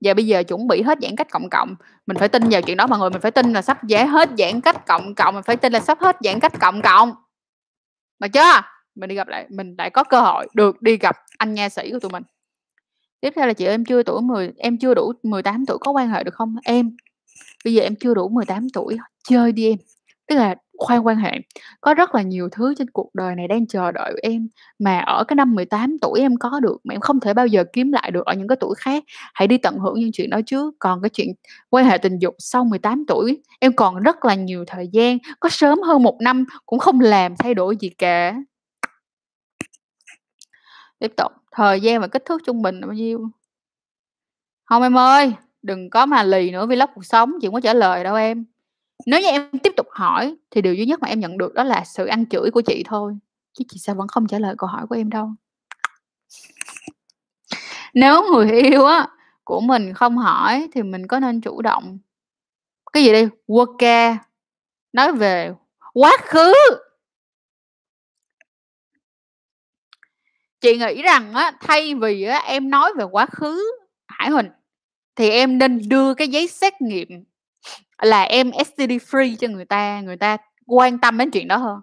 [0.00, 1.74] Và bây giờ chuẩn bị hết giãn cách cộng cộng,
[2.06, 4.30] mình phải tin vào chuyện đó mọi người, mình phải tin là sắp dễ hết
[4.38, 7.14] giãn cách cộng cộng, mình phải tin là sắp hết giãn cách cộng cộng.
[8.20, 8.62] Được chưa?
[8.94, 11.90] Mình đi gặp lại mình lại có cơ hội được đi gặp anh nha sĩ
[11.92, 12.22] của tụi mình.
[13.20, 16.08] Tiếp theo là "Chị em chưa tuổi 10 em chưa đủ 18 tuổi có quan
[16.08, 16.96] hệ được không?" Em,
[17.66, 18.96] bây giờ em chưa đủ 18 tuổi,
[19.28, 19.78] chơi đi em,
[20.28, 21.32] tức là khoan quan hệ,
[21.80, 24.48] có rất là nhiều thứ trên cuộc đời này đang chờ đợi em,
[24.78, 27.64] mà ở cái năm 18 tuổi em có được mà em không thể bao giờ
[27.72, 29.04] kiếm lại được ở những cái tuổi khác.
[29.34, 31.28] Hãy đi tận hưởng những chuyện đó trước, còn cái chuyện
[31.70, 35.48] quan hệ tình dục sau 18 tuổi, em còn rất là nhiều thời gian, có
[35.48, 38.34] sớm hơn một năm cũng không làm thay đổi gì cả.
[40.98, 43.30] Tiếp tục, thời gian và kích thước trung bình là bao nhiêu?
[44.64, 45.32] không em ơi,
[45.66, 48.44] đừng có mà lì nữa, vlog cuộc sống chị không có trả lời đâu em.
[49.06, 51.64] Nếu như em tiếp tục hỏi thì điều duy nhất mà em nhận được đó
[51.64, 53.18] là sự ăn chửi của chị thôi,
[53.58, 55.30] chứ chị sao vẫn không trả lời câu hỏi của em đâu.
[57.94, 59.08] Nếu người yêu á
[59.44, 61.98] của mình không hỏi thì mình có nên chủ động
[62.92, 63.64] cái gì đi, quơ
[64.92, 65.52] nói về
[65.94, 66.52] quá khứ.
[70.60, 73.62] Chị nghĩ rằng á, thay vì á em nói về quá khứ
[74.08, 74.50] Hải Huỳnh,
[75.16, 77.24] thì em nên đưa cái giấy xét nghiệm
[78.02, 80.36] là em STD free cho người ta, người ta
[80.66, 81.80] quan tâm đến chuyện đó hơn.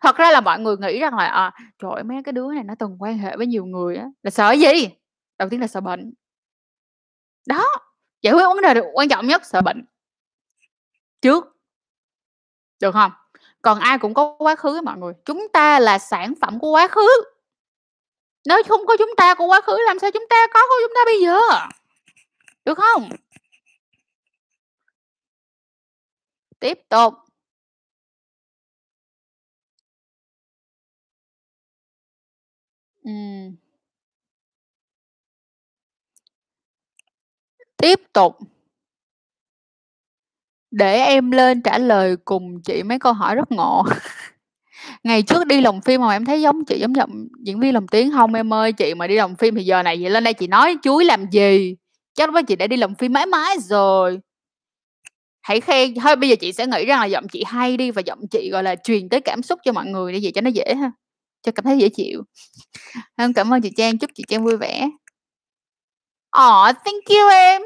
[0.00, 2.64] Thật ra là mọi người nghĩ rằng là, à, trời ơi, mấy cái đứa này
[2.64, 4.88] nó từng quan hệ với nhiều người á, là sợ gì?
[5.38, 6.12] Đầu tiên là sợ bệnh.
[7.46, 7.64] Đó,
[8.22, 9.84] giải quyết vấn đề được quan trọng nhất sợ bệnh.
[11.20, 11.56] Trước.
[12.80, 13.12] Được không
[13.62, 16.88] Còn ai cũng có quá khứ mọi người, chúng ta là sản phẩm của quá
[16.88, 17.08] khứ.
[18.48, 20.92] Nếu không có chúng ta của quá khứ làm sao chúng ta có của chúng
[20.96, 21.38] ta bây giờ?
[22.70, 23.08] Được không?
[26.60, 27.14] Tiếp tục.
[33.04, 33.56] Ừm.
[37.76, 38.36] Tiếp tục.
[40.70, 43.84] Để em lên trả lời cùng chị mấy câu hỏi rất ngộ.
[45.04, 47.88] Ngày trước đi lồng phim mà em thấy giống chị, giống giọng diễn viên lồng
[47.88, 48.72] tiếng không em ơi?
[48.72, 51.30] Chị mà đi lồng phim thì giờ này vậy lên đây chị nói chuối làm
[51.30, 51.76] gì?
[52.20, 54.20] Chắc mấy chị đã đi làm phim mãi mãi rồi.
[55.42, 58.02] Hãy khen thôi bây giờ chị sẽ nghĩ rằng là giọng chị hay đi và
[58.02, 60.50] giọng chị, gọi là, truyền tới cảm xúc cho mọi người đi vậy cho nó
[60.50, 60.92] dễ ha,
[61.42, 62.22] cho cảm thấy dễ chịu.
[63.16, 64.88] em cảm ơn chị Trang, chúc chị Trang vui vẻ.
[66.38, 67.62] oh thank you em.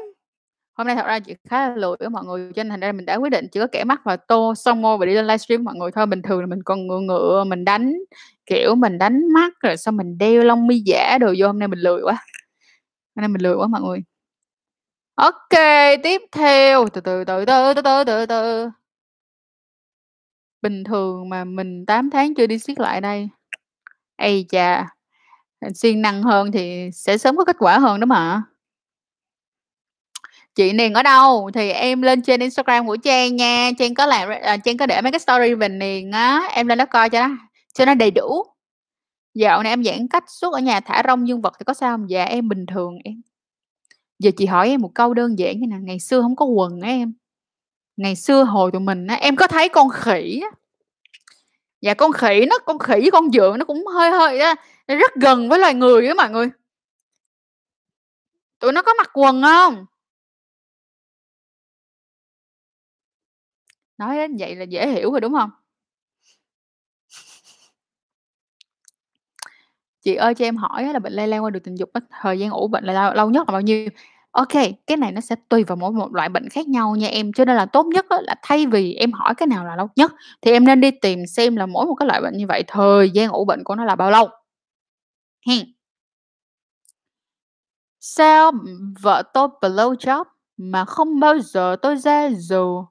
[0.77, 2.91] Hôm nay thật ra chị khá là lười với mọi người, cho nên thành ra
[2.91, 5.25] mình đã quyết định chỉ có kẻ mắt và tô xong môi và đi lên
[5.25, 6.05] livestream mọi người thôi.
[6.05, 7.93] Bình thường là mình còn ngựa ngựa mình đánh,
[8.45, 11.67] kiểu, mình đánh mắt rồi xong mình đeo lông mi giả đồ vô, hôm nay
[11.67, 12.13] mình lười quá.
[13.15, 13.99] Hôm nay mình lười quá mọi người.
[15.15, 15.49] OK
[16.03, 18.69] tiếp theo, từ từ, từ từ, từ từ, từ từ.
[20.61, 23.29] Bình thường mà mình 8 tháng chưa đi siết lại đây.
[24.17, 24.87] Ây chà,
[25.75, 28.43] siêng năng hơn thì sẽ sớm có kết quả hơn đó mà.
[30.55, 31.51] Chị Niền ở đâu?
[31.53, 35.01] Thì em lên trên Instagram của Trang nha, Trang có làm à, Trang có để
[35.01, 37.35] mấy cái story về Niền á, em lên đó coi cho nó
[37.73, 38.43] cho nó đầy đủ.
[39.33, 41.97] Dạo này em giãn cách suốt ở nhà thả rong dương vật thì có sao
[41.97, 43.21] không Dạ em bình thường em.
[44.19, 46.81] Giờ chị hỏi em một câu đơn giản như nè, ngày xưa không có quần
[46.81, 47.13] á em,
[47.97, 50.49] ngày xưa hồi tụi mình á, em có thấy con khỉ á?
[51.81, 54.55] Dạ con khỉ nó con khỉ với con dượng nó cũng hơi hơi á,
[54.87, 56.49] rất gần với loài người á mọi người.
[58.59, 59.85] Tụi nó có mặc quần không?
[63.97, 65.49] Nói đến vậy là dễ hiểu rồi, đúng không?
[70.05, 72.39] Chị ơi cho em hỏi là bệnh lây lan qua đường tình dục á, thời
[72.39, 73.89] gian ủ bệnh là lâu lâu nhất là bao nhiêu?
[74.31, 74.51] ok
[74.87, 77.45] cái này nó sẽ tùy vào mỗi một loại bệnh khác nhau nha em, cho
[77.45, 80.11] nên là tốt nhất á là thay vì em hỏi cái nào là lâu nhất
[80.41, 83.09] thì em nên đi tìm xem là mỗi một cái loại bệnh như vậy thời
[83.09, 84.29] gian ủ bệnh của nó là bao lâu.
[85.47, 85.75] Hen.
[88.01, 88.51] Sao,
[89.01, 90.23] vợ tôi blowjob
[90.57, 92.85] mà không bao giờ tôi ra dù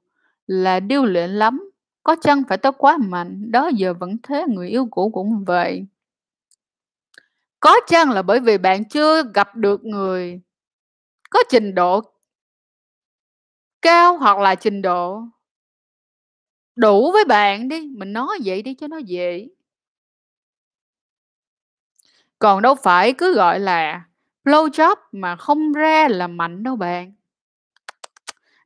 [0.47, 1.71] là điêu luyện lắm,
[2.03, 5.87] có chăng phải tôi quá mạnh, đó giờ vẫn thế, người yêu cũ cũng vậy?
[7.65, 10.41] Có chăng là bởi vì bạn chưa gặp được người
[11.31, 12.03] có trình độ
[13.83, 15.21] cao hoặc là trình độ
[16.77, 19.49] đủ với bạn đi, mình nói vậy đi cho nó dễ.
[22.39, 24.03] Còn đâu phải cứ, gọi là,
[24.45, 27.13] blowjob mà không ra là mạnh đâu bạn.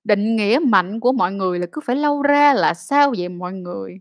[0.05, 3.53] Định nghĩa mạnh của mọi người là cứ phải lâu ra là sao vậy mọi
[3.53, 4.01] người?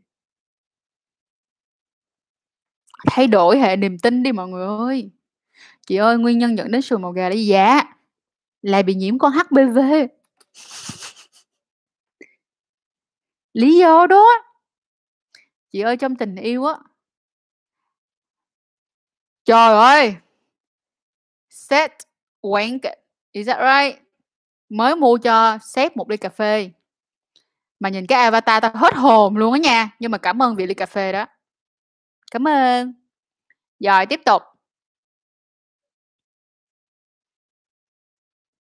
[3.05, 5.11] Thay đổi hệ niềm tin đi mọi người ơi.
[5.87, 7.83] Chị ơi, nguyên nhân dẫn đến sùi màu gà là gì dạ?
[8.61, 9.79] Là bị nhiễm con HPV.
[13.53, 14.25] Lý do đó.
[15.71, 16.73] Chị ơi, trong tình yêu á
[19.45, 20.15] Trời ơi!
[21.49, 21.91] Set
[22.41, 22.79] wank,
[23.31, 24.01] is that right?
[24.69, 26.71] Mới mua cho sếp một ly cà phê.
[27.79, 30.65] Mà nhìn cái avatar tao hết hồn luôn á nha, nhưng mà cảm ơn vì
[30.65, 31.25] ly cà phê đó.
[32.31, 32.93] Cảm ơn.
[33.79, 34.43] Rồi tiếp tục.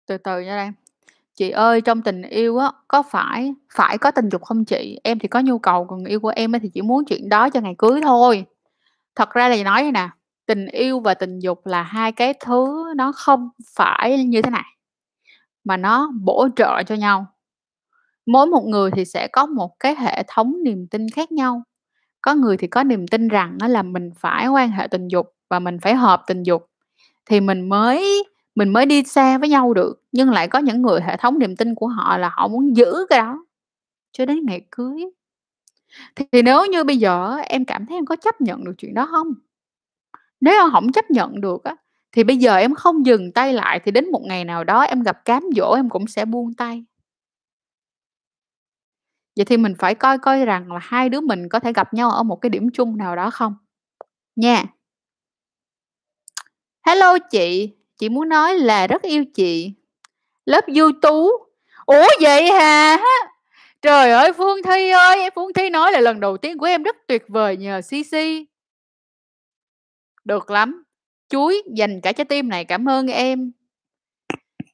[0.08, 0.70] Từ từ nha đây.
[1.36, 5.00] Chị ơi, trong tình yêu á, có phải phải có tình dục không chị?
[5.04, 7.30] Em thì có nhu cầu, còn người yêu của em á thì chỉ muốn chuyện
[7.30, 8.46] đó cho ngày cưới thôi.
[9.16, 10.10] Thật ra là nói nè,
[10.48, 14.66] tình yêu và tình dục là hai cái thứ nó không phải như thế này,
[15.64, 17.26] mà nó bổ trợ cho nhau.
[18.28, 21.64] Mỗi một người thì sẽ có một cái hệ thống niềm tin khác nhau.
[22.26, 25.60] Có người thì có niềm tin rằng là mình phải quan hệ tình dục và
[25.60, 26.68] mình phải hợp tình dục
[27.26, 28.26] thì mình mới
[28.56, 31.56] mình mới đi xa với nhau được, nhưng lại có những người hệ thống niềm
[31.56, 33.46] tin của họ là họ muốn giữ cái đó
[34.14, 35.06] cho đến ngày cưới.
[36.32, 39.08] Thì nếu như bây giờ em cảm thấy em có chấp nhận được chuyện đó
[39.12, 39.28] không
[40.42, 41.76] Nếu em không chấp nhận được á,
[42.12, 45.04] thì bây giờ em không dừng tay lại thì đến một ngày nào đó em
[45.04, 46.86] gặp cám dỗ em cũng sẽ buông tay.
[49.36, 52.12] Vậy thì mình phải coi coi rằng là hai đứa mình có thể gặp nhau
[52.12, 53.56] ở một cái điểm chung nào đó không?
[54.36, 54.64] Nha.
[56.88, 59.74] Hello chị, chị muốn nói là rất yêu chị.
[60.46, 61.30] lớp du tú
[61.86, 62.98] Ủa vậy hả?
[63.82, 66.96] Trời ơi, Phương Thi ơi, Phương Thi nói là lần đầu tiên của em rất
[67.08, 68.18] tuyệt vời nhờ CC.
[70.24, 70.84] Được lắm.
[71.30, 73.52] Chuối dành cả trái tim này cảm ơn em.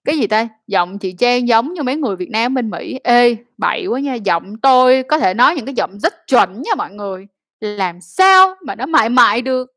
[0.03, 0.47] Cái gì ta?
[0.67, 2.99] Giọng chị Trang giống như mấy người Việt Nam bên Mỹ.
[3.03, 6.75] Ê, bậy quá nha, giọng tôi có thể nói những cái giọng rất chuẩn nha
[6.77, 7.27] mọi người.
[7.59, 9.71] Làm sao mà nó mãi mãi được?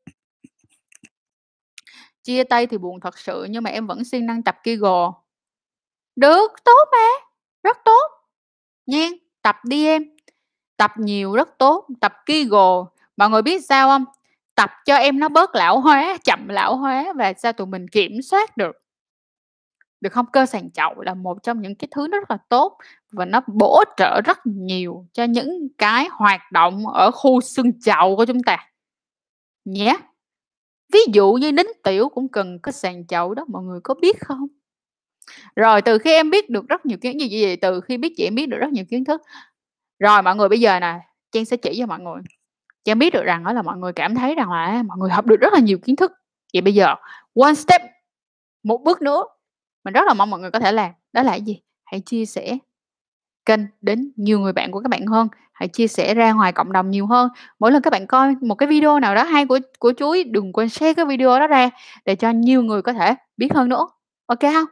[2.23, 5.09] Chia tay thì buồn thật sự nhưng mà em vẫn siêng năng tập Kegel.
[6.15, 7.07] Được, tốt mà,
[7.63, 8.11] rất tốt.
[8.85, 9.09] nha
[9.41, 10.03] tập đi em.
[10.77, 12.83] Tập nhiều rất tốt, tập Kegel.
[13.17, 14.05] Mọi người biết sao không
[14.55, 18.21] Tập cho em nó bớt lão hóa, chậm lão hóa và sao tụi mình kiểm
[18.21, 18.84] soát được.
[20.01, 20.25] Được không?
[20.33, 22.77] Cơ sàn chậu là một trong những cái thứ nó rất là tốt
[23.11, 28.15] và nó bổ trợ rất nhiều cho những cái hoạt động ở khu xương chậu
[28.15, 28.57] của chúng ta.
[29.65, 29.97] Nhé.
[30.93, 34.21] Ví dụ như nín tiểu cũng cần có sàn chậu đó, mọi người có biết
[34.21, 34.47] không?
[35.55, 38.23] Rồi từ khi em biết được rất nhiều kiến gì, gì, từ khi biết chị
[38.23, 39.21] em biết được rất nhiều kiến thức.
[39.99, 40.99] Rồi mọi người bây giờ nè,
[41.31, 42.21] Trang sẽ chỉ cho mọi người.
[42.83, 45.09] Trang biết được rằng đó là mọi người cảm thấy rằng là à, mọi người
[45.09, 46.11] học được rất là nhiều kiến thức.
[46.53, 46.95] Vậy bây giờ
[47.41, 47.81] one step,
[48.63, 49.23] một bước nữa,
[49.85, 51.61] mình rất là mong mọi người có thể làm, đó là cái gì?
[51.85, 52.57] Hãy chia sẻ
[53.45, 56.71] kênh đến nhiều người bạn của các bạn hơn, hãy chia sẻ ra ngoài cộng
[56.71, 57.29] đồng nhiều hơn.
[57.59, 60.53] Mỗi lần các bạn coi một cái video nào đó hay của của Chuối, đừng
[60.53, 61.69] quên share cái video đó ra
[62.05, 63.87] để cho nhiều người có thể biết hơn nữa.
[64.25, 64.65] ok không?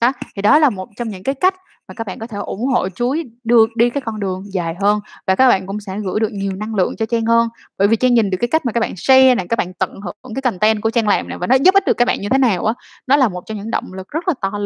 [0.00, 1.54] Đó, thì đó là một trong những cái cách
[1.90, 5.00] và các bạn có thể ủng hộ Chuối được đi cái con đường dài hơn
[5.26, 7.48] và các bạn cũng sẽ gửi được nhiều năng lượng cho Trang hơn.
[7.78, 10.00] Bởi vì Trang nhìn được cái cách mà các bạn share này các bạn tận
[10.00, 12.28] hưởng cái content của Trang làm này và nó giúp ích được các bạn như
[12.28, 12.74] thế nào á,
[13.06, 14.58] nó là một trong những động lực rất là to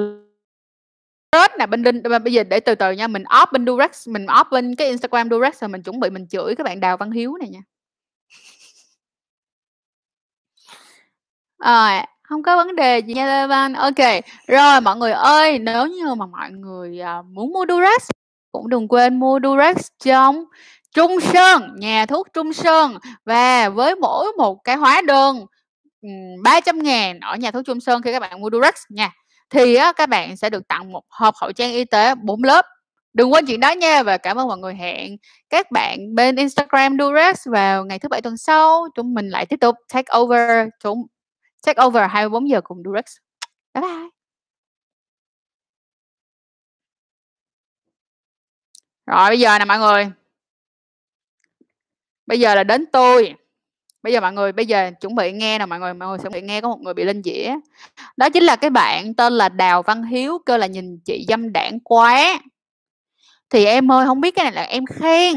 [1.31, 4.27] Tết nè, bên Đinh bây giờ để từ từ nha, mình off bên Durex, mình
[4.27, 7.11] off bên cái Instagram Durex rồi mình chuẩn bị mình chửi các bạn Đào Văn
[7.11, 7.61] Hiếu này nha.
[11.59, 13.75] Rồi, không có vấn đề gì nha Lê Văn.
[14.47, 18.11] Rồi mọi người ơi, nếu như mà mọi người, à, muốn mua Durex
[18.53, 20.45] cũng đừng quên mua Durex trong
[20.95, 25.47] Trung Sơn, nhà thuốc Trung Sơn và với mỗi một cái hóa đơn,
[26.43, 29.11] 300 ngàn ở nhà thuốc Trung Sơn khi các bạn mua Durex nha,
[29.51, 32.67] thì á các bạn sẽ được tặng một hộp khẩu trang y tế 4 lớp.
[33.15, 34.75] Đừng quên chuyện đó nha và cảm ơn mọi người.
[34.75, 35.17] Hẹn
[35.51, 39.57] các bạn bên Instagram Durex vào ngày thứ Bảy tuần sau, chúng mình lại tiếp
[39.61, 41.07] tục take over chúng
[41.67, 43.05] check over 24 giờ cùng Durex.
[43.75, 44.09] Bye bye.
[49.07, 50.11] Rồi bây giờ nè mọi người.
[52.27, 53.35] Bây giờ là đến tôi.
[54.03, 56.29] Bây giờ mọi người bây giờ chuẩn bị nghe nè mọi người, mọi người sẽ
[56.29, 57.55] bị nghe có một người bị lên dĩa.
[58.17, 61.53] Đó chính là cái bạn tên là Đào Văn Hiếu, kêu là "Nhìn chị dâm
[61.53, 62.41] đảng quá."
[63.51, 65.35] Thì em ơi, không biết cái này là em khen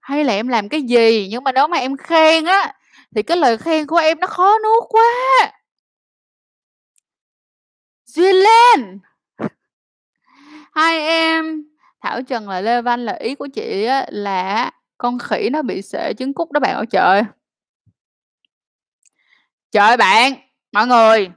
[0.00, 2.74] hay là em làm cái gì, nhưng mà nếu mà em khen á,
[3.14, 5.04] thì cái lời khen của em nó khó nuốt quá.
[8.06, 8.98] Duyên lên!
[10.74, 11.64] Hai em,
[12.00, 15.82] Thảo Trần là Lê Văn là ý của chị á là con khỉ nó bị
[15.82, 17.22] sệ trứng cút đó bạn ơi trời.
[19.70, 20.32] Trời bạn,
[20.72, 21.30] mọi người,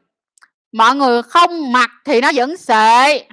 [0.72, 3.28] mọi người không mặc thì nó vẫn sệ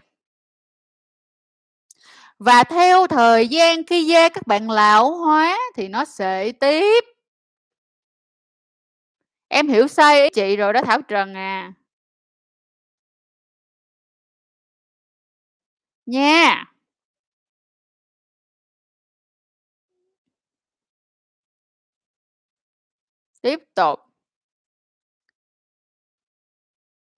[2.39, 7.05] Và theo thời gian khi da các bạn lão hóa thì nó sệ tiếp.
[9.53, 11.73] Em hiểu sai ý chị rồi đó Thảo Trần à.
[16.07, 16.66] Nha.
[23.43, 24.01] Tiếp tục.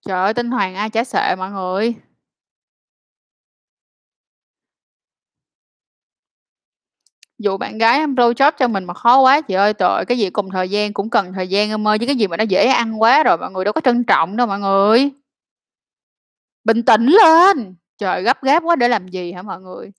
[0.02, 1.94] Trời ơi, tinh hoàng ai chả sợ mọi người.
[7.44, 10.04] Dù bạn gái em blow job cho mình mà khó quá, chị ơi, trời ơi,
[10.04, 12.36] cái gì cùng thời gian cũng cần thời gian em ơi, chứ cái gì mà
[12.36, 15.10] nó dễ ăn quá rồi mọi người đâu có trân trọng đâu mọi người.
[16.64, 17.74] Bình tĩnh lên!
[17.98, 19.92] Trời, gấp gáp quá để làm gì hả mọi người?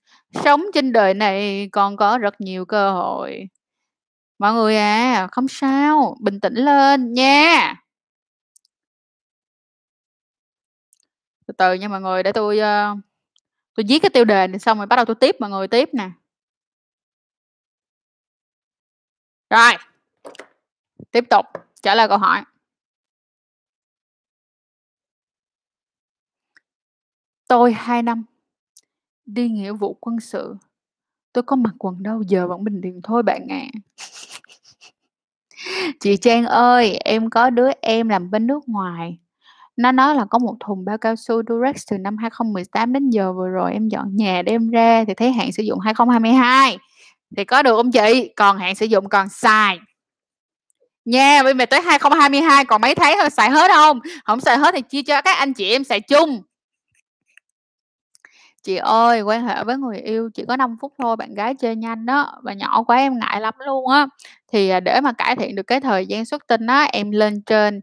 [0.44, 3.48] Sống trên đời này còn có rất nhiều cơ hội.
[4.38, 7.74] Mọi người à, không sao, bình tĩnh lên nha.
[11.46, 12.98] Từ từ nha mọi người, để tôi uh,
[13.76, 15.88] tôi viết cái tiêu đề này xong rồi bắt đầu tôi tiếp mọi người tiếp
[15.92, 16.10] nè.
[19.50, 19.72] Rồi.
[21.10, 21.46] Tiếp tục,
[21.82, 22.42] trả lời câu hỏi.
[27.48, 28.24] Tôi 2 năm
[29.26, 30.56] đi nghĩa vụ quân sự.
[31.32, 33.62] Tôi có mặc quần đâu, giờ vẫn bình thường thôi bạn ạ.
[36.00, 39.18] Chị Trang ơi, em có đứa em làm bên nước ngoài.
[39.76, 43.32] Nó nói là có một thùng bao cao su Durex từ năm 2018 đến giờ
[43.32, 46.78] vừa rồi em dọn nhà đem ra thì thấy hạn sử dụng 2022.
[47.36, 48.32] Thì có được không chị?
[48.36, 49.78] Còn hạn sử dụng còn xài.
[51.04, 54.74] Nha, bây giờ tới 2022 còn mấy tháng thôi xài hết không không xài hết
[54.74, 56.42] thì chia cho các anh chị em xài chung.
[58.62, 61.76] Chị ơi, quan hệ với người yêu chỉ có 5 phút thôi, bạn gái chơi
[61.76, 64.06] nhanh đó và nhỏ quá em ngại lắm luôn á.
[64.52, 67.42] Thì, à, để mà cải thiện được cái thời gian xuất tinh á, em lên
[67.46, 67.80] trên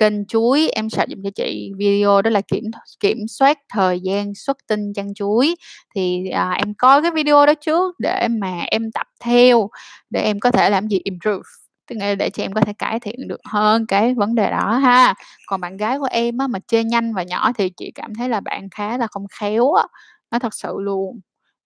[0.00, 2.64] kênh Chuối, em search dùm cho chị video đó là kiểm
[3.00, 5.54] kiểm soát thời gian xuất tinh chăn chuối.
[5.94, 9.68] Thì, à, em coi cái video đó trước để mà em tập theo,
[10.10, 10.98] để em có thể làm gì?
[11.04, 11.42] Improve,
[11.88, 14.50] tức nghĩa là để cho em có thể cải thiện được hơn cái vấn đề
[14.50, 15.14] đó ha.
[15.46, 18.28] Còn bạn gái của em á, mà chê nhanh và nhỏ thì chị cảm thấy
[18.28, 19.84] là bạn khá là không khéo á,
[20.30, 21.20] nói thật sự luôn,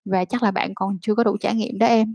[0.05, 2.13] và chắc là bạn còn chưa có đủ trải nghiệm đó em.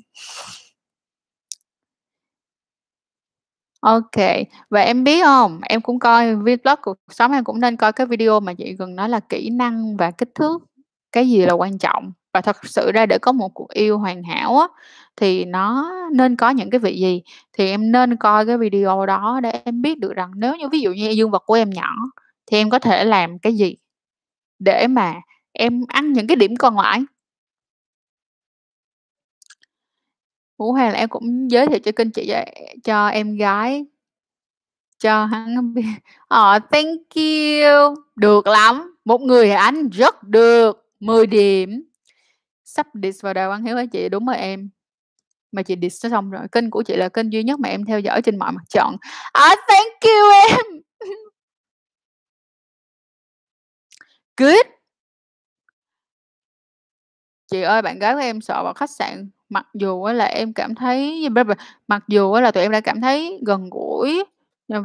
[3.84, 4.26] Ok
[4.70, 5.60] và em biết hông?
[5.64, 8.96] Em cũng coi vlog cuộc sống, em cũng nên coi cái video mà chị gần
[8.96, 10.62] nói là kỹ năng và kích thước,
[11.12, 12.12] cái gì là quan trọng.
[12.34, 14.68] Và thật sự ra để có một cuộc yêu hoàn hảo á,
[15.18, 17.22] thì nó nên có những cái vị gì,
[17.58, 20.80] thì em nên coi cái video đó để em biết được rằng nếu như ví
[20.82, 21.90] dụ như dương vật của em nhỏ
[22.52, 23.76] thì em có thể làm cái gì
[24.60, 25.16] để mà
[25.54, 27.02] em ăn những cái điểm còn lại.
[30.64, 32.44] Ủa, hoàng là em cũng giới thiệu cho kênh chị cho
[32.84, 33.86] cho em gái
[35.00, 35.84] cho hắn biết.
[36.28, 41.84] Ờ, thank you, được lắm, một người anh rất được, 10 điểm.
[42.66, 44.10] Sắp diss vào Đào Văn Hiếu hả chị?
[44.10, 44.70] Đúng rồi em.
[45.52, 48.00] Mà chị diss xong rồi, kênh của chị là kênh duy nhất mà em theo
[48.00, 48.88] dõi trên mọi mặt trận.
[49.52, 50.82] oh, thank you em.
[54.38, 54.66] Good.
[57.52, 60.54] Chị ơi, bạn gái của em sợ vào khách sạn, mặc dù á là em
[60.54, 61.30] cảm thấy
[61.88, 64.24] mặc dù á là tụi em đã cảm thấy gần gũi,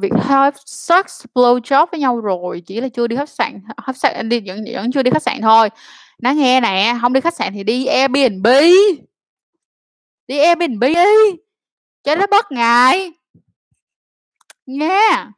[0.01, 3.97] việc have sex, blow job với nhau rồi, chỉ là chưa đi khách sạn khách
[3.97, 5.69] sạn đi vẫn vẫn chưa đi khách sạn thôi.
[6.23, 8.47] Nói nghe nè, không đi khách sạn thì đi Airbnb.
[10.27, 11.37] Đi Airbnb đi,
[12.05, 13.13] cho nó bất ngại.
[14.67, 15.33] Nha.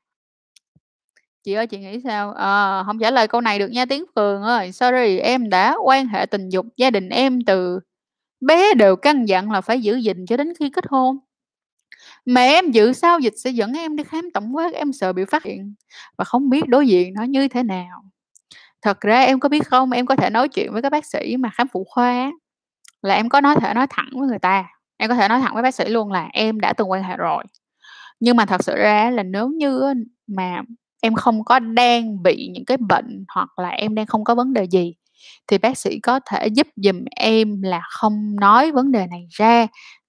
[1.43, 2.33] Chị ơi, chị nghĩ sao?
[2.33, 5.77] Ờ, à, không trả lời câu này được nha Tiến Phường ơi, sorry, em đã
[5.85, 7.81] quan hệ tình dục gia đình em từ
[8.41, 11.19] bé đều căn dặn là phải giữ gìn cho đến khi kết hôn.
[12.27, 15.25] Mẹ em dự sao dịch sẽ dẫn em đi khám tổng quát, em sợ bị
[15.25, 15.75] phát hiện
[16.19, 18.03] và không biết đối diện nó như thế nào.
[18.83, 21.37] Thật ra em có biết không, em có thể nói chuyện với các bác sĩ
[21.37, 22.33] mà khám phụ khoa
[23.03, 25.55] là em có nói thể nói thẳng với người ta, em có thể nói thẳng
[25.55, 27.45] với bác sĩ luôn là em đã từng quan hệ rồi.
[28.21, 29.95] Nhưng mà thật sự ra là nếu như
[30.27, 30.63] mà
[31.03, 34.53] em không có đang bị những cái bệnh hoặc là em đang không có vấn
[34.53, 34.95] đề gì,
[35.47, 39.67] thì bác sĩ có thể giúp giùm em là không nói vấn đề này ra,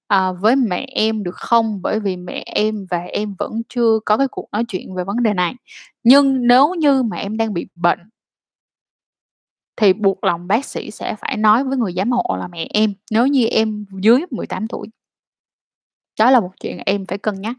[0.08, 1.82] à, với mẹ em được không?
[1.82, 5.24] Bởi vì mẹ em và em vẫn chưa có cái cuộc nói chuyện về vấn
[5.24, 5.56] đề này.
[6.04, 8.00] Nhưng nếu như mà em đang bị bệnh
[9.76, 12.94] thì buộc lòng bác sĩ sẽ phải nói với người giám hộ là mẹ em,
[13.12, 14.88] nếu như em dưới 18 tuổi.
[16.20, 17.56] Đó là một chuyện em phải cân nhắc.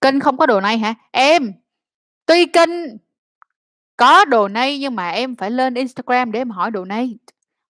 [0.00, 0.94] Kinh không có đồ này hả?
[1.12, 1.52] Em,
[2.26, 2.96] tuy kinh
[3.96, 7.08] có donate nhưng mà em phải lên Instagram để em hỏi donate,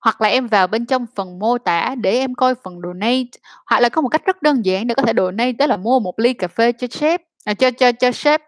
[0.01, 3.25] hoặc là em vào bên trong phần mô tả để em coi phần donate,
[3.67, 6.01] hoặc là có một cách rất đơn giản để có thể donate đó là mua
[6.01, 7.23] một ly cà phê cho sếp.
[7.45, 8.43] À, cho cho cho sếp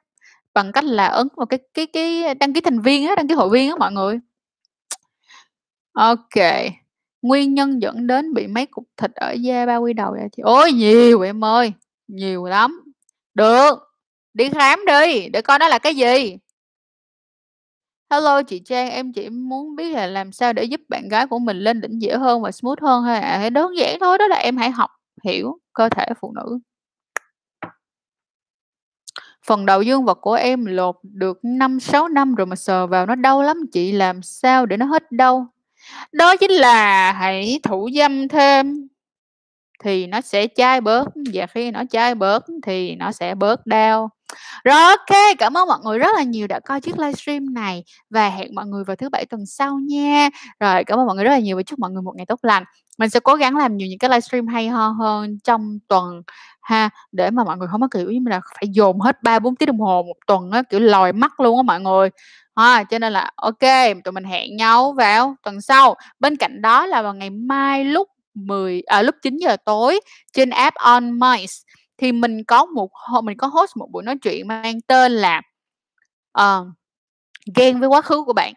[0.55, 3.35] bằng cách là ấn vào cái cái cái đăng ký thành viên á, đăng ký
[3.35, 4.19] hội viên á mọi người.
[5.93, 6.35] ok
[7.23, 10.43] nguyên nhân dẫn đến bị mấy cục thịt ở da bao quy đầu vậy chị?
[10.43, 11.73] Ôi, nhiều em ơi,
[12.09, 12.81] nhiều lắm.
[13.35, 13.79] Được,
[14.35, 16.37] đi khám đi, để coi nó là cái gì.
[18.11, 21.39] Hello chị Trang, em chỉ muốn biết là làm sao để giúp bạn gái của
[21.39, 23.41] mình lên đỉnh dễ hơn và smooth hơn thôi ạ?
[23.43, 24.91] À, đơn giản thôi, đó là em hãy học
[25.25, 26.59] hiểu cơ thể phụ nữ.
[29.47, 33.15] Phần đầu dương vật của em lột được 5-6 năm rồi mà sờ vào nó
[33.15, 35.47] đau lắm chị, làm sao để nó hết đau?
[36.13, 38.89] Đó chính là hãy thủ dâm thêm
[39.85, 44.11] thì nó sẽ chai bớt, và khi nó chai bớt thì nó sẽ bớt đau.
[44.65, 48.29] Rồi, ok, cảm ơn mọi người rất là nhiều đã coi chiếc livestream này và
[48.29, 50.29] hẹn mọi người vào thứ Bảy tuần sau nha.
[50.61, 52.39] Rồi, cảm ơn mọi người rất là nhiều và chúc mọi người một ngày tốt
[52.43, 52.65] lành.
[52.99, 56.23] Mình sẽ cố gắng làm nhiều những cái livestream hay ho hơn trong tuần
[56.63, 59.67] ha, để mà mọi người không có, kiểu, như là, phải dồn hết 3-4 tiếng
[59.67, 62.09] đồng hồ một tuần á, kiểu, lòi mắt luôn á mọi người.
[62.57, 63.59] Ha, cho nên là ok
[64.05, 65.95] tụi mình hẹn nhau vào tuần sau.
[66.21, 70.01] Bên cạnh đó là vào ngày mai lúc 10 à, lúc 9:00 tối
[70.33, 71.53] trên app On Mice
[71.99, 72.91] thì mình có một
[73.25, 75.43] mình có host một buổi nói chuyện mang tên là,
[76.41, 76.67] uh,
[77.57, 78.55] "Ghen với quá khứ của bạn."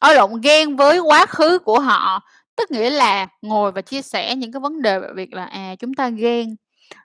[0.00, 2.20] Ờ, ở lộn, ghen với quá khứ của họ,
[2.56, 5.74] tức nghĩa là ngồi và chia sẻ những cái vấn đề về việc là, à,
[5.78, 6.56] chúng ta ghen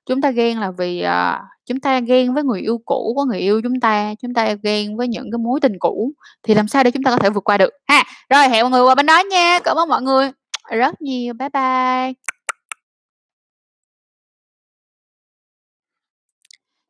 [0.06, 3.40] chúng ta ghen là vì, uh, chúng ta ghen với người yêu cũ của người
[3.40, 6.14] yêu chúng ta, chúng ta ghen với những cái mối tình cũ,
[6.44, 8.04] thì làm sao để chúng ta có thể vượt qua được ha.
[8.30, 9.60] Rồi, hẹn mọi người qua bên đó nha.
[9.64, 10.32] Cảm ơn mọi người
[10.72, 11.34] rất nhiều.
[11.34, 12.37] Bye bye.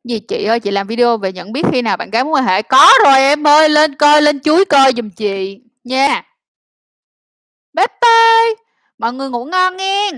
[0.04, 2.44] Gì chị ơi, chị làm video về nhận biết khi nào bạn gái mối quan
[2.44, 2.62] hệ?
[2.62, 6.22] Có rồi em ơi, lên coi, lên chuối coi giùm chị nha.
[7.72, 8.54] Bye bye,
[8.98, 10.10] mọi người ngủ ngon nghe